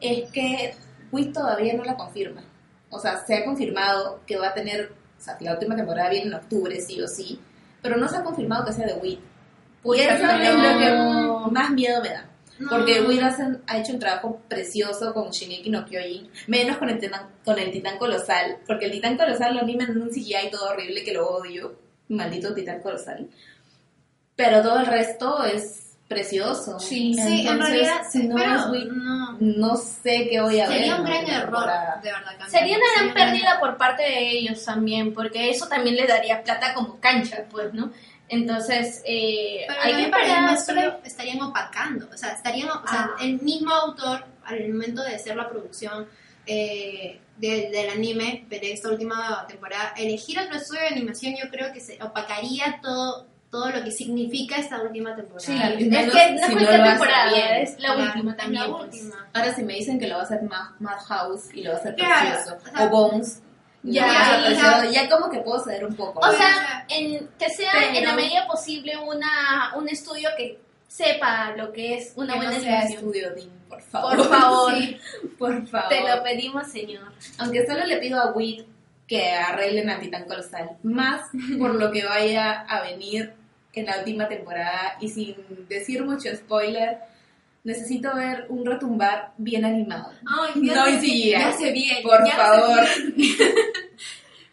[0.00, 0.74] es que
[1.12, 2.42] Wiz todavía no la confirma.
[2.90, 6.10] O sea, se ha confirmado que va a tener, o sea, que la última temporada
[6.10, 7.40] viene en octubre, sí o sí,
[7.82, 9.18] pero no se ha confirmado que sea de Wiz.
[9.84, 10.78] Y eso Pucha, es lo
[11.46, 12.26] que más miedo me da.
[12.58, 12.70] No.
[12.70, 17.22] Porque hacen- ha hecho un trabajo precioso con Shingeki no Kyojin, menos con el, titán,
[17.44, 21.02] con el titán colosal, porque el titán colosal lo animan en un CGI todo horrible
[21.02, 21.74] que lo odio,
[22.08, 23.28] maldito titán colosal.
[24.36, 26.78] Pero todo el resto es precioso.
[26.78, 29.36] Sí, Sí, en realidad, si no pero es no.
[29.40, 30.78] no sé qué voy a ver.
[30.78, 31.66] Sería en un gran error,
[32.02, 32.26] de verdad.
[32.38, 32.50] cambiar.
[32.50, 36.42] Sería una gran Sería pérdida por parte de ellos también, porque eso también le daría
[36.42, 37.90] plata como cancha, pues, ¿no?
[38.28, 40.58] Entonces, eh, Pero hay que esperar.
[40.58, 43.16] solo estarían opacando, o sea, estarían, o sea, Ah.
[43.20, 46.08] el mismo autor al momento de hacer la producción
[46.46, 51.72] eh, de- del anime de esta última temporada, elegir otro estudio de animación, yo creo
[51.72, 55.38] que se opacaría todo todo lo que significa esta última temporada.
[55.46, 57.46] Sí, es que no es si no cualquier lo hace temporada, bien.
[57.62, 58.62] es la Claro, última también.
[58.62, 58.82] la pues.
[58.84, 59.28] última.
[59.32, 61.80] Ahora si me dicen que lo va a hacer Mad, Madhouse y lo va a
[61.80, 63.42] hacer Claro, precioso, o sea, o Bones,
[63.84, 66.20] ya, ya, ya como que puedo ceder un poco.
[66.20, 70.58] O sea, en, que sea en Pero- la medida posible una, un estudio que
[70.88, 74.16] sepa lo que es una que buena no sea estudio Dean, por favor.
[74.16, 74.98] Por favor, Sí.
[75.38, 75.88] por favor.
[75.88, 77.12] te lo pedimos, señor.
[77.38, 78.64] Aunque solo le pido a Wit
[79.06, 81.20] que arreglen a Titán Colosal, más
[81.58, 83.34] por lo que vaya a venir
[83.74, 85.34] en la última temporada y sin
[85.68, 86.98] decir mucho spoiler,
[87.64, 90.12] necesito ver un retumbar bien animado.
[90.26, 91.30] Ay, No sé- en CGI.
[91.30, 92.02] ya se viene.
[92.02, 92.84] Por ya favor.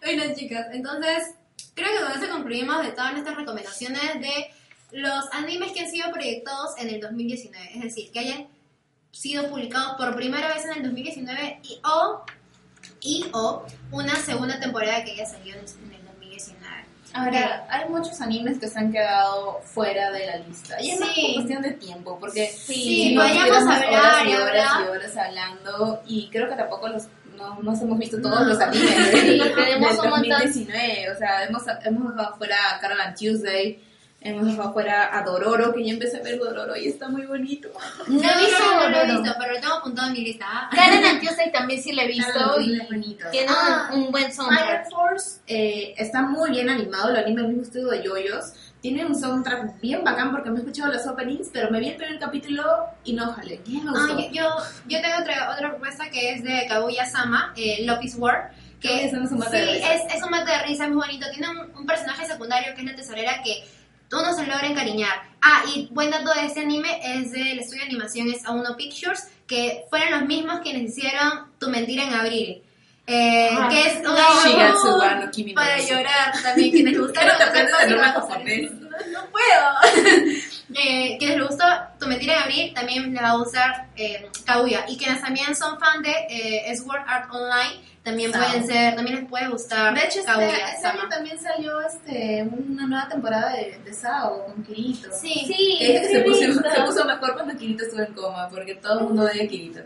[0.01, 1.35] bueno, chicas, entonces
[1.75, 4.51] creo que con eso concluimos de todas nuestras recomendaciones de
[4.91, 7.71] los animes que han sido proyectados en el 2019.
[7.75, 8.47] Es decir, que hayan
[9.11, 12.23] sido publicados por primera vez en el 2019 y o,
[12.99, 16.71] y o una segunda temporada que haya salido en el 2019.
[17.13, 20.81] Ahora, hay muchos animes que se han quedado fuera de la lista.
[20.81, 21.21] Y es más Sí.
[21.21, 24.87] por cuestión de tiempo, porque Sí, si no podríamos tuviéramos hablar horas y horas y
[24.89, 27.03] horas hablando, y creo que tampoco los
[27.41, 30.29] no, nos hemos visto todos los animes Sí, del tenemos un montón.
[30.29, 31.11] 2019.
[31.11, 32.57] O sea, hemos, hemos dejado fuera
[33.05, 33.83] and Tuesday,
[34.21, 37.69] hemos dejado fuera a Dororo, que ya empecé a ver Dororo y está muy bonito.
[38.07, 39.21] No he visto no, no lo he Dororo.
[39.23, 40.45] visto, pero lo tengo apuntado en mi lista.
[40.47, 40.69] ¿ah?
[40.73, 43.25] Karen Antiosai también sí la he visto y es bonito.
[43.31, 44.65] tiene Ah, un, un buen soundtrack.
[44.67, 48.53] Fire Force eh, está muy bien animado, lo anima el mismo estudio de Yoyos.
[48.81, 51.97] Tiene un soundtrack bien bacán porque me he escuchado los openings, pero me vi el
[51.97, 52.63] primer capítulo
[53.03, 53.61] y no jale.
[53.95, 54.49] Ah, yo, yo,
[54.87, 58.51] yo tengo otra, otra propuesta que es de Kaguya Sama, eh, Love is War.
[58.79, 59.93] Que Kaguya-sama es un mate de sí, risa.
[59.93, 61.27] es, es un mate de risa, es muy bonito.
[61.31, 63.63] Tiene un, un personaje secundario que es la tesorera que
[64.11, 65.13] uno se logra encariñar.
[65.41, 69.27] Ah, y buen dato de este anime es del estudio de animación es Auno Pictures,
[69.47, 72.63] que fueron los mismos quienes hicieron Tu Mentira en Abril.
[73.13, 74.13] Eh, Ah, que es no.
[74.13, 76.97] una Shigatsu wa no Kimi para llorar también quienes
[78.43, 78.71] ver.
[79.11, 80.05] no, puedo
[80.75, 81.65] eh, quienes les gustó
[81.99, 84.85] tu Mentira en Abril también le va a gustar eh, Kaguya.
[84.87, 88.41] Y quienes también son fan de eh, Sword Art Online, también Sao.
[88.43, 90.67] pueden ser, también les puede gustar De hecho, este, Kaguya.
[90.73, 95.09] este año también salió este, una nueva temporada de, de Sao con Kirito.
[95.11, 96.71] Sí, Sí, Que dice que sí, se puso, listo.
[96.75, 99.79] se puso mejor cuando Kirito estuvo en coma, porque todo el mundo odia a Kirito.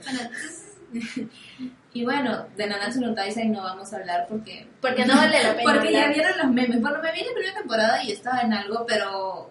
[1.95, 4.67] Y bueno, de Nanatsu no Taizai no vamos a hablar porque...
[4.81, 5.71] Porque no vale la pena.
[5.73, 6.81] Porque ya vieron los memes.
[6.81, 9.49] Bueno, me vi la primera temporada y estaba en algo, pero...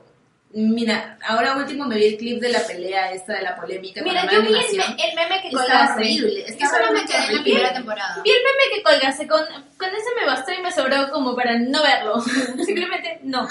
[0.52, 4.30] Mira, ahora último me vi el clip de la pelea esta, de la polémica Mira,
[4.30, 5.94] yo vi el, el meme que colgaste.
[5.94, 6.40] horrible.
[6.42, 8.22] Yo Estaba solo me quedé en la primera temporada.
[8.22, 9.40] Vi el meme que colgaste, con,
[9.78, 12.20] con ese me bastó y me sobró como para no verlo.
[12.64, 13.48] Simplemente no.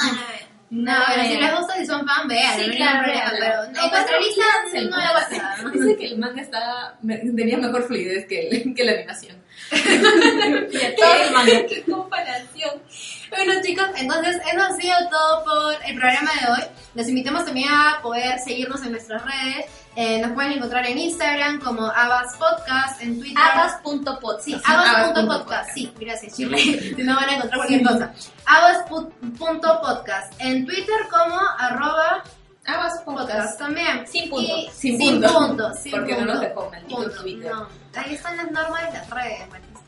[0.76, 3.90] No, pero si les gusta, si son fan, vean, Sí, no claro, problema, pero No,
[3.92, 4.44] nuestra lista
[4.74, 5.56] el no la basta.
[5.72, 6.98] Dice que el manga estaba,
[7.36, 9.38] tenía mejor fluidez que, el- que la animación.
[9.72, 11.66] Todo el manga.
[11.70, 12.82] ¡Qué comparación!
[13.30, 16.68] Bueno chicos, entonces eso ha sido todo por el programa de hoy.
[16.96, 19.66] Los invitamos también a poder seguirnos en nuestras redes.
[19.96, 23.38] Eh, nos pueden encontrar en Instagram como Abas Podcast, en Twitter.
[23.44, 24.40] Abas.pod.
[24.42, 25.44] Sí, Abas punto abas.podcast.
[25.44, 25.70] podcast.
[25.76, 26.58] Sí, gracias, Chile.
[26.96, 28.14] Si no van a encontrar cualquier cosa.
[28.46, 30.34] Abas.podcast.
[30.40, 32.24] En Twitter como arroba
[32.66, 34.08] Aguas podcast también.
[34.08, 34.56] Sin punto.
[34.58, 35.34] Y- Sin sin punto.
[35.38, 35.74] punto.
[35.74, 36.34] sin Porque no punto.
[36.34, 37.12] nos dejó maldito.
[37.22, 37.52] Twitter.
[37.52, 39.40] No, ahí están las normas de las redes,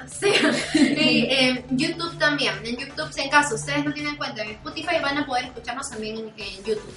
[0.07, 0.51] sea.
[1.01, 2.53] Y en YouTube también.
[2.65, 5.89] En YouTube, si en caso ustedes no tienen cuenta en Spotify, van a poder escucharnos
[5.89, 6.93] también en, en YouTube.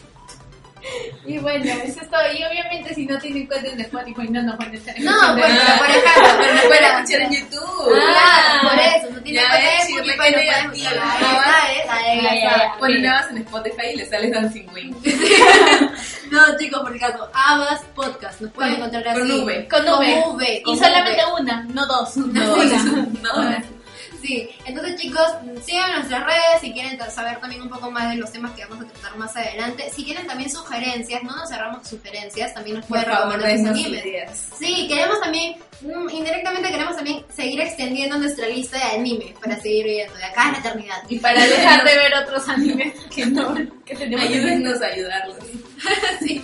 [1.27, 2.21] Y bueno, eso es todo.
[2.33, 5.43] Y obviamente si no tienen cuenta en Spotify no nos van a estar No, escuchando.
[5.43, 7.93] pues, pero por ejemplo, pero no Pueden escuchar en YouTube.
[7.95, 8.59] Ah.
[8.61, 10.39] Claro, por eso, no tienen cuenta en ves, si Spotify, no pueden
[10.75, 10.99] escuchar.
[11.01, 12.75] Ah.
[12.79, 14.95] Ponen Abas en Spotify y le sale Dancing Wing.
[16.31, 19.41] No, chicos, por caso, Abas Podcast, nos pueden Con- encontrar con así.
[19.41, 19.69] V.
[19.69, 20.25] Con V.
[20.35, 22.17] V, Y con solamente una, no dos.
[22.19, 22.83] No, Una.
[23.23, 23.78] no.
[24.23, 25.27] Sí, entonces chicos,
[25.65, 28.85] sigan nuestras redes si quieren saber también un poco más de los temas que vamos
[28.85, 29.91] a tratar más adelante.
[29.95, 34.49] Si quieren también sugerencias, no nos cerramos sugerencias, también nos pueden recomendar sus animes.
[34.59, 39.85] Sí, queremos también, mm, indirectamente queremos también seguir extendiendo nuestra lista de anime para seguir
[39.87, 41.03] viendo de acá en la eternidad.
[41.09, 43.55] Y para dejar de ver otros animes que no,
[43.85, 45.39] que tenemos en Ayúdennos a ayudarlos.
[46.21, 46.43] sí.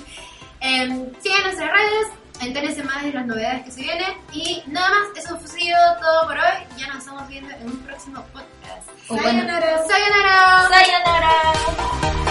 [0.61, 2.07] Sigan nuestras redes,
[2.45, 4.13] Entérense más de las novedades que se vienen.
[4.33, 6.79] Y nada más, eso ha sido todo por hoy.
[6.79, 8.89] Ya nos estamos viendo en un próximo podcast.
[9.09, 9.79] Oh, sayonara.
[9.79, 9.89] Bueno.
[9.89, 10.69] Sayonara.
[10.69, 11.53] Sayonara.
[11.55, 12.24] sayonara.